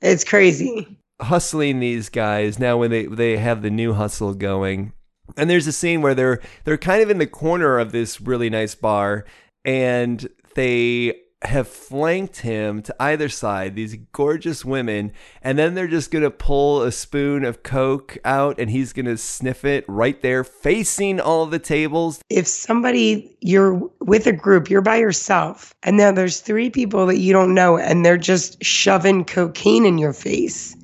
It's 0.00 0.24
crazy. 0.24 0.98
Hustling 1.20 1.80
these 1.80 2.08
guys 2.08 2.58
now 2.58 2.76
when 2.76 2.90
they 2.90 3.06
they 3.06 3.36
have 3.38 3.62
the 3.62 3.70
new 3.70 3.94
hustle 3.94 4.34
going. 4.34 4.92
And 5.36 5.50
there's 5.50 5.66
a 5.66 5.72
scene 5.72 6.00
where 6.00 6.14
they're 6.14 6.40
they're 6.64 6.78
kind 6.78 7.02
of 7.02 7.10
in 7.10 7.18
the 7.18 7.26
corner 7.26 7.78
of 7.78 7.92
this 7.92 8.20
really 8.20 8.48
nice 8.48 8.74
bar 8.74 9.24
and 9.64 10.28
they 10.54 11.14
have 11.42 11.68
flanked 11.68 12.38
him 12.38 12.82
to 12.82 12.94
either 12.98 13.28
side, 13.28 13.76
these 13.76 13.96
gorgeous 14.12 14.64
women, 14.64 15.12
and 15.40 15.56
then 15.56 15.74
they're 15.74 15.86
just 15.86 16.10
gonna 16.10 16.30
pull 16.30 16.82
a 16.82 16.90
spoon 16.90 17.44
of 17.44 17.62
Coke 17.62 18.18
out 18.24 18.58
and 18.58 18.70
he's 18.70 18.92
gonna 18.92 19.16
sniff 19.16 19.64
it 19.64 19.84
right 19.86 20.20
there, 20.20 20.42
facing 20.42 21.20
all 21.20 21.46
the 21.46 21.60
tables. 21.60 22.20
If 22.28 22.46
somebody, 22.46 23.36
you're 23.40 23.74
with 24.00 24.26
a 24.26 24.32
group, 24.32 24.68
you're 24.68 24.80
by 24.80 24.96
yourself, 24.96 25.74
and 25.84 25.96
now 25.96 26.10
there's 26.10 26.40
three 26.40 26.70
people 26.70 27.06
that 27.06 27.18
you 27.18 27.32
don't 27.32 27.54
know, 27.54 27.78
and 27.78 28.04
they're 28.04 28.18
just 28.18 28.62
shoving 28.64 29.24
cocaine 29.24 29.86
in 29.86 29.98
your 29.98 30.12
face, 30.12 30.76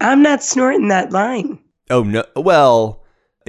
I'm 0.00 0.22
not 0.22 0.42
snorting 0.42 0.88
that 0.88 1.12
line. 1.12 1.58
Oh, 1.90 2.02
no. 2.02 2.24
Well, 2.36 2.99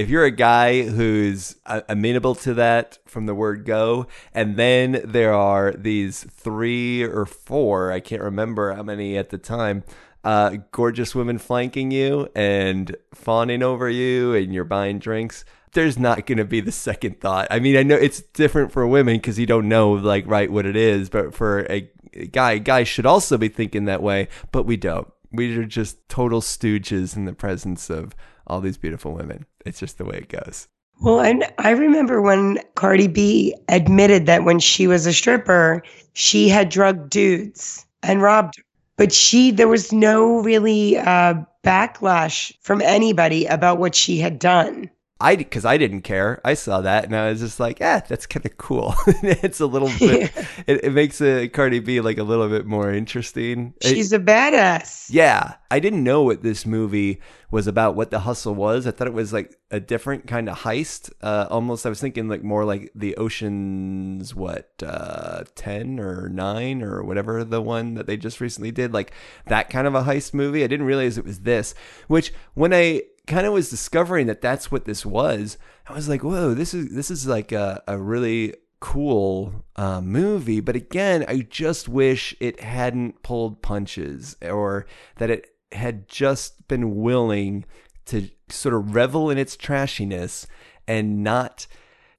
if 0.01 0.09
you're 0.09 0.25
a 0.25 0.31
guy 0.31 0.81
who's 0.81 1.55
amenable 1.65 2.33
to 2.33 2.55
that 2.55 2.97
from 3.05 3.27
the 3.27 3.35
word 3.35 3.65
go, 3.65 4.07
and 4.33 4.57
then 4.57 4.99
there 5.05 5.33
are 5.33 5.73
these 5.73 6.23
three 6.23 7.03
or 7.03 7.27
four, 7.27 7.91
I 7.91 7.99
can't 7.99 8.23
remember 8.23 8.73
how 8.73 8.81
many 8.81 9.15
at 9.15 9.29
the 9.29 9.37
time, 9.37 9.83
uh, 10.23 10.57
gorgeous 10.71 11.13
women 11.13 11.37
flanking 11.37 11.91
you 11.91 12.29
and 12.35 12.95
fawning 13.13 13.61
over 13.61 13.89
you, 13.89 14.33
and 14.33 14.51
you're 14.51 14.63
buying 14.63 14.97
drinks. 14.97 15.45
There's 15.73 15.99
not 15.99 16.25
going 16.25 16.39
to 16.39 16.45
be 16.45 16.61
the 16.61 16.71
second 16.71 17.21
thought. 17.21 17.47
I 17.51 17.59
mean, 17.59 17.77
I 17.77 17.83
know 17.83 17.95
it's 17.95 18.21
different 18.21 18.71
for 18.71 18.85
women 18.87 19.17
because 19.17 19.37
you 19.37 19.45
don't 19.45 19.69
know, 19.69 19.91
like, 19.91 20.25
right 20.25 20.51
what 20.51 20.65
it 20.65 20.75
is, 20.75 21.09
but 21.09 21.33
for 21.33 21.65
a 21.69 21.89
guy, 22.31 22.57
guys 22.57 22.87
should 22.87 23.05
also 23.05 23.37
be 23.37 23.49
thinking 23.49 23.85
that 23.85 24.01
way, 24.01 24.29
but 24.51 24.63
we 24.63 24.77
don't. 24.77 25.11
We 25.31 25.55
are 25.57 25.65
just 25.65 26.09
total 26.09 26.41
stooges 26.41 27.15
in 27.15 27.25
the 27.25 27.33
presence 27.33 27.89
of 27.91 28.15
all 28.47 28.61
these 28.61 28.77
beautiful 28.77 29.13
women. 29.13 29.45
It's 29.65 29.79
just 29.79 29.97
the 29.97 30.05
way 30.05 30.17
it 30.17 30.29
goes. 30.29 30.67
Well, 31.01 31.19
and 31.19 31.43
I 31.57 31.71
remember 31.71 32.21
when 32.21 32.59
Cardi 32.75 33.07
B 33.07 33.55
admitted 33.69 34.27
that 34.27 34.43
when 34.43 34.59
she 34.59 34.85
was 34.85 35.05
a 35.07 35.13
stripper, 35.13 35.81
she 36.13 36.47
had 36.47 36.69
drugged 36.69 37.09
dudes 37.09 37.85
and 38.03 38.21
robbed. 38.21 38.57
her. 38.57 38.63
But 38.97 39.11
she, 39.11 39.49
there 39.49 39.67
was 39.67 39.91
no 39.91 40.41
really 40.41 40.97
uh, 40.97 41.35
backlash 41.63 42.53
from 42.61 42.81
anybody 42.81 43.45
about 43.45 43.79
what 43.79 43.95
she 43.95 44.19
had 44.19 44.37
done. 44.37 44.91
I 45.21 45.35
because 45.35 45.65
I 45.65 45.77
didn't 45.77 46.01
care. 46.01 46.41
I 46.43 46.55
saw 46.55 46.81
that 46.81 47.05
and 47.05 47.15
I 47.15 47.29
was 47.29 47.39
just 47.39 47.59
like, 47.59 47.79
yeah, 47.79 47.99
that's 47.99 48.25
kind 48.25 48.45
of 48.45 48.57
cool. 48.57 48.95
it's 49.07 49.59
a 49.59 49.65
little 49.65 49.91
bit. 49.99 50.31
it, 50.67 50.85
it, 50.85 50.93
makes 50.93 51.21
a 51.21 51.47
Cardi 51.47 51.79
B 51.79 52.01
like 52.01 52.17
a 52.17 52.23
little 52.23 52.49
bit 52.49 52.65
more 52.65 52.91
interesting. 52.91 53.73
She's 53.81 54.11
it, 54.11 54.21
a 54.21 54.23
badass. 54.23 55.07
Yeah, 55.11 55.55
I 55.69 55.79
didn't 55.79 56.03
know 56.03 56.23
what 56.23 56.41
this 56.41 56.65
movie 56.65 57.21
was 57.51 57.67
about. 57.67 57.95
What 57.95 58.09
the 58.09 58.19
hustle 58.19 58.55
was. 58.55 58.87
I 58.87 58.91
thought 58.91 59.07
it 59.07 59.13
was 59.13 59.31
like 59.31 59.55
a 59.69 59.79
different 59.79 60.25
kind 60.25 60.49
of 60.49 60.57
heist. 60.59 61.11
Uh, 61.21 61.47
almost, 61.49 61.85
I 61.85 61.89
was 61.89 62.01
thinking 62.01 62.27
like 62.27 62.43
more 62.43 62.65
like 62.65 62.91
the 62.95 63.15
Ocean's 63.17 64.33
what 64.33 64.71
uh, 64.83 65.43
ten 65.55 65.99
or 65.99 66.29
nine 66.29 66.81
or 66.81 67.03
whatever 67.03 67.43
the 67.43 67.61
one 67.61 67.93
that 67.93 68.07
they 68.07 68.17
just 68.17 68.41
recently 68.41 68.71
did. 68.71 68.93
Like 68.93 69.13
that 69.45 69.69
kind 69.69 69.85
of 69.85 69.93
a 69.93 70.01
heist 70.01 70.33
movie. 70.33 70.63
I 70.63 70.67
didn't 70.67 70.87
realize 70.87 71.17
it 71.17 71.25
was 71.25 71.41
this. 71.41 71.75
Which 72.07 72.33
when 72.55 72.73
I 72.73 73.03
kind 73.27 73.45
of 73.45 73.53
was 73.53 73.69
discovering 73.69 74.27
that 74.27 74.41
that's 74.41 74.71
what 74.71 74.85
this 74.85 75.05
was. 75.05 75.57
I 75.87 75.93
was 75.93 76.09
like, 76.09 76.23
whoa, 76.23 76.53
this 76.53 76.73
is 76.73 76.93
this 76.93 77.11
is 77.11 77.27
like 77.27 77.51
a, 77.51 77.83
a 77.87 77.97
really 77.97 78.53
cool 78.79 79.63
uh, 79.75 80.01
movie. 80.01 80.59
But 80.59 80.75
again, 80.75 81.23
I 81.27 81.39
just 81.49 81.87
wish 81.87 82.35
it 82.39 82.59
hadn't 82.59 83.23
pulled 83.23 83.61
punches 83.61 84.35
or 84.41 84.85
that 85.17 85.29
it 85.29 85.47
had 85.71 86.09
just 86.09 86.67
been 86.67 86.97
willing 86.97 87.65
to 88.07 88.29
sort 88.49 88.75
of 88.75 88.93
revel 88.93 89.29
in 89.29 89.37
its 89.37 89.55
trashiness 89.55 90.47
and 90.87 91.23
not 91.23 91.67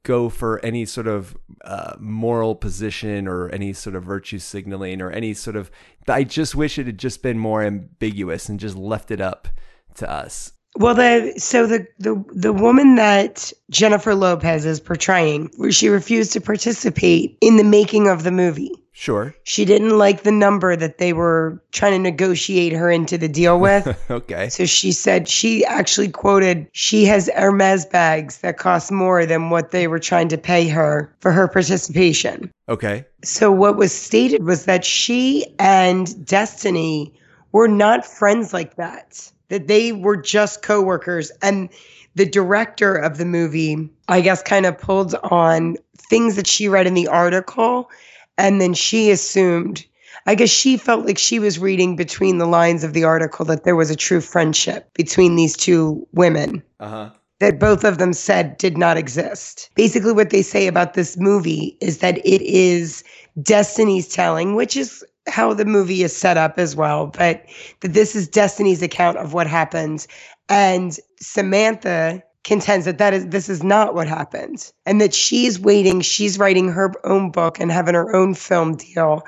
go 0.04 0.28
for 0.28 0.64
any 0.64 0.84
sort 0.84 1.06
of 1.06 1.36
uh, 1.64 1.94
moral 1.98 2.54
position 2.54 3.28
or 3.28 3.48
any 3.50 3.72
sort 3.72 3.94
of 3.94 4.02
virtue 4.02 4.38
signaling 4.38 5.00
or 5.00 5.10
any 5.10 5.34
sort 5.34 5.56
of. 5.56 5.70
I 6.08 6.24
just 6.24 6.54
wish 6.54 6.78
it 6.78 6.86
had 6.86 6.98
just 6.98 7.22
been 7.22 7.38
more 7.38 7.62
ambiguous 7.62 8.48
and 8.48 8.58
just 8.58 8.76
left 8.76 9.10
it 9.10 9.20
up 9.20 9.48
to 9.96 10.10
us. 10.10 10.52
Well, 10.76 10.94
the 10.94 11.34
so 11.36 11.66
the 11.66 11.86
the 11.98 12.22
the 12.32 12.52
woman 12.52 12.94
that 12.94 13.52
Jennifer 13.70 14.14
Lopez 14.14 14.64
is 14.64 14.80
portraying, 14.80 15.50
she 15.70 15.88
refused 15.88 16.32
to 16.32 16.40
participate 16.40 17.36
in 17.40 17.56
the 17.56 17.64
making 17.64 18.08
of 18.08 18.22
the 18.22 18.30
movie. 18.30 18.72
Sure. 18.94 19.34
She 19.44 19.64
didn't 19.64 19.98
like 19.98 20.22
the 20.22 20.32
number 20.32 20.76
that 20.76 20.98
they 20.98 21.12
were 21.12 21.62
trying 21.72 21.92
to 21.92 21.98
negotiate 21.98 22.72
her 22.72 22.90
into 22.90 23.18
the 23.18 23.28
deal 23.28 23.58
with. 23.58 23.98
okay. 24.10 24.48
So 24.48 24.66
she 24.66 24.92
said 24.92 25.28
she 25.28 25.64
actually 25.64 26.08
quoted 26.08 26.68
she 26.72 27.04
has 27.06 27.28
Hermes 27.34 27.86
bags 27.86 28.38
that 28.38 28.58
cost 28.58 28.92
more 28.92 29.26
than 29.26 29.50
what 29.50 29.72
they 29.72 29.88
were 29.88 29.98
trying 29.98 30.28
to 30.28 30.38
pay 30.38 30.68
her 30.68 31.14
for 31.20 31.32
her 31.32 31.48
participation. 31.48 32.52
Okay. 32.68 33.04
So 33.24 33.50
what 33.50 33.76
was 33.76 33.92
stated 33.92 34.44
was 34.44 34.66
that 34.66 34.84
she 34.84 35.46
and 35.58 36.24
Destiny 36.26 37.12
were 37.52 37.68
not 37.68 38.06
friends 38.06 38.52
like 38.52 38.76
that 38.76 39.32
that 39.52 39.68
they 39.68 39.92
were 39.92 40.16
just 40.16 40.62
coworkers. 40.62 41.30
And 41.42 41.68
the 42.14 42.26
director 42.26 42.94
of 42.94 43.18
the 43.18 43.24
movie 43.24 43.88
i 44.08 44.20
guess 44.20 44.42
kind 44.42 44.66
of 44.66 44.78
pulled 44.78 45.14
on 45.30 45.76
things 45.96 46.36
that 46.36 46.46
she 46.46 46.68
read 46.68 46.86
in 46.86 46.94
the 46.94 47.08
article 47.08 47.90
and 48.38 48.60
then 48.60 48.74
she 48.74 49.10
assumed 49.10 49.84
i 50.26 50.34
guess 50.34 50.50
she 50.50 50.76
felt 50.76 51.06
like 51.06 51.18
she 51.18 51.38
was 51.38 51.58
reading 51.58 51.96
between 51.96 52.38
the 52.38 52.46
lines 52.46 52.84
of 52.84 52.92
the 52.92 53.04
article 53.04 53.44
that 53.44 53.64
there 53.64 53.76
was 53.76 53.90
a 53.90 53.96
true 53.96 54.20
friendship 54.20 54.92
between 54.94 55.36
these 55.36 55.56
two 55.56 56.06
women. 56.12 56.62
Uh-huh. 56.80 57.10
That 57.40 57.58
both 57.58 57.82
of 57.82 57.98
them 57.98 58.12
said 58.12 58.56
did 58.58 58.78
not 58.78 58.96
exist. 58.96 59.68
Basically, 59.74 60.12
what 60.12 60.30
they 60.30 60.42
say 60.42 60.68
about 60.68 60.94
this 60.94 61.16
movie 61.16 61.76
is 61.80 61.98
that 61.98 62.18
it 62.18 62.40
is 62.42 63.02
Destiny's 63.42 64.06
telling, 64.06 64.54
which 64.54 64.76
is 64.76 65.04
how 65.28 65.54
the 65.54 65.64
movie 65.64 66.02
is 66.02 66.16
set 66.16 66.36
up 66.36 66.58
as 66.58 66.74
well, 66.74 67.06
but 67.06 67.44
that 67.80 67.94
this 67.94 68.16
is 68.16 68.28
Destiny's 68.28 68.82
account 68.82 69.18
of 69.18 69.32
what 69.32 69.46
happens. 69.46 70.08
And 70.48 70.96
Samantha 71.20 72.22
contends 72.44 72.86
that 72.86 72.98
that 72.98 73.14
is 73.14 73.28
this 73.28 73.48
is 73.48 73.62
not 73.62 73.94
what 73.94 74.08
happened 74.08 74.72
and 74.84 75.00
that 75.00 75.14
she's 75.14 75.60
waiting 75.60 76.00
she's 76.00 76.38
writing 76.38 76.68
her 76.68 76.92
own 77.04 77.30
book 77.30 77.60
and 77.60 77.70
having 77.70 77.94
her 77.94 78.14
own 78.14 78.34
film 78.34 78.76
deal. 78.76 79.22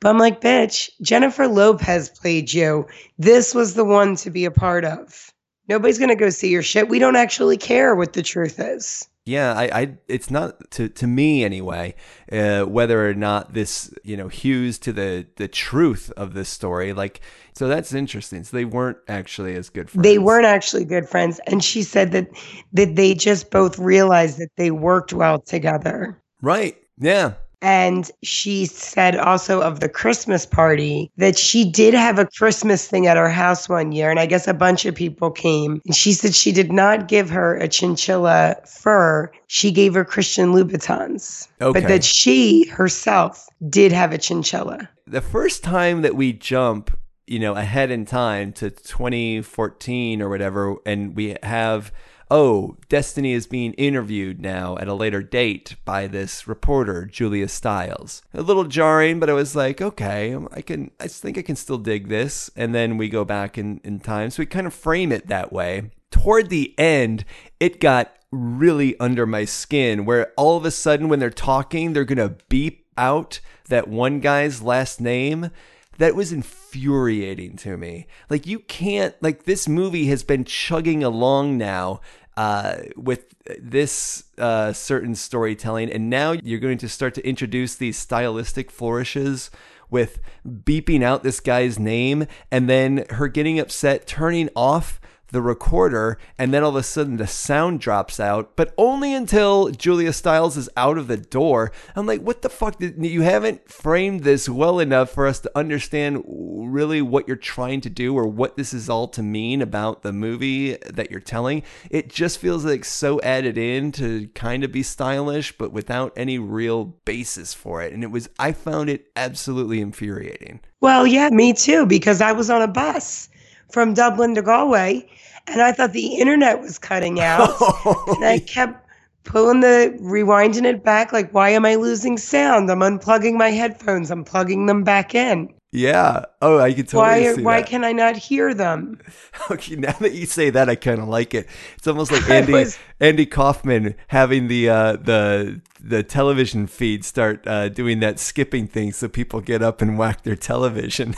But 0.00 0.08
i'm 0.08 0.18
like 0.18 0.40
bitch 0.40 0.88
jennifer 1.02 1.46
lopez 1.46 2.08
played 2.08 2.52
you. 2.52 2.86
This 3.18 3.54
was 3.54 3.74
the 3.74 3.84
one 3.84 4.16
to 4.16 4.30
be 4.30 4.46
a 4.46 4.50
part 4.50 4.84
of. 4.84 5.30
Nobody's 5.68 5.98
going 5.98 6.10
to 6.10 6.16
go 6.16 6.30
see 6.30 6.48
your 6.50 6.62
shit. 6.62 6.88
We 6.88 6.98
don't 6.98 7.16
actually 7.16 7.56
care 7.56 7.94
what 7.94 8.14
the 8.14 8.22
truth 8.22 8.58
is 8.58 9.08
yeah, 9.26 9.54
I, 9.54 9.80
I, 9.80 9.98
it's 10.06 10.30
not 10.30 10.70
to 10.72 10.88
to 10.90 11.06
me 11.06 11.44
anyway. 11.44 11.94
Uh, 12.30 12.62
whether 12.62 13.08
or 13.08 13.14
not 13.14 13.54
this, 13.54 13.92
you 14.02 14.16
know, 14.16 14.28
hews 14.28 14.78
to 14.80 14.92
the 14.92 15.26
the 15.36 15.48
truth 15.48 16.12
of 16.16 16.34
this 16.34 16.50
story, 16.50 16.92
like, 16.92 17.20
so 17.54 17.66
that's 17.66 17.94
interesting. 17.94 18.44
So 18.44 18.56
they 18.56 18.66
weren't 18.66 18.98
actually 19.08 19.56
as 19.56 19.70
good 19.70 19.88
friends. 19.88 20.02
They 20.02 20.18
weren't 20.18 20.44
actually 20.44 20.84
good 20.84 21.08
friends, 21.08 21.40
and 21.46 21.64
she 21.64 21.82
said 21.82 22.12
that 22.12 22.28
that 22.74 22.96
they 22.96 23.14
just 23.14 23.50
both 23.50 23.78
realized 23.78 24.38
that 24.38 24.50
they 24.56 24.70
worked 24.70 25.14
well 25.14 25.40
together. 25.40 26.20
Right. 26.42 26.76
Yeah. 26.98 27.34
And 27.64 28.10
she 28.22 28.66
said 28.66 29.16
also 29.16 29.62
of 29.62 29.80
the 29.80 29.88
Christmas 29.88 30.44
party 30.44 31.10
that 31.16 31.38
she 31.38 31.64
did 31.64 31.94
have 31.94 32.18
a 32.18 32.26
Christmas 32.26 32.86
thing 32.86 33.06
at 33.06 33.16
her 33.16 33.30
house 33.30 33.70
one 33.70 33.90
year. 33.90 34.10
And 34.10 34.20
I 34.20 34.26
guess 34.26 34.46
a 34.46 34.52
bunch 34.52 34.84
of 34.84 34.94
people 34.94 35.30
came. 35.30 35.80
And 35.86 35.94
she 35.94 36.12
said 36.12 36.34
she 36.34 36.52
did 36.52 36.70
not 36.70 37.08
give 37.08 37.30
her 37.30 37.56
a 37.56 37.66
chinchilla 37.66 38.56
fur. 38.66 39.32
She 39.46 39.72
gave 39.72 39.94
her 39.94 40.04
Christian 40.04 40.52
Louboutins. 40.52 41.48
Okay. 41.62 41.80
But 41.80 41.88
that 41.88 42.04
she 42.04 42.68
herself 42.68 43.48
did 43.70 43.92
have 43.92 44.12
a 44.12 44.18
chinchilla. 44.18 44.86
The 45.06 45.22
first 45.22 45.64
time 45.64 46.02
that 46.02 46.14
we 46.14 46.34
jump, 46.34 46.94
you 47.26 47.38
know, 47.38 47.54
ahead 47.54 47.90
in 47.90 48.04
time 48.04 48.52
to 48.54 48.68
2014 48.68 50.20
or 50.20 50.28
whatever, 50.28 50.76
and 50.84 51.16
we 51.16 51.34
have 51.42 51.92
oh, 52.34 52.76
Destiny 52.88 53.32
is 53.32 53.46
being 53.46 53.74
interviewed 53.74 54.40
now 54.40 54.76
at 54.78 54.88
a 54.88 54.92
later 54.92 55.22
date 55.22 55.76
by 55.84 56.08
this 56.08 56.48
reporter, 56.48 57.06
Julia 57.06 57.46
Stiles. 57.46 58.22
A 58.34 58.42
little 58.42 58.64
jarring, 58.64 59.20
but 59.20 59.30
I 59.30 59.34
was 59.34 59.54
like, 59.54 59.80
okay, 59.80 60.36
I 60.50 60.60
can, 60.60 60.90
I 60.98 61.06
think 61.06 61.38
I 61.38 61.42
can 61.42 61.54
still 61.54 61.78
dig 61.78 62.08
this. 62.08 62.50
And 62.56 62.74
then 62.74 62.96
we 62.98 63.08
go 63.08 63.24
back 63.24 63.56
in, 63.56 63.80
in 63.84 64.00
time. 64.00 64.30
So 64.30 64.42
we 64.42 64.46
kind 64.46 64.66
of 64.66 64.74
frame 64.74 65.12
it 65.12 65.28
that 65.28 65.52
way. 65.52 65.92
Toward 66.10 66.50
the 66.50 66.76
end, 66.76 67.24
it 67.60 67.80
got 67.80 68.12
really 68.32 68.98
under 68.98 69.26
my 69.26 69.44
skin 69.44 70.04
where 70.04 70.32
all 70.36 70.56
of 70.56 70.64
a 70.64 70.72
sudden 70.72 71.08
when 71.08 71.20
they're 71.20 71.30
talking, 71.30 71.92
they're 71.92 72.04
going 72.04 72.18
to 72.18 72.36
beep 72.48 72.84
out 72.98 73.38
that 73.68 73.86
one 73.86 74.18
guy's 74.18 74.60
last 74.60 75.00
name 75.00 75.52
that 75.98 76.14
was 76.14 76.32
infuriating 76.32 77.56
to 77.56 77.76
me. 77.76 78.06
Like 78.28 78.46
you 78.46 78.58
can't 78.58 79.14
like 79.22 79.44
this 79.44 79.68
movie 79.68 80.06
has 80.06 80.22
been 80.22 80.44
chugging 80.44 81.04
along 81.04 81.58
now 81.58 82.00
uh, 82.36 82.76
with 82.96 83.34
this 83.60 84.24
uh, 84.38 84.72
certain 84.72 85.14
storytelling, 85.14 85.90
and 85.90 86.10
now 86.10 86.32
you're 86.32 86.60
going 86.60 86.78
to 86.78 86.88
start 86.88 87.14
to 87.14 87.26
introduce 87.26 87.74
these 87.74 87.96
stylistic 87.96 88.70
flourishes 88.70 89.50
with 89.90 90.18
beeping 90.46 91.02
out 91.02 91.22
this 91.22 91.40
guy's 91.40 91.78
name 91.78 92.26
and 92.50 92.68
then 92.68 93.04
her 93.10 93.28
getting 93.28 93.58
upset, 93.60 94.06
turning 94.06 94.48
off 94.56 95.00
the 95.34 95.42
recorder, 95.42 96.16
and 96.38 96.54
then 96.54 96.62
all 96.62 96.70
of 96.70 96.76
a 96.76 96.82
sudden 96.82 97.16
the 97.16 97.26
sound 97.26 97.80
drops 97.80 98.20
out, 98.20 98.54
but 98.54 98.72
only 98.78 99.12
until 99.12 99.68
Julia 99.68 100.12
Stiles 100.12 100.56
is 100.56 100.70
out 100.76 100.96
of 100.96 101.08
the 101.08 101.16
door. 101.16 101.72
I'm 101.96 102.06
like, 102.06 102.22
what 102.22 102.42
the 102.42 102.48
fuck? 102.48 102.76
You 102.80 103.22
haven't 103.22 103.68
framed 103.68 104.22
this 104.22 104.48
well 104.48 104.78
enough 104.78 105.10
for 105.10 105.26
us 105.26 105.40
to 105.40 105.50
understand 105.54 106.22
really 106.26 107.02
what 107.02 107.26
you're 107.26 107.36
trying 107.36 107.80
to 107.82 107.90
do 107.90 108.16
or 108.16 108.26
what 108.26 108.56
this 108.56 108.72
is 108.72 108.88
all 108.88 109.08
to 109.08 109.22
mean 109.24 109.60
about 109.60 110.02
the 110.02 110.12
movie 110.12 110.76
that 110.76 111.10
you're 111.10 111.18
telling. 111.18 111.64
It 111.90 112.08
just 112.08 112.38
feels 112.38 112.64
like 112.64 112.84
so 112.84 113.20
added 113.22 113.58
in 113.58 113.90
to 113.92 114.28
kind 114.28 114.62
of 114.62 114.70
be 114.70 114.84
stylish, 114.84 115.58
but 115.58 115.72
without 115.72 116.12
any 116.16 116.38
real 116.38 116.84
basis 116.84 117.52
for 117.52 117.82
it. 117.82 117.92
And 117.92 118.04
it 118.04 118.12
was, 118.12 118.28
I 118.38 118.52
found 118.52 118.88
it 118.88 119.10
absolutely 119.16 119.80
infuriating. 119.80 120.60
Well, 120.80 121.08
yeah, 121.08 121.30
me 121.30 121.54
too, 121.54 121.86
because 121.86 122.20
I 122.20 122.30
was 122.30 122.50
on 122.50 122.62
a 122.62 122.68
bus 122.68 123.28
from 123.70 123.94
Dublin 123.94 124.34
to 124.34 124.42
Galway 124.42 125.08
and 125.46 125.60
I 125.60 125.72
thought 125.72 125.92
the 125.92 126.16
internet 126.16 126.60
was 126.60 126.78
cutting 126.78 127.20
out. 127.20 127.50
and 128.08 128.24
I 128.24 128.38
kept 128.38 128.80
pulling 129.24 129.60
the 129.60 129.96
rewinding 130.02 130.64
it 130.64 130.84
back 130.84 131.12
like 131.12 131.32
why 131.32 131.50
am 131.50 131.64
I 131.64 131.74
losing 131.76 132.18
sound? 132.18 132.70
I'm 132.70 132.80
unplugging 132.80 133.36
my 133.36 133.50
headphones. 133.50 134.10
I'm 134.10 134.24
plugging 134.24 134.66
them 134.66 134.84
back 134.84 135.14
in. 135.14 135.52
Yeah. 135.74 136.26
Oh, 136.40 136.60
I 136.60 136.72
can 136.72 136.86
totally 136.86 137.24
why, 137.24 137.34
see 137.34 137.42
Why 137.42 137.60
that. 137.60 137.68
can 137.68 137.82
I 137.82 137.90
not 137.90 138.16
hear 138.16 138.54
them? 138.54 139.00
Okay, 139.50 139.74
now 139.74 139.90
that 139.92 140.12
you 140.12 140.24
say 140.24 140.48
that, 140.50 140.70
I 140.70 140.76
kind 140.76 141.00
of 141.00 141.08
like 141.08 141.34
it. 141.34 141.48
It's 141.76 141.88
almost 141.88 142.12
like 142.12 142.22
Andy 142.30 142.52
was- 142.52 142.78
Andy 143.00 143.26
Kaufman 143.26 143.96
having 144.06 144.46
the 144.46 144.68
uh, 144.68 144.92
the 144.92 145.60
the 145.80 146.04
television 146.04 146.68
feed 146.68 147.04
start 147.04 147.44
uh, 147.46 147.68
doing 147.68 147.98
that 148.00 148.20
skipping 148.20 148.68
thing, 148.68 148.92
so 148.92 149.08
people 149.08 149.40
get 149.40 149.60
up 149.62 149.82
and 149.82 149.98
whack 149.98 150.22
their 150.22 150.36
television. 150.36 151.16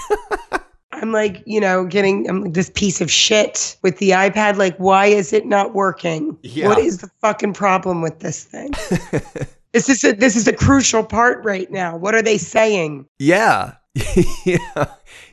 I'm 0.97 1.13
like, 1.13 1.43
you 1.47 1.61
know, 1.61 1.85
getting 1.85 2.29
um, 2.29 2.53
this 2.53 2.71
piece 2.71 3.01
of 3.01 3.11
shit 3.11 3.77
with 3.83 3.99
the 3.99 4.11
iPad. 4.11 4.57
Like, 4.57 4.77
why 4.79 5.07
is 5.07 5.33
it 5.33 5.47
not 5.47 5.75
working? 5.75 6.39
Yeah. 6.43 6.69
What 6.69 6.79
is 6.79 6.99
the 6.99 7.11
fucking 7.21 7.53
problem 7.53 8.01
with 8.01 8.21
this 8.21 8.45
thing? 8.45 8.73
this 9.73 9.89
is 9.89 10.03
a, 10.05 10.13
this 10.13 10.37
is 10.37 10.49
a 10.49 10.53
crucial 10.55 11.05
part 11.05 11.45
right 11.45 11.71
now. 11.71 11.97
What 11.97 12.15
are 12.15 12.23
they 12.23 12.39
saying? 12.39 13.07
yeah, 13.19 13.75
yeah, 14.45 14.87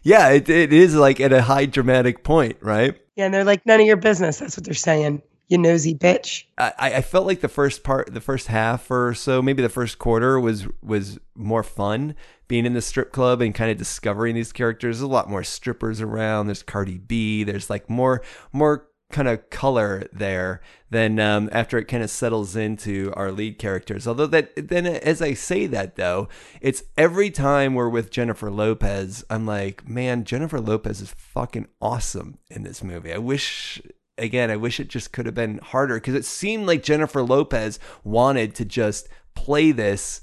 yeah. 0.03 0.29
It 0.29 0.49
it 0.49 0.73
is 0.73 0.95
like 0.95 1.19
at 1.19 1.33
a 1.33 1.41
high 1.41 1.65
dramatic 1.65 2.23
point, 2.23 2.57
right? 2.61 2.97
Yeah, 3.15 3.25
and 3.25 3.33
they're 3.33 3.43
like, 3.43 3.65
none 3.65 3.79
of 3.79 3.85
your 3.85 3.97
business. 3.97 4.39
That's 4.39 4.57
what 4.57 4.65
they're 4.65 4.73
saying. 4.73 5.21
You 5.53 5.59
nosy 5.59 5.93
bitch. 5.93 6.45
I, 6.57 6.73
I 6.79 7.01
felt 7.01 7.27
like 7.27 7.41
the 7.41 7.47
first 7.47 7.83
part, 7.83 8.11
the 8.11 8.19
first 8.19 8.47
half 8.47 8.89
or 8.89 9.13
so, 9.13 9.39
maybe 9.39 9.61
the 9.61 9.69
first 9.69 9.99
quarter 9.99 10.39
was 10.39 10.65
was 10.81 11.19
more 11.35 11.61
fun. 11.61 12.15
Being 12.47 12.65
in 12.65 12.73
the 12.73 12.81
strip 12.81 13.11
club 13.11 13.39
and 13.39 13.53
kind 13.53 13.69
of 13.69 13.77
discovering 13.77 14.33
these 14.33 14.51
characters. 14.51 14.97
There's 14.97 15.01
a 15.03 15.07
lot 15.07 15.29
more 15.29 15.43
strippers 15.43 16.01
around. 16.01 16.47
There's 16.47 16.63
Cardi 16.63 16.97
B. 16.97 17.43
There's 17.43 17.69
like 17.69 17.87
more 17.87 18.23
more 18.51 18.87
kind 19.11 19.27
of 19.27 19.47
color 19.51 20.07
there 20.11 20.59
than 20.89 21.19
um, 21.19 21.49
after 21.51 21.77
it 21.77 21.85
kind 21.85 22.01
of 22.01 22.09
settles 22.09 22.55
into 22.55 23.13
our 23.15 23.31
lead 23.31 23.59
characters. 23.59 24.07
Although 24.07 24.25
that 24.25 24.53
then 24.55 24.87
as 24.87 25.21
I 25.21 25.35
say 25.35 25.67
that 25.67 25.97
though, 25.97 26.29
it's 26.61 26.83
every 26.97 27.29
time 27.29 27.75
we're 27.75 27.89
with 27.89 28.09
Jennifer 28.09 28.49
Lopez, 28.49 29.23
I'm 29.29 29.45
like, 29.45 29.87
man, 29.87 30.23
Jennifer 30.23 30.59
Lopez 30.59 30.99
is 30.99 31.13
fucking 31.15 31.67
awesome 31.79 32.39
in 32.49 32.63
this 32.63 32.83
movie. 32.83 33.13
I 33.13 33.19
wish 33.19 33.79
again, 34.17 34.51
I 34.51 34.57
wish 34.57 34.79
it 34.79 34.87
just 34.87 35.11
could 35.11 35.25
have 35.25 35.35
been 35.35 35.59
harder 35.59 35.95
because 35.95 36.15
it 36.15 36.25
seemed 36.25 36.67
like 36.67 36.83
Jennifer 36.83 37.23
Lopez 37.23 37.79
wanted 38.03 38.55
to 38.55 38.65
just 38.65 39.07
play 39.35 39.71
this 39.71 40.21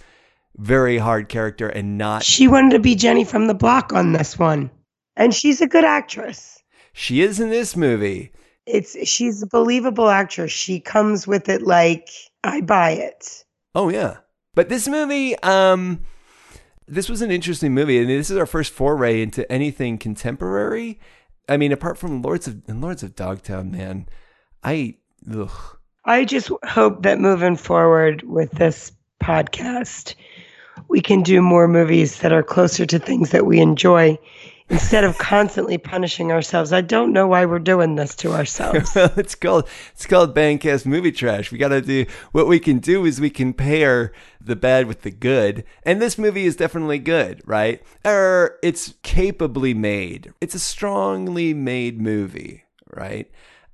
very 0.57 0.99
hard 0.99 1.29
character 1.29 1.69
and 1.69 1.99
not. 1.99 2.23
She 2.23 2.49
wanted 2.49 2.73
to 2.73 2.79
be 2.79 2.95
Jenny 2.95 3.25
from 3.25 3.47
the 3.47 3.55
block 3.55 3.93
on 3.93 4.13
this 4.13 4.39
one. 4.39 4.71
And 5.17 5.35
she's 5.35 5.61
a 5.61 5.67
good 5.67 5.85
actress. 5.85 6.63
She 6.93 7.23
is 7.23 7.41
in 7.41 7.51
this 7.51 7.77
movie. 7.77 8.33
It's 8.67 8.97
she's 9.09 9.43
a 9.43 9.47
believable 9.47 10.09
actress. 10.09 10.53
She 10.53 10.81
comes 10.81 11.27
with 11.27 11.49
it 11.49 11.63
like 11.63 12.09
I 12.45 12.61
buy 12.61 12.93
it. 12.93 13.45
Oh 13.75 13.89
yeah, 13.89 14.19
but 14.55 14.69
this 14.69 14.87
movie, 14.87 15.37
um, 15.41 16.01
this 16.87 17.09
was 17.09 17.23
an 17.23 17.31
interesting 17.31 17.73
movie, 17.73 17.99
and 17.99 18.09
this 18.09 18.31
is 18.31 18.37
our 18.37 18.47
first 18.47 18.73
foray 18.73 19.23
into 19.23 19.51
anything 19.51 19.99
contemporary. 19.99 21.01
I 21.51 21.57
mean, 21.57 21.73
apart 21.73 21.99
from 21.99 22.23
Lords 22.23 22.47
of 22.47 22.63
and 22.69 22.81
Lords 22.81 23.03
of 23.03 23.17
Dogtown, 23.17 23.73
man, 23.73 24.09
I 24.63 24.95
ugh. 25.35 25.77
I 26.05 26.25
just 26.25 26.51
hope 26.65 27.03
that 27.03 27.19
moving 27.19 27.57
forward 27.57 28.23
with 28.23 28.53
this 28.53 28.93
podcast, 29.21 30.15
we 30.89 31.01
can 31.01 31.23
do 31.23 31.43
more 31.43 31.67
movies 31.67 32.21
that 32.21 32.33
are 32.33 32.45
closer 32.45 32.87
to 32.87 32.99
things 33.01 33.31
that 33.31 33.47
we 33.47 33.61
enjoy 33.61 34.17
instead 34.71 35.05
of 35.05 35.19
constantly 35.19 35.77
punishing 35.77 36.33
ourselves. 36.33 36.73
I 36.73 36.81
don't 36.81 37.13
know 37.13 37.27
why 37.27 37.45
we're 37.45 37.59
doing 37.59 37.97
this 37.97 38.15
to 38.17 38.33
ourselves. 38.33 38.93
it's 38.97 39.35
called 39.35 39.69
it's 39.93 40.07
called 40.07 40.35
Bandcast 40.35 40.87
Movie 40.87 41.13
Trash. 41.13 41.53
We 41.53 41.59
gotta 41.59 41.83
do 41.83 42.07
what 42.33 42.47
we 42.47 42.61
can 42.61 42.79
do 42.79 43.05
is 43.05 43.21
we 43.21 43.31
can 43.31 43.53
pair 43.53 44.13
the 44.41 44.57
bad 44.57 44.87
with 44.87 45.03
the 45.03 45.11
good, 45.11 45.65
and 45.83 46.01
this 46.01 46.17
movie 46.17 46.47
is 46.47 46.57
definitely 46.57 46.99
good, 46.99 47.43
right? 47.45 47.83
Or 48.05 48.59
it's 48.63 48.95
capably 49.03 49.75
made. 49.75 50.33
It's 50.41 50.55
a 50.55 50.61
strongly 50.61 51.53
made 51.53 52.01
movie, 52.01 52.65
right? 52.95 53.31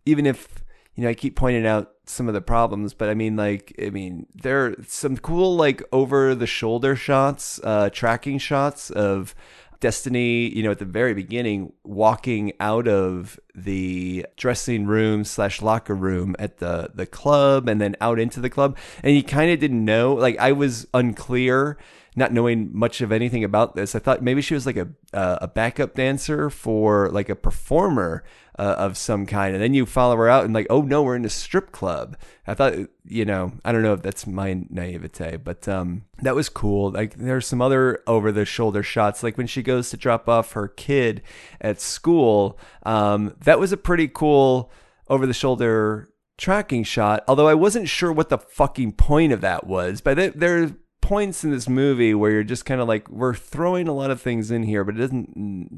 Even 0.06 0.26
if 0.26 0.64
you 0.94 1.04
know 1.04 1.10
I 1.10 1.14
keep 1.14 1.36
pointing 1.36 1.66
out 1.66 1.92
some 2.08 2.28
of 2.28 2.34
the 2.34 2.40
problems, 2.40 2.94
but 2.94 3.08
I 3.08 3.14
mean, 3.14 3.36
like, 3.36 3.74
I 3.82 3.90
mean, 3.90 4.26
there 4.32 4.64
are 4.64 4.76
some 4.86 5.16
cool 5.16 5.56
like 5.56 5.82
over 5.92 6.34
the 6.34 6.46
shoulder 6.46 6.94
shots, 6.94 7.60
uh, 7.64 7.90
tracking 7.90 8.38
shots 8.38 8.90
of 8.90 9.34
Destiny, 9.80 10.48
you 10.54 10.62
know, 10.62 10.70
at 10.70 10.78
the 10.78 10.84
very 10.84 11.14
beginning, 11.14 11.72
walking 11.84 12.52
out 12.60 12.88
of 12.88 13.38
the 13.54 14.26
dressing 14.36 14.86
room 14.86 15.24
slash 15.24 15.62
locker 15.62 15.94
room 15.94 16.36
at 16.38 16.58
the 16.58 16.90
the 16.94 17.06
club 17.06 17.68
and 17.68 17.80
then 17.80 17.96
out 18.00 18.18
into 18.18 18.40
the 18.40 18.50
club. 18.50 18.76
And 19.02 19.16
you 19.16 19.22
kind 19.22 19.50
of 19.50 19.58
didn't 19.58 19.84
know 19.84 20.14
like 20.14 20.38
i 20.38 20.52
was 20.52 20.86
unclear 20.94 21.78
not 22.16 22.32
knowing 22.32 22.70
much 22.72 23.02
of 23.02 23.12
anything 23.12 23.44
about 23.44 23.76
this, 23.76 23.94
I 23.94 23.98
thought 23.98 24.22
maybe 24.22 24.40
she 24.40 24.54
was 24.54 24.64
like 24.64 24.78
a 24.78 24.88
uh, 25.12 25.38
a 25.42 25.48
backup 25.48 25.94
dancer 25.94 26.48
for 26.48 27.10
like 27.10 27.28
a 27.28 27.36
performer 27.36 28.24
uh, 28.58 28.74
of 28.78 28.96
some 28.96 29.26
kind, 29.26 29.54
and 29.54 29.62
then 29.62 29.74
you 29.74 29.84
follow 29.84 30.16
her 30.16 30.28
out 30.28 30.46
and 30.46 30.54
like, 30.54 30.66
oh 30.70 30.80
no, 30.80 31.02
we're 31.02 31.14
in 31.14 31.26
a 31.26 31.30
strip 31.30 31.72
club. 31.72 32.16
I 32.46 32.54
thought, 32.54 32.74
you 33.04 33.26
know, 33.26 33.52
I 33.66 33.70
don't 33.70 33.82
know 33.82 33.92
if 33.92 34.02
that's 34.02 34.26
my 34.26 34.64
naivete, 34.70 35.36
but 35.36 35.68
um, 35.68 36.04
that 36.22 36.34
was 36.34 36.48
cool. 36.48 36.90
Like 36.90 37.14
there's 37.16 37.46
some 37.46 37.60
other 37.60 38.02
over 38.06 38.32
the 38.32 38.46
shoulder 38.46 38.82
shots, 38.82 39.22
like 39.22 39.36
when 39.36 39.46
she 39.46 39.62
goes 39.62 39.90
to 39.90 39.98
drop 39.98 40.26
off 40.26 40.52
her 40.52 40.68
kid 40.68 41.22
at 41.60 41.80
school. 41.80 42.58
Um, 42.84 43.34
that 43.44 43.60
was 43.60 43.72
a 43.72 43.76
pretty 43.76 44.08
cool 44.08 44.72
over 45.08 45.26
the 45.26 45.34
shoulder 45.34 46.08
tracking 46.38 46.82
shot. 46.82 47.24
Although 47.28 47.48
I 47.48 47.54
wasn't 47.54 47.88
sure 47.88 48.12
what 48.12 48.30
the 48.30 48.38
fucking 48.38 48.92
point 48.92 49.32
of 49.32 49.42
that 49.42 49.66
was, 49.66 50.00
but 50.00 50.38
there 50.38 50.70
points 51.06 51.44
in 51.44 51.52
this 51.52 51.68
movie 51.68 52.14
where 52.14 52.32
you're 52.32 52.42
just 52.42 52.64
kind 52.64 52.80
of 52.80 52.88
like 52.88 53.08
we're 53.08 53.32
throwing 53.32 53.86
a 53.86 53.92
lot 53.92 54.10
of 54.10 54.20
things 54.20 54.50
in 54.50 54.64
here 54.64 54.82
but 54.82 54.96
it 54.96 55.00
isn't 55.00 55.30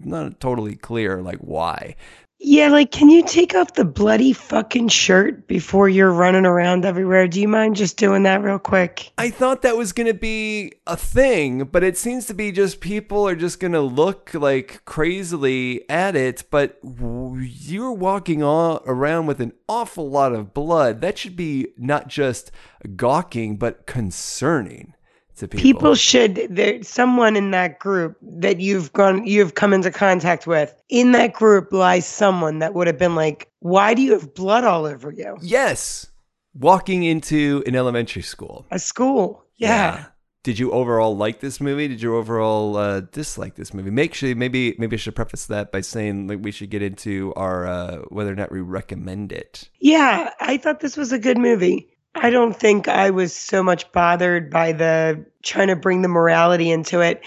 not 0.06 0.40
totally 0.40 0.74
clear 0.74 1.20
like 1.20 1.36
why. 1.40 1.94
Yeah 2.38 2.70
like 2.70 2.92
can 2.92 3.10
you 3.10 3.22
take 3.26 3.54
off 3.54 3.74
the 3.74 3.84
bloody 3.84 4.32
fucking 4.32 4.88
shirt 4.88 5.46
before 5.46 5.86
you're 5.86 6.12
running 6.12 6.46
around 6.46 6.86
everywhere? 6.86 7.28
Do 7.28 7.42
you 7.42 7.48
mind 7.48 7.76
just 7.76 7.98
doing 7.98 8.22
that 8.22 8.42
real 8.42 8.58
quick? 8.58 9.12
I 9.18 9.28
thought 9.28 9.60
that 9.60 9.76
was 9.76 9.92
going 9.92 10.06
to 10.06 10.14
be 10.14 10.72
a 10.86 10.96
thing 10.96 11.64
but 11.64 11.84
it 11.84 11.98
seems 11.98 12.24
to 12.28 12.34
be 12.34 12.50
just 12.50 12.80
people 12.80 13.28
are 13.28 13.36
just 13.36 13.60
going 13.60 13.74
to 13.74 13.82
look 13.82 14.32
like 14.32 14.82
crazily 14.86 15.84
at 15.90 16.16
it 16.16 16.44
but 16.50 16.78
you're 16.82 17.92
walking 17.92 18.42
all 18.42 18.82
around 18.86 19.26
with 19.26 19.42
an 19.42 19.52
awful 19.68 20.08
lot 20.08 20.32
of 20.32 20.54
blood. 20.54 21.02
That 21.02 21.18
should 21.18 21.36
be 21.36 21.74
not 21.76 22.08
just 22.08 22.50
gawking 22.96 23.58
but 23.58 23.84
concerning 23.84 24.94
to 25.38 25.48
people. 25.48 25.62
People 25.62 25.94
should 25.94 26.46
there 26.50 26.82
someone 26.82 27.36
in 27.36 27.50
that 27.52 27.78
group 27.78 28.16
that 28.22 28.60
you've 28.60 28.92
gone 28.92 29.26
you've 29.26 29.54
come 29.54 29.72
into 29.72 29.90
contact 29.90 30.46
with. 30.46 30.74
In 30.88 31.12
that 31.12 31.32
group 31.32 31.72
lies 31.72 32.06
someone 32.06 32.58
that 32.60 32.74
would 32.74 32.86
have 32.86 32.98
been 32.98 33.14
like, 33.14 33.50
"Why 33.60 33.94
do 33.94 34.02
you 34.02 34.12
have 34.12 34.34
blood 34.34 34.64
all 34.64 34.84
over 34.86 35.10
you?" 35.10 35.36
Yes. 35.40 36.06
Walking 36.54 37.04
into 37.04 37.62
an 37.66 37.76
elementary 37.76 38.22
school. 38.22 38.66
A 38.70 38.78
school. 38.78 39.44
Yeah. 39.56 39.68
yeah. 39.68 40.04
Did 40.44 40.58
you 40.58 40.70
overall 40.70 41.16
like 41.16 41.40
this 41.40 41.60
movie? 41.60 41.88
Did 41.88 42.00
you 42.00 42.16
overall 42.16 42.76
uh, 42.76 43.00
dislike 43.00 43.56
this 43.56 43.74
movie? 43.74 43.90
Make 43.90 44.14
sure 44.14 44.34
maybe 44.34 44.74
maybe 44.78 44.96
I 44.96 44.98
should 44.98 45.16
preface 45.16 45.46
that 45.46 45.72
by 45.72 45.82
saying 45.82 46.28
like 46.28 46.38
we 46.40 46.52
should 46.52 46.70
get 46.70 46.80
into 46.80 47.34
our 47.34 47.66
uh, 47.66 47.98
whether 48.08 48.32
or 48.32 48.36
not 48.36 48.50
we 48.50 48.60
recommend 48.60 49.32
it. 49.32 49.68
Yeah, 49.80 50.30
I 50.40 50.56
thought 50.56 50.80
this 50.80 50.96
was 50.96 51.12
a 51.12 51.18
good 51.18 51.38
movie. 51.38 51.88
I 52.14 52.30
don't 52.30 52.58
think 52.58 52.88
I 52.88 53.10
was 53.10 53.34
so 53.34 53.62
much 53.62 53.90
bothered 53.92 54.50
by 54.50 54.72
the 54.72 55.24
trying 55.42 55.68
to 55.68 55.76
bring 55.76 56.02
the 56.02 56.08
morality 56.08 56.70
into 56.70 57.00
it. 57.00 57.22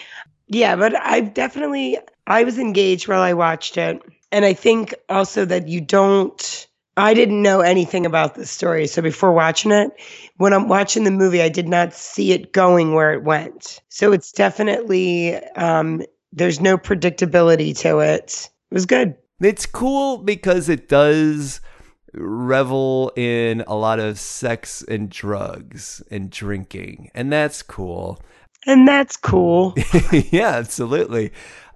Yeah, 0.47 0.75
but 0.75 0.93
I've 1.01 1.33
definitely 1.33 1.97
I 2.27 2.43
was 2.43 2.57
engaged 2.57 3.07
while 3.07 3.21
I 3.21 3.33
watched 3.33 3.77
it. 3.77 4.01
And 4.31 4.45
I 4.45 4.53
think 4.53 4.93
also 5.09 5.45
that 5.45 5.67
you 5.67 5.81
don't 5.81 6.67
I 6.97 7.13
didn't 7.13 7.41
know 7.41 7.61
anything 7.61 8.05
about 8.05 8.35
this 8.35 8.51
story. 8.51 8.85
So 8.85 9.01
before 9.01 9.31
watching 9.31 9.71
it, 9.71 9.91
when 10.37 10.53
I'm 10.53 10.67
watching 10.67 11.05
the 11.05 11.11
movie, 11.11 11.41
I 11.41 11.49
did 11.49 11.69
not 11.69 11.93
see 11.93 12.33
it 12.33 12.51
going 12.51 12.93
where 12.93 13.13
it 13.13 13.23
went. 13.23 13.81
So 13.89 14.11
it's 14.11 14.31
definitely 14.31 15.35
um 15.55 16.03
there's 16.33 16.59
no 16.59 16.77
predictability 16.77 17.77
to 17.79 17.99
it. 17.99 18.49
It 18.71 18.73
was 18.73 18.85
good. 18.85 19.15
It's 19.39 19.65
cool 19.65 20.17
because 20.19 20.69
it 20.69 20.87
does 20.87 21.61
revel 22.13 23.11
in 23.15 23.63
a 23.67 23.75
lot 23.75 23.99
of 23.99 24.19
sex 24.19 24.83
and 24.87 25.09
drugs 25.09 26.01
and 26.11 26.29
drinking, 26.29 27.09
and 27.13 27.31
that's 27.31 27.61
cool. 27.61 28.21
And 28.65 28.87
that's 28.87 29.17
cool. 29.17 29.73
yeah, 30.11 30.49
absolutely. 30.49 31.31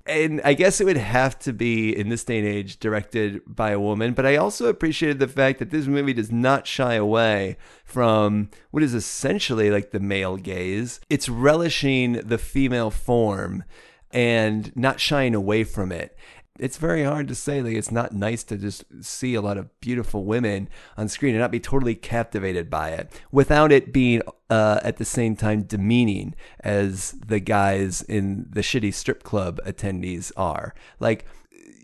And 0.08 0.40
I 0.46 0.54
guess 0.54 0.80
it 0.80 0.86
would 0.86 0.98
have 0.98 1.40
to 1.40 1.52
be 1.52 1.96
in 1.96 2.10
this 2.10 2.24
day 2.24 2.38
and 2.38 2.48
age 2.48 2.80
directed 2.80 3.42
by 3.48 3.72
a 3.72 3.80
woman, 3.80 4.14
but 4.14 4.26
I 4.26 4.36
also 4.36 4.68
appreciated 4.68 5.18
the 5.18 5.28
fact 5.28 5.58
that 5.58 5.72
this 5.72 5.88
movie 5.88 6.14
does 6.14 6.32
not 6.32 6.68
shy 6.68 6.94
away 6.94 7.58
from 7.84 8.52
what 8.70 8.84
is 8.84 8.94
essentially 8.94 9.72
like 9.72 9.90
the 9.90 10.00
male 10.00 10.38
gaze. 10.38 11.00
It's 11.10 11.28
relishing 11.28 12.14
the 12.14 12.38
female 12.38 12.92
form 12.92 13.64
and 14.12 14.76
not 14.76 15.00
shying 15.00 15.34
away 15.34 15.64
from 15.64 15.92
it 15.92 16.16
it's 16.60 16.78
very 16.78 17.04
hard 17.04 17.28
to 17.28 17.36
say 17.36 17.62
like 17.62 17.76
it's 17.76 17.92
not 17.92 18.14
nice 18.14 18.44
to 18.44 18.58
just 18.58 18.86
see 19.02 19.36
a 19.36 19.42
lot 19.42 19.58
of 19.58 19.80
beautiful 19.82 20.24
women 20.24 20.70
on 20.98 21.08
screen 21.08 21.36
and 21.36 21.42
not 21.42 21.52
be 21.52 21.60
totally 21.60 21.96
captivated 21.96 22.70
by 22.70 22.90
it 22.90 23.12
without 23.32 23.72
it 23.72 23.92
being 23.92 24.22
uh, 24.50 24.80
at 24.84 24.98
the 24.98 25.06
same 25.06 25.36
time 25.36 25.64
demeaning 25.64 26.34
as 26.62 27.12
the 27.12 27.40
guys 27.40 28.02
in 28.04 28.46
the 28.50 28.62
shitty 28.62 28.94
strip 28.94 29.24
club 29.24 29.60
attendees 29.66 30.32
are. 30.38 30.74
Like 31.00 31.26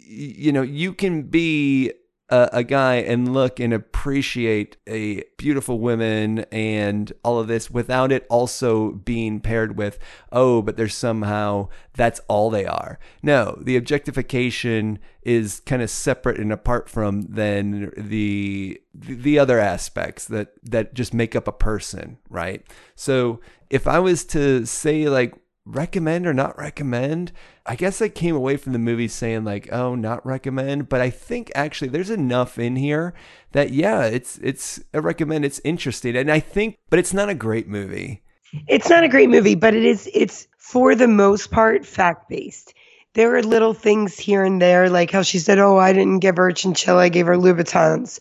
you 0.08 0.52
know 0.52 0.62
you 0.62 0.94
can 0.94 1.24
be 1.24 1.94
a, 2.32 2.50
a 2.54 2.64
guy 2.64 2.96
and 2.96 3.34
look 3.34 3.60
and 3.60 3.74
appreciate 3.74 4.78
a 4.88 5.24
beautiful 5.38 5.80
woman 5.80 6.40
and 6.52 7.12
all 7.24 7.40
of 7.40 7.48
this 7.48 7.70
without 7.70 8.12
it 8.12 8.26
also 8.30 8.92
being 8.92 9.40
paired 9.40 9.78
with 9.78 10.00
oh 10.32 10.62
but 10.62 10.78
there's 10.78 10.96
somehow 10.96 11.68
that's 11.94 12.22
all 12.28 12.50
they 12.50 12.66
are. 12.66 12.98
No 13.22 13.58
the 13.62 13.76
objectification 13.76 14.98
is 15.22 15.60
kind 15.66 15.82
of 15.82 15.90
separate 15.90 16.40
and 16.40 16.52
apart 16.52 16.90
from 16.90 17.22
then 17.24 17.92
the 17.98 18.82
the 18.94 19.38
other 19.38 19.60
aspects 19.60 20.26
that 20.26 20.54
that 20.64 20.94
just 20.94 21.14
make 21.14 21.36
up 21.36 21.48
a 21.48 21.52
person 21.52 22.18
right? 22.30 22.66
So 22.96 23.42
if 23.70 23.88
i 23.88 23.98
was 23.98 24.26
to 24.26 24.66
say 24.66 25.08
like 25.08 25.34
recommend 25.66 26.26
or 26.26 26.34
not 26.34 26.58
recommend. 26.58 27.32
I 27.66 27.76
guess 27.76 28.02
I 28.02 28.10
came 28.10 28.36
away 28.36 28.58
from 28.58 28.74
the 28.74 28.80
movie 28.80 29.08
saying 29.08 29.44
like, 29.44 29.72
oh, 29.72 29.96
not 29.96 30.26
recommend, 30.26 30.90
but 30.90 31.02
I 31.02 31.10
think 31.10 31.52
actually 31.56 31.90
there's 31.90 32.10
enough 32.10 32.58
in 32.58 32.76
here 32.76 33.14
that 33.52 33.72
yeah, 33.72 34.04
it's 34.04 34.38
it's 34.40 34.80
a 34.94 35.02
recommend. 35.02 35.46
It's 35.46 35.62
interesting, 35.64 36.16
and 36.16 36.32
I 36.32 36.40
think, 36.40 36.78
but 36.90 37.00
it's 37.00 37.14
not 37.14 37.30
a 37.30 37.36
great 37.36 37.68
movie. 37.68 38.24
It's 38.68 38.90
not 38.90 39.04
a 39.04 39.10
great 39.10 39.30
movie, 39.30 39.56
but 39.56 39.74
it 39.74 39.86
is. 39.86 40.10
It's 40.14 40.48
for 40.58 40.96
the 40.96 41.08
most 41.08 41.52
part 41.52 41.86
fact 41.86 42.30
based. 42.30 42.74
There 43.14 43.36
are 43.36 43.44
little 43.44 43.74
things 43.74 44.18
here 44.18 44.44
and 44.44 44.62
there, 44.62 44.90
like 44.90 45.12
how 45.12 45.22
she 45.22 45.40
said, 45.40 45.60
"Oh, 45.60 45.78
I 45.78 45.94
didn't 45.94 46.20
give 46.20 46.38
her 46.38 46.52
chinchilla, 46.52 47.04
I 47.04 47.10
gave 47.10 47.28
her 47.28 47.38
Louboutins." 47.38 48.20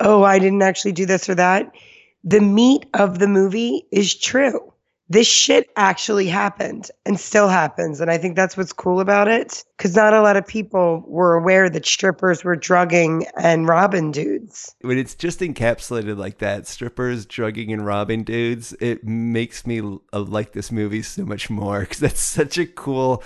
Oh, 0.00 0.24
I 0.24 0.38
didn't 0.38 0.62
actually 0.62 0.92
do 0.92 1.06
this 1.06 1.28
or 1.28 1.34
that. 1.36 1.72
The 2.24 2.40
meat 2.40 2.86
of 2.94 3.18
the 3.18 3.28
movie 3.28 3.86
is 3.92 4.14
true 4.14 4.71
this 5.12 5.26
shit 5.26 5.70
actually 5.76 6.26
happened 6.26 6.90
and 7.04 7.20
still 7.20 7.48
happens. 7.48 8.00
And 8.00 8.10
I 8.10 8.16
think 8.16 8.34
that's 8.34 8.56
what's 8.56 8.72
cool 8.72 8.98
about 8.98 9.28
it. 9.28 9.62
Cause 9.76 9.94
not 9.94 10.14
a 10.14 10.22
lot 10.22 10.38
of 10.38 10.46
people 10.46 11.04
were 11.06 11.34
aware 11.34 11.68
that 11.68 11.84
strippers 11.84 12.44
were 12.44 12.56
drugging 12.56 13.26
and 13.36 13.68
robbing 13.68 14.10
dudes. 14.12 14.74
When 14.80 14.96
it's 14.96 15.14
just 15.14 15.40
encapsulated 15.40 16.16
like 16.16 16.38
that, 16.38 16.66
strippers 16.66 17.26
drugging 17.26 17.72
and 17.72 17.84
robbing 17.84 18.24
dudes, 18.24 18.72
it 18.80 19.04
makes 19.04 19.66
me 19.66 19.80
uh, 20.12 20.20
like 20.20 20.52
this 20.52 20.72
movie 20.72 21.02
so 21.02 21.26
much 21.26 21.50
more. 21.50 21.84
Cause 21.84 21.98
that's 21.98 22.20
such 22.20 22.56
a 22.56 22.64
cool 22.64 23.22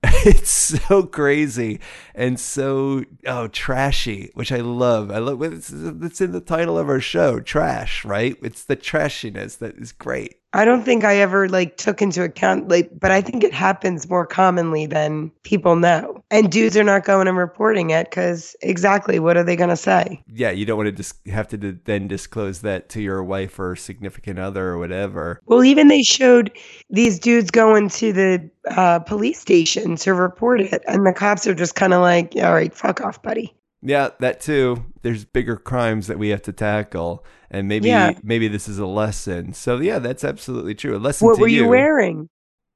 it's 0.02 0.50
so 0.50 1.02
crazy 1.02 1.80
and 2.14 2.38
so 2.38 3.04
oh 3.26 3.48
trashy, 3.48 4.30
which 4.34 4.52
I 4.52 4.58
love. 4.58 5.10
I 5.10 5.18
love 5.18 5.42
it's, 5.42 5.70
it's 5.70 6.20
in 6.20 6.30
the 6.30 6.40
title 6.40 6.78
of 6.78 6.88
our 6.88 7.00
show, 7.00 7.40
trash, 7.40 8.04
right? 8.04 8.36
It's 8.40 8.64
the 8.64 8.76
trashiness 8.76 9.58
that 9.58 9.76
is 9.76 9.90
great. 9.90 10.36
I 10.52 10.64
don't 10.64 10.82
think 10.82 11.04
I 11.04 11.16
ever 11.16 11.48
like 11.48 11.76
took 11.76 12.00
into 12.00 12.22
account 12.22 12.68
like 12.68 12.90
but 12.98 13.10
I 13.10 13.20
think 13.20 13.44
it 13.44 13.52
happens 13.52 14.08
more 14.08 14.26
commonly 14.26 14.86
than 14.86 15.30
people 15.42 15.76
know. 15.76 16.22
And 16.30 16.50
dudes 16.50 16.76
are 16.76 16.84
not 16.84 17.04
going 17.04 17.28
and 17.28 17.36
reporting 17.36 17.90
it 17.90 18.10
cuz 18.10 18.56
exactly 18.62 19.18
what 19.18 19.36
are 19.36 19.44
they 19.44 19.56
going 19.56 19.68
to 19.70 19.76
say? 19.76 20.22
Yeah, 20.32 20.50
you 20.50 20.64
don't 20.64 20.78
want 20.78 20.86
to 20.86 20.92
just 20.92 21.22
dis- 21.24 21.34
have 21.34 21.48
to 21.48 21.58
d- 21.58 21.78
then 21.84 22.08
disclose 22.08 22.60
that 22.62 22.88
to 22.90 23.02
your 23.02 23.22
wife 23.22 23.58
or 23.58 23.76
significant 23.76 24.38
other 24.38 24.68
or 24.68 24.78
whatever. 24.78 25.40
Well, 25.46 25.64
even 25.64 25.88
they 25.88 26.02
showed 26.02 26.50
these 26.88 27.18
dudes 27.18 27.50
going 27.50 27.90
to 27.90 28.12
the 28.12 28.50
uh, 28.70 29.00
police 29.00 29.40
station 29.40 29.96
to 29.96 30.14
report 30.14 30.60
it 30.60 30.82
and 30.86 31.06
the 31.06 31.12
cops 31.12 31.46
are 31.46 31.54
just 31.54 31.74
kind 31.74 31.92
of 31.92 32.00
like, 32.00 32.32
"All 32.36 32.54
right, 32.54 32.72
fuck 32.74 33.00
off, 33.00 33.22
buddy." 33.22 33.54
Yeah, 33.80 34.10
that 34.20 34.40
too. 34.40 34.84
There's 35.02 35.24
bigger 35.24 35.56
crimes 35.56 36.08
that 36.08 36.18
we 36.18 36.30
have 36.30 36.42
to 36.42 36.52
tackle 36.52 37.24
and 37.50 37.68
maybe 37.68 37.88
yeah. 37.88 38.12
maybe 38.22 38.48
this 38.48 38.68
is 38.68 38.78
a 38.78 38.86
lesson. 38.86 39.52
So 39.52 39.78
yeah, 39.78 39.98
that's 39.98 40.24
absolutely 40.24 40.74
true. 40.74 40.96
A 40.96 40.98
lesson. 40.98 41.26
What 41.26 41.38
were 41.38 41.48
you. 41.48 41.62
you 41.62 41.68
wearing? 41.68 42.28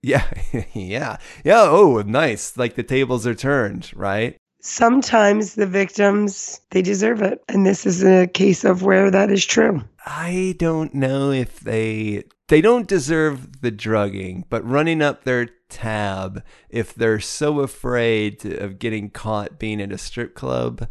Yeah, 0.03 0.27
yeah, 0.73 1.19
yeah. 1.45 1.63
Oh, 1.63 2.03
nice. 2.03 2.57
Like 2.57 2.75
the 2.75 2.83
tables 2.83 3.27
are 3.27 3.35
turned, 3.35 3.93
right? 3.95 4.37
Sometimes 4.61 5.55
the 5.55 5.67
victims 5.67 6.61
they 6.71 6.83
deserve 6.83 7.21
it, 7.21 7.43
and 7.49 7.67
this 7.67 7.85
is 7.85 8.05
a 8.05 8.27
case 8.29 8.65
of 8.65 8.83
where 8.83 9.11
that 9.11 9.31
is 9.31 9.45
true. 9.45 9.83
I 10.07 10.55
don't 10.59 10.95
know 10.95 11.31
if 11.31 11.61
they 11.61 12.25
they 12.53 12.61
don't 12.61 12.87
deserve 12.87 13.63
the 13.63 13.71
drugging, 13.71 14.45
but 14.51 14.63
running 14.69 15.01
up 15.01 15.25
their 15.25 15.47
tab 15.71 16.45
if 16.69 16.95
they're 16.95 17.19
so 17.19 17.61
afraid 17.61 18.39
to, 18.41 18.55
of 18.59 18.79
getting 18.79 19.09
caught 19.09 19.59
being 19.59 19.81
at 19.81 19.91
a 19.91 19.97
strip 19.97 20.35
club 20.35 20.87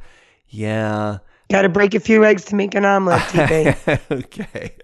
Yeah. 0.49 1.19
Got 1.51 1.61
to 1.61 1.69
break 1.69 1.93
a 1.93 1.99
few 1.99 2.25
eggs 2.25 2.45
to 2.45 2.55
make 2.55 2.73
an 2.73 2.83
omelet, 2.83 3.21
okay. 4.11 4.75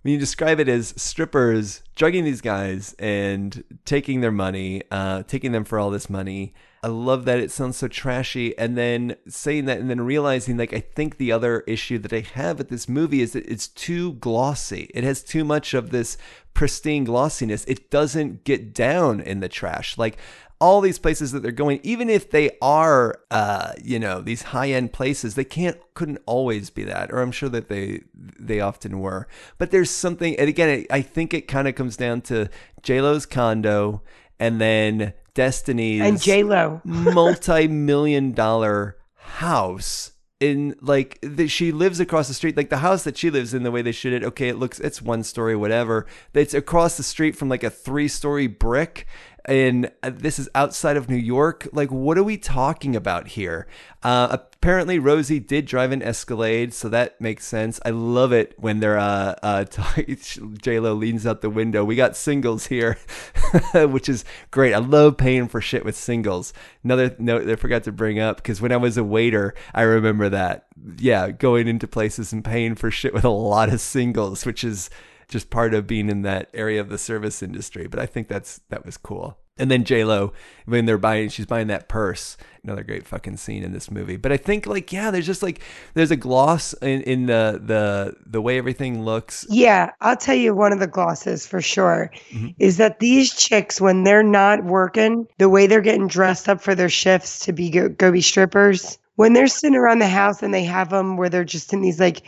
When 0.00 0.14
you 0.14 0.18
describe 0.18 0.58
it 0.58 0.70
as 0.70 0.94
strippers 0.96 1.82
drugging 1.96 2.24
these 2.24 2.40
guys 2.40 2.94
and 2.98 3.62
taking 3.84 4.22
their 4.22 4.32
money, 4.32 4.84
uh, 4.90 5.24
taking 5.24 5.52
them 5.52 5.64
for 5.64 5.78
all 5.78 5.90
this 5.90 6.08
money. 6.08 6.54
I 6.82 6.88
love 6.88 7.24
that 7.26 7.38
it 7.38 7.50
sounds 7.50 7.76
so 7.76 7.88
trashy. 7.88 8.56
And 8.58 8.76
then 8.76 9.16
saying 9.28 9.66
that 9.66 9.78
and 9.78 9.88
then 9.88 10.00
realizing, 10.00 10.56
like, 10.56 10.72
I 10.72 10.80
think 10.80 11.16
the 11.16 11.30
other 11.30 11.60
issue 11.66 11.98
that 11.98 12.12
I 12.12 12.20
have 12.34 12.58
with 12.58 12.70
this 12.70 12.88
movie 12.88 13.22
is 13.22 13.32
that 13.32 13.46
it's 13.46 13.68
too 13.68 14.14
glossy. 14.14 14.90
It 14.92 15.04
has 15.04 15.22
too 15.22 15.44
much 15.44 15.74
of 15.74 15.90
this 15.90 16.18
pristine 16.54 17.04
glossiness. 17.04 17.64
It 17.66 17.90
doesn't 17.90 18.44
get 18.44 18.74
down 18.74 19.20
in 19.20 19.40
the 19.40 19.48
trash. 19.48 19.96
Like, 19.96 20.18
all 20.60 20.80
these 20.80 20.98
places 20.98 21.32
that 21.32 21.42
they're 21.42 21.50
going, 21.50 21.80
even 21.82 22.08
if 22.08 22.30
they 22.30 22.56
are, 22.62 23.16
uh, 23.32 23.72
you 23.82 23.98
know, 23.98 24.20
these 24.20 24.42
high 24.42 24.70
end 24.70 24.92
places, 24.92 25.34
they 25.34 25.44
can't, 25.44 25.76
couldn't 25.94 26.22
always 26.24 26.70
be 26.70 26.84
that, 26.84 27.10
or 27.10 27.20
I'm 27.20 27.32
sure 27.32 27.48
that 27.48 27.68
they, 27.68 28.02
they 28.14 28.60
often 28.60 29.00
were. 29.00 29.26
But 29.58 29.72
there's 29.72 29.90
something, 29.90 30.38
and 30.38 30.48
again, 30.48 30.86
I 30.88 31.02
think 31.02 31.34
it 31.34 31.48
kind 31.48 31.66
of 31.66 31.74
comes 31.74 31.96
down 31.96 32.20
to 32.22 32.48
J 32.80 33.00
Lo's 33.00 33.26
condo, 33.26 34.02
and 34.38 34.60
then 34.60 35.14
Destiny's 35.34 36.02
and 36.02 36.20
J 36.20 36.42
Lo. 36.42 36.80
multi 36.84 37.68
million 37.68 38.32
dollar 38.34 38.96
house. 39.16 40.10
In 40.40 40.74
like 40.80 41.20
the, 41.22 41.46
she 41.46 41.70
lives 41.70 42.00
across 42.00 42.26
the 42.26 42.34
street, 42.34 42.56
like 42.56 42.68
the 42.68 42.78
house 42.78 43.04
that 43.04 43.16
she 43.16 43.30
lives 43.30 43.54
in, 43.54 43.62
the 43.62 43.70
way 43.70 43.80
they 43.80 43.92
shoot 43.92 44.12
it. 44.12 44.24
Okay, 44.24 44.48
it 44.48 44.58
looks 44.58 44.80
it's 44.80 45.00
one 45.00 45.22
story, 45.22 45.54
whatever. 45.54 46.04
It's 46.34 46.52
across 46.52 46.96
the 46.96 47.04
street 47.04 47.36
from 47.36 47.48
like 47.48 47.62
a 47.62 47.70
three 47.70 48.08
story 48.08 48.48
brick, 48.48 49.06
and 49.44 49.90
uh, 50.02 50.10
this 50.12 50.38
is 50.38 50.48
outside 50.54 50.96
of 50.96 51.08
New 51.08 51.16
York. 51.16 51.68
Like, 51.72 51.90
what 51.90 52.16
are 52.16 52.22
we 52.22 52.36
talking 52.36 52.94
about 52.94 53.28
here? 53.28 53.66
Uh, 54.02 54.28
apparently, 54.30 54.98
Rosie 54.98 55.40
did 55.40 55.66
drive 55.66 55.92
an 55.92 56.02
Escalade, 56.02 56.72
so 56.72 56.88
that 56.88 57.20
makes 57.20 57.44
sense. 57.44 57.80
I 57.84 57.90
love 57.90 58.32
it 58.32 58.54
when 58.56 58.80
they're 58.80 58.98
uh, 58.98 59.34
uh, 59.42 59.64
J 60.62 60.80
Lo 60.80 60.94
leans 60.94 61.26
out 61.26 61.40
the 61.40 61.50
window. 61.50 61.84
We 61.84 61.96
got 61.96 62.16
singles 62.16 62.66
here, 62.66 62.98
which 63.74 64.08
is 64.08 64.24
great. 64.50 64.74
I 64.74 64.78
love 64.78 65.16
paying 65.16 65.48
for 65.48 65.60
shit 65.60 65.84
with 65.84 65.96
singles. 65.96 66.52
Another 66.84 67.14
note 67.18 67.44
that 67.44 67.52
I 67.52 67.56
forgot 67.56 67.84
to 67.84 67.92
bring 67.92 68.18
up 68.18 68.36
because 68.36 68.60
when 68.60 68.72
I 68.72 68.76
was 68.76 68.96
a 68.96 69.04
waiter, 69.04 69.54
I 69.74 69.82
remember 69.82 70.28
that. 70.28 70.66
Yeah, 70.98 71.30
going 71.30 71.68
into 71.68 71.86
places 71.88 72.32
and 72.32 72.44
paying 72.44 72.74
for 72.74 72.90
shit 72.90 73.14
with 73.14 73.24
a 73.24 73.30
lot 73.30 73.72
of 73.72 73.80
singles, 73.80 74.46
which 74.46 74.64
is 74.64 74.90
just 75.28 75.50
part 75.50 75.74
of 75.74 75.86
being 75.86 76.08
in 76.08 76.22
that 76.22 76.48
area 76.54 76.80
of 76.80 76.88
the 76.88 76.98
service 76.98 77.42
industry. 77.42 77.86
But 77.86 78.00
I 78.00 78.06
think 78.06 78.28
that's 78.28 78.60
that 78.68 78.84
was 78.84 78.96
cool. 78.96 79.38
And 79.58 79.70
then 79.70 79.84
J 79.84 80.02
Lo, 80.04 80.32
when 80.64 80.86
they're 80.86 80.96
buying, 80.96 81.28
she's 81.28 81.44
buying 81.44 81.66
that 81.66 81.86
purse. 81.88 82.38
Another 82.64 82.82
great 82.82 83.06
fucking 83.06 83.36
scene 83.36 83.62
in 83.62 83.72
this 83.72 83.90
movie. 83.90 84.16
But 84.16 84.32
I 84.32 84.38
think 84.38 84.66
like 84.66 84.92
yeah, 84.92 85.10
there's 85.10 85.26
just 85.26 85.42
like 85.42 85.60
there's 85.92 86.10
a 86.10 86.16
gloss 86.16 86.72
in, 86.74 87.02
in 87.02 87.26
the 87.26 87.60
the 87.62 88.16
the 88.24 88.40
way 88.40 88.56
everything 88.56 89.04
looks. 89.04 89.44
Yeah, 89.50 89.90
I'll 90.00 90.16
tell 90.16 90.34
you 90.34 90.54
one 90.54 90.72
of 90.72 90.80
the 90.80 90.86
glosses 90.86 91.46
for 91.46 91.60
sure 91.60 92.10
mm-hmm. 92.30 92.48
is 92.58 92.78
that 92.78 93.00
these 93.00 93.34
chicks 93.34 93.80
when 93.80 94.04
they're 94.04 94.22
not 94.22 94.64
working, 94.64 95.26
the 95.38 95.50
way 95.50 95.66
they're 95.66 95.82
getting 95.82 96.08
dressed 96.08 96.48
up 96.48 96.62
for 96.62 96.74
their 96.74 96.88
shifts 96.88 97.40
to 97.40 97.52
be 97.52 97.68
go, 97.68 97.88
go 97.90 98.10
be 98.10 98.22
strippers, 98.22 98.98
when 99.16 99.34
they're 99.34 99.46
sitting 99.48 99.76
around 99.76 99.98
the 99.98 100.08
house 100.08 100.42
and 100.42 100.54
they 100.54 100.64
have 100.64 100.88
them 100.88 101.16
where 101.16 101.28
they're 101.28 101.44
just 101.44 101.72
in 101.72 101.82
these 101.82 102.00
like 102.00 102.22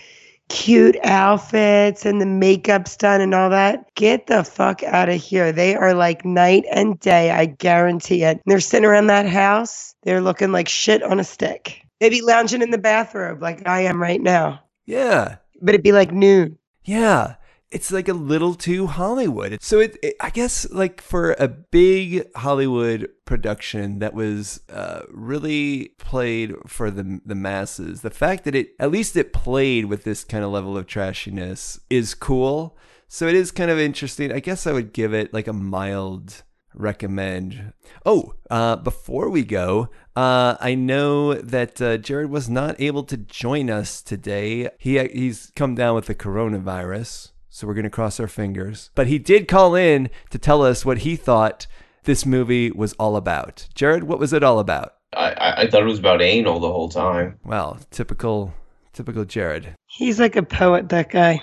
cute 0.49 0.97
outfits 1.05 2.05
and 2.05 2.21
the 2.21 2.27
makeup's 2.27 2.97
done 2.97 3.21
and 3.21 3.35
all 3.35 3.51
that. 3.51 3.93
Get 3.95 4.27
the 4.27 4.45
fuck 4.45 4.83
out 4.83 5.09
of 5.09 5.21
here. 5.21 5.53
They 5.53 5.75
are 5.75 5.95
like 5.95 6.25
night 6.25 6.65
and 6.71 6.99
day. 7.01 7.31
I 7.31 7.47
guarantee 7.47 8.23
it. 8.25 8.41
They're 8.47 8.61
sitting 8.61 8.89
around 8.89 9.07
that 9.09 9.27
house. 9.27 9.95
They're 10.03 10.21
looking 10.21 10.53
like 10.53 10.69
shit 10.69 11.03
on 11.03 11.21
a 11.21 11.25
stick. 11.25 11.81
They'd 12.01 12.11
be 12.11 12.23
lounging 12.23 12.63
in 12.63 12.71
the 12.71 12.79
bathrobe 12.79 13.41
like 13.41 13.67
I 13.67 13.83
am 13.83 14.01
right 14.01 14.21
now. 14.21 14.61
Yeah. 14.87 15.37
But 15.63 15.75
it'd 15.75 15.85
be 15.85 15.93
like 15.93 16.13
noon. 16.13 16.59
Yeah 16.85 17.37
it's 17.75 17.91
like 17.91 18.09
a 18.09 18.15
little 18.15 18.55
too 18.55 18.87
Hollywood. 18.87 19.59
So 19.61 19.81
it, 19.81 19.99
it, 20.01 20.15
I 20.21 20.31
guess, 20.31 20.71
like 20.71 21.03
for 21.03 21.33
a 21.33 21.49
big 21.49 22.25
Hollywood 22.37 23.11
production 23.25 23.99
that 23.99 24.15
was 24.15 24.61
uh, 24.73 25.03
really 25.11 25.89
played 25.99 26.55
for 26.69 26.91
the 26.91 27.21
the 27.27 27.35
masses, 27.35 28.03
the 28.03 28.11
fact 28.11 28.45
that 28.45 28.55
it 28.55 28.71
at 28.79 28.93
least 28.93 29.17
it 29.17 29.33
played 29.33 29.87
with 29.87 30.05
this 30.05 30.23
kind 30.23 30.45
of 30.45 30.53
level 30.53 30.79
of 30.79 30.87
trashiness 30.87 31.81
is 31.91 32.15
cool. 32.15 32.79
So 33.09 33.27
it 33.27 33.35
is 33.35 33.51
kind 33.51 33.71
of 33.71 33.79
interesting. 33.79 34.33
I 34.33 34.39
guess 34.39 34.67
I 34.67 34.73
would 34.73 34.93
give 34.93 35.13
it 35.13 35.35
like 35.35 35.49
a 35.49 35.53
mild 35.53 36.45
recommend. 36.75 37.73
Oh, 38.07 38.35
uh, 38.51 38.77
before 38.77 39.31
we 39.31 39.45
go, 39.45 39.89
uh, 40.15 40.57
I 40.61 40.77
know 40.77 41.35
that 41.35 41.83
uh, 41.83 41.97
Jared 41.99 42.31
was 42.31 42.49
not 42.49 42.81
able 42.81 43.03
to 43.05 43.17
join 43.17 43.69
us 43.69 44.01
today. 44.01 44.69
He 44.79 44.97
he's 45.09 45.51
come 45.57 45.75
down 45.75 45.97
with 45.97 46.07
the 46.07 46.15
coronavirus 46.15 47.33
so 47.55 47.69
we're 47.69 47.75
going 47.75 47.85
to 47.85 47.91
cross 47.91 48.19
our 48.19 48.27
fingers. 48.27 48.91
But 48.97 49.07
he 49.07 49.21
did 49.21 49.47
call 49.47 49.77
in 49.77 50.11
to 50.31 50.39
tell 50.39 50.65
us 50.65 50.85
what 50.85 50.99
he 50.99 51.15
thought 51.15 51.69
this 52.03 52.27
movie 52.27 52.73
was 52.73 52.95
all 52.95 53.15
about. 53.15 53.69
Jared, 53.77 54.03
what 54.03 54.19
was 54.19 54.33
it 54.33 54.43
all 54.43 54.59
about? 54.59 54.95
I, 55.17 55.55
I 55.59 55.71
thought 55.71 55.83
it 55.83 55.87
was 55.87 56.01
about 56.01 56.21
anal 56.21 56.59
the 56.59 56.73
whole 56.73 56.89
time. 56.89 57.39
Well, 57.45 57.79
typical, 57.93 58.53
typical 58.93 59.25
Jared. 59.25 59.77
He's 59.87 60.19
like 60.19 60.35
a 60.35 60.43
poet, 60.43 60.89
that 60.89 61.11
guy. 61.11 61.41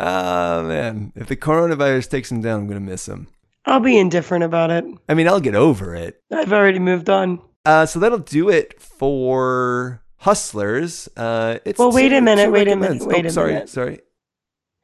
oh 0.00 0.62
man, 0.66 1.12
if 1.14 1.28
the 1.28 1.36
coronavirus 1.36 2.10
takes 2.10 2.32
him 2.32 2.42
down, 2.42 2.62
I'm 2.62 2.66
gonna 2.66 2.80
miss 2.80 3.06
him. 3.06 3.28
I'll 3.66 3.78
be 3.78 3.98
indifferent 3.98 4.42
about 4.42 4.72
it. 4.72 4.84
I 5.08 5.14
mean, 5.14 5.28
I'll 5.28 5.38
get 5.38 5.54
over 5.54 5.94
it. 5.94 6.20
I've 6.32 6.52
already 6.52 6.80
moved 6.80 7.08
on. 7.08 7.40
Uh, 7.64 7.86
so 7.86 8.00
that'll 8.00 8.18
do 8.18 8.48
it 8.48 8.82
for 8.82 10.02
Hustlers. 10.18 11.08
Uh, 11.16 11.58
it's 11.64 11.78
well, 11.78 11.92
wait 11.92 12.12
a 12.12 12.20
minute, 12.20 12.50
wait 12.50 12.68
a 12.68 12.76
minute, 12.76 13.06
wait 13.06 13.24
oh, 13.24 13.28
a 13.28 13.30
sorry, 13.30 13.52
minute. 13.52 13.68
Sorry, 13.68 13.94
sorry. 13.94 14.00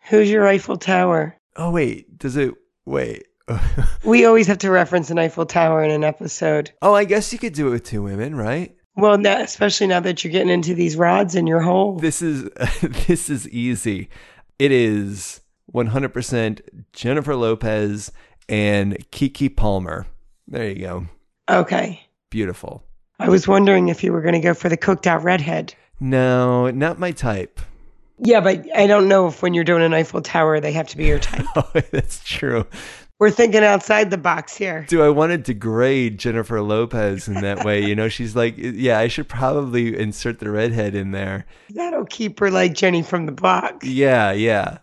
Who's 0.09 0.30
your 0.30 0.47
Eiffel 0.47 0.76
Tower? 0.76 1.37
Oh 1.57 1.70
wait, 1.70 2.18
does 2.18 2.37
it? 2.37 2.55
Wait. 2.85 3.24
we 4.05 4.24
always 4.24 4.47
have 4.47 4.59
to 4.59 4.70
reference 4.70 5.11
an 5.11 5.18
Eiffel 5.18 5.47
Tower 5.47 5.83
in 5.83 5.91
an 5.91 6.05
episode. 6.05 6.72
Oh, 6.80 6.95
I 6.95 7.05
guess 7.05 7.33
you 7.33 7.39
could 7.39 7.53
do 7.53 7.68
it 7.68 7.70
with 7.70 7.85
two 7.85 8.03
women, 8.03 8.35
right? 8.35 8.74
Well, 8.97 9.16
now, 9.18 9.41
especially 9.41 9.87
now 9.87 10.01
that 10.01 10.22
you're 10.22 10.33
getting 10.33 10.51
into 10.51 10.74
these 10.74 10.97
rods 10.97 11.35
in 11.35 11.47
your 11.47 11.61
hole. 11.61 11.99
This 11.99 12.22
is 12.22 12.45
this 12.83 13.30
is 13.30 13.49
easy. 13.49 14.09
It 14.59 14.70
is 14.70 15.41
100% 15.74 16.61
Jennifer 16.93 17.35
Lopez 17.35 18.12
and 18.49 18.97
Keke 19.11 19.57
Palmer. 19.57 20.07
There 20.47 20.68
you 20.68 20.80
go. 20.80 21.07
Okay. 21.49 22.03
Beautiful. 22.30 22.85
I 23.22 23.28
was 23.28 23.46
wondering 23.46 23.88
if 23.88 24.02
you 24.02 24.12
were 24.12 24.20
going 24.20 24.34
to 24.34 24.40
go 24.40 24.52
for 24.52 24.68
the 24.68 24.76
cooked 24.76 25.06
out 25.06 25.22
redhead. 25.22 25.74
No, 26.00 26.68
not 26.70 26.98
my 26.98 27.12
type. 27.12 27.60
Yeah, 28.18 28.40
but 28.40 28.66
I 28.76 28.88
don't 28.88 29.06
know 29.06 29.28
if 29.28 29.42
when 29.42 29.54
you're 29.54 29.62
doing 29.62 29.82
an 29.84 29.94
Eiffel 29.94 30.22
Tower, 30.22 30.58
they 30.58 30.72
have 30.72 30.88
to 30.88 30.96
be 30.96 31.06
your 31.06 31.20
type. 31.20 31.46
oh, 31.56 31.70
that's 31.92 32.22
true. 32.24 32.66
We're 33.22 33.30
thinking 33.30 33.62
outside 33.62 34.10
the 34.10 34.18
box 34.18 34.56
here. 34.56 34.84
Do 34.88 35.00
I 35.04 35.08
want 35.08 35.30
to 35.30 35.38
degrade 35.38 36.18
Jennifer 36.18 36.60
Lopez 36.60 37.28
in 37.28 37.34
that 37.34 37.64
way? 37.64 37.80
You 37.80 37.94
know, 37.94 38.08
she's 38.08 38.34
like, 38.34 38.54
yeah, 38.56 38.98
I 38.98 39.06
should 39.06 39.28
probably 39.28 39.96
insert 39.96 40.40
the 40.40 40.50
redhead 40.50 40.96
in 40.96 41.12
there. 41.12 41.46
That'll 41.70 42.04
keep 42.04 42.40
her 42.40 42.50
like 42.50 42.74
Jenny 42.74 43.00
from 43.00 43.26
the 43.26 43.30
block. 43.30 43.80
Yeah, 43.84 44.32
yeah. 44.32 44.78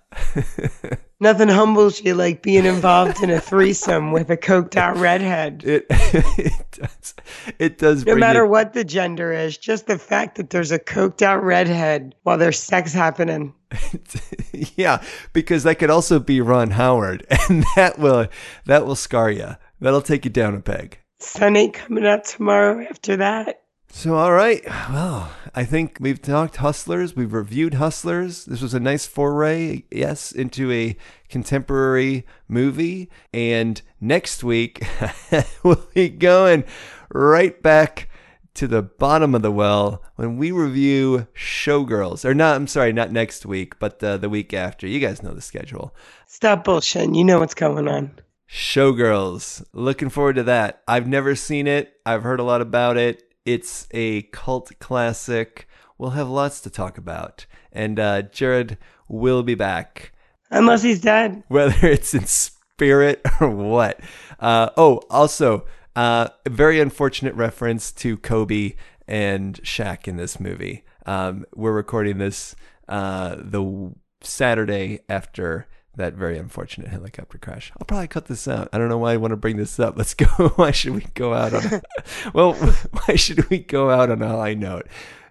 Nothing 1.19 1.49
humbles 1.49 2.01
you 2.01 2.15
like 2.15 2.41
being 2.41 2.63
involved 2.63 3.21
in 3.21 3.29
a 3.29 3.41
threesome 3.41 4.13
with 4.13 4.29
a 4.29 4.37
coked 4.37 4.77
out 4.77 4.95
redhead. 4.95 5.65
It, 5.67 5.85
it 5.89 6.71
does. 6.71 7.13
It 7.59 7.77
does. 7.77 8.05
No 8.05 8.15
matter 8.15 8.45
it, 8.45 8.47
what 8.47 8.71
the 8.71 8.85
gender 8.85 9.33
is, 9.33 9.57
just 9.57 9.85
the 9.87 9.99
fact 9.99 10.37
that 10.37 10.49
there's 10.49 10.71
a 10.71 10.79
coked 10.79 11.21
out 11.21 11.43
redhead 11.43 12.15
while 12.23 12.37
there's 12.37 12.57
sex 12.57 12.93
happening. 12.93 13.53
yeah, 14.75 15.01
because 15.33 15.63
that 15.63 15.75
could 15.75 15.89
also 15.89 16.19
be 16.19 16.41
Ron 16.41 16.71
Howard, 16.71 17.25
and 17.49 17.63
that 17.75 17.99
will 17.99 18.27
that 18.65 18.85
will 18.85 18.95
scar 18.95 19.29
you. 19.31 19.55
That'll 19.79 20.01
take 20.01 20.25
you 20.25 20.31
down 20.31 20.55
a 20.55 20.59
peg. 20.59 20.99
Sun 21.19 21.55
ain't 21.55 21.73
coming 21.73 22.05
out 22.05 22.23
tomorrow 22.25 22.85
after 22.89 23.17
that. 23.17 23.63
So, 23.91 24.15
all 24.15 24.31
right. 24.31 24.63
Well, 24.89 25.31
I 25.55 25.65
think 25.65 25.97
we've 25.99 26.21
talked 26.21 26.57
Hustlers. 26.57 27.15
We've 27.15 27.33
reviewed 27.33 27.75
Hustlers. 27.75 28.45
This 28.45 28.61
was 28.61 28.73
a 28.73 28.79
nice 28.79 29.07
foray, 29.07 29.83
yes, 29.89 30.31
into 30.31 30.71
a 30.71 30.95
contemporary 31.27 32.25
movie. 32.47 33.09
And 33.33 33.81
next 33.99 34.43
week, 34.43 34.85
we'll 35.63 35.87
be 35.93 36.09
going 36.09 36.65
right 37.11 37.61
back 37.63 38.08
to 38.55 38.67
the 38.67 38.81
bottom 38.81 39.35
of 39.35 39.41
the 39.41 39.51
well 39.51 40.03
when 40.15 40.37
we 40.37 40.51
review 40.51 41.27
Showgirls. 41.35 42.25
Or 42.25 42.33
not, 42.33 42.55
I'm 42.55 42.67
sorry, 42.67 42.93
not 42.93 43.11
next 43.11 43.45
week, 43.45 43.79
but 43.79 44.03
uh, 44.03 44.17
the 44.17 44.29
week 44.29 44.53
after. 44.53 44.87
You 44.87 44.99
guys 44.99 45.23
know 45.23 45.33
the 45.33 45.41
schedule. 45.41 45.95
Stop 46.27 46.65
bullshitting. 46.65 47.15
You 47.15 47.23
know 47.23 47.39
what's 47.39 47.53
going 47.53 47.87
on. 47.87 48.19
Showgirls. 48.49 49.65
Looking 49.73 50.09
forward 50.09 50.37
to 50.37 50.43
that. 50.43 50.81
I've 50.87 51.07
never 51.07 51.35
seen 51.35 51.67
it, 51.67 51.93
I've 52.05 52.23
heard 52.23 52.39
a 52.39 52.43
lot 52.43 52.61
about 52.61 52.97
it 52.97 53.23
it's 53.49 53.87
a 53.91 54.23
cult 54.23 54.71
classic. 54.79 55.67
We'll 55.97 56.11
have 56.11 56.29
lots 56.29 56.61
to 56.61 56.69
talk 56.69 56.97
about. 56.97 57.47
And 57.71 57.99
uh, 57.99 58.21
Jared 58.23 58.77
will 59.07 59.41
be 59.41 59.55
back. 59.55 60.13
Unless 60.51 60.83
he's 60.83 61.01
dead. 61.01 61.43
Whether 61.47 61.87
it's 61.87 62.13
in 62.13 62.25
spirit 62.25 63.21
or 63.41 63.49
what. 63.49 63.99
Uh, 64.39 64.69
oh, 64.77 65.01
also, 65.09 65.65
Uh, 65.95 66.29
a 66.45 66.49
very 66.49 66.79
unfortunate 66.79 67.33
reference 67.35 67.91
to 67.91 68.17
Kobe 68.17 68.75
and 69.07 69.61
Shaq 69.63 70.07
in 70.07 70.17
this 70.17 70.39
movie. 70.39 70.83
Um, 71.05 71.45
we're 71.55 71.73
recording 71.73 72.17
this 72.19 72.55
uh, 72.87 73.35
the 73.37 73.91
Saturday 74.21 74.99
after 75.09 75.67
that 75.95 76.13
very 76.13 76.37
unfortunate 76.37 76.87
helicopter 76.89 77.37
crash. 77.37 77.71
I'll 77.79 77.85
probably 77.85 78.07
cut 78.07 78.27
this 78.27 78.47
out. 78.47 78.69
I 78.71 78.77
don't 78.77 78.89
know 78.89 78.97
why 78.99 79.13
I 79.13 79.17
want 79.17 79.31
to 79.31 79.37
bring 79.37 79.57
this 79.57 79.79
up. 79.79 79.97
Let's 79.97 80.13
go. 80.15 80.25
why 80.55 80.71
should 80.71 80.93
we 80.93 81.05
go 81.13 81.33
out 81.33 81.53
on? 81.53 81.81
well, 82.33 82.53
why 82.53 83.15
should 83.15 83.49
we 83.49 83.59
go 83.59 83.89
out 83.89 84.09
on 84.09 84.21
a 84.21 84.27
high 84.29 84.53
note? 84.53 84.87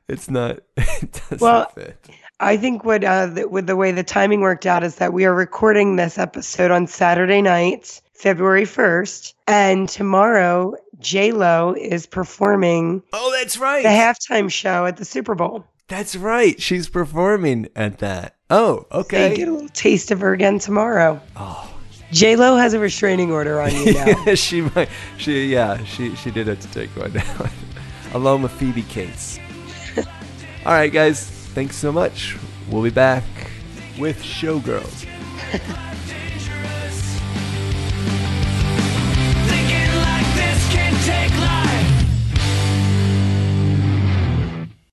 It's 0.09 0.28
not. 0.30 0.61
It 0.76 1.12
doesn't 1.12 1.40
Well, 1.40 1.68
fit. 1.70 1.96
I 2.40 2.56
think 2.56 2.84
what 2.84 3.02
uh, 3.04 3.26
the, 3.26 3.48
with 3.48 3.66
the 3.66 3.76
way 3.76 3.92
the 3.92 4.04
timing 4.04 4.40
worked 4.40 4.66
out 4.66 4.84
is 4.84 4.96
that 4.96 5.12
we 5.12 5.24
are 5.24 5.34
recording 5.34 5.96
this 5.96 6.18
episode 6.18 6.70
on 6.70 6.86
Saturday 6.86 7.42
night, 7.42 8.00
February 8.19 8.64
first, 8.64 9.35
and 9.47 9.89
tomorrow 9.89 10.75
J 10.99 11.33
Lo 11.33 11.75
is 11.79 12.07
performing 12.07 13.03
Oh, 13.12 13.33
that's 13.39 13.57
right. 13.59 13.83
the 13.83 13.89
halftime 13.89 14.51
show 14.51 14.87
at 14.87 14.97
the 14.97 15.05
Super 15.05 15.35
Bowl. 15.35 15.64
That's 15.87 16.16
right. 16.16 16.61
She's 16.61 16.89
performing 16.89 17.69
at 17.77 17.99
that. 17.99 18.35
Oh, 18.51 18.87
So 18.93 18.99
okay. 19.01 19.37
get 19.37 19.49
a 19.49 19.53
little 19.53 19.69
taste 19.71 20.11
of 20.11 20.21
her 20.21 20.33
again 20.33 20.59
tomorrow. 20.59 21.21
Oh. 21.37 21.73
J 22.11 22.37
Lo 22.37 22.57
has 22.57 22.73
a 22.75 22.79
restraining 22.79 23.31
order 23.31 23.61
on 23.61 23.75
you 23.75 23.93
now. 23.95 24.35
she 24.35 24.62
might. 24.62 24.89
She 25.19 25.47
yeah. 25.53 25.83
She 25.85 26.14
she 26.16 26.31
did 26.31 26.47
have 26.49 26.59
to 26.61 26.69
take 26.73 26.89
one 26.97 27.12
down, 27.12 27.51
along 28.14 28.43
with 28.43 28.53
Phoebe 28.53 28.83
Cates. 28.83 29.39
All 30.66 30.73
right, 30.73 30.93
guys. 30.93 31.25
Thanks 31.55 31.77
so 31.77 31.93
much. 31.93 32.37
We'll 32.71 32.83
be 32.83 32.91
back 32.91 33.25
with 33.99 34.23
Showgirls. 34.23 35.07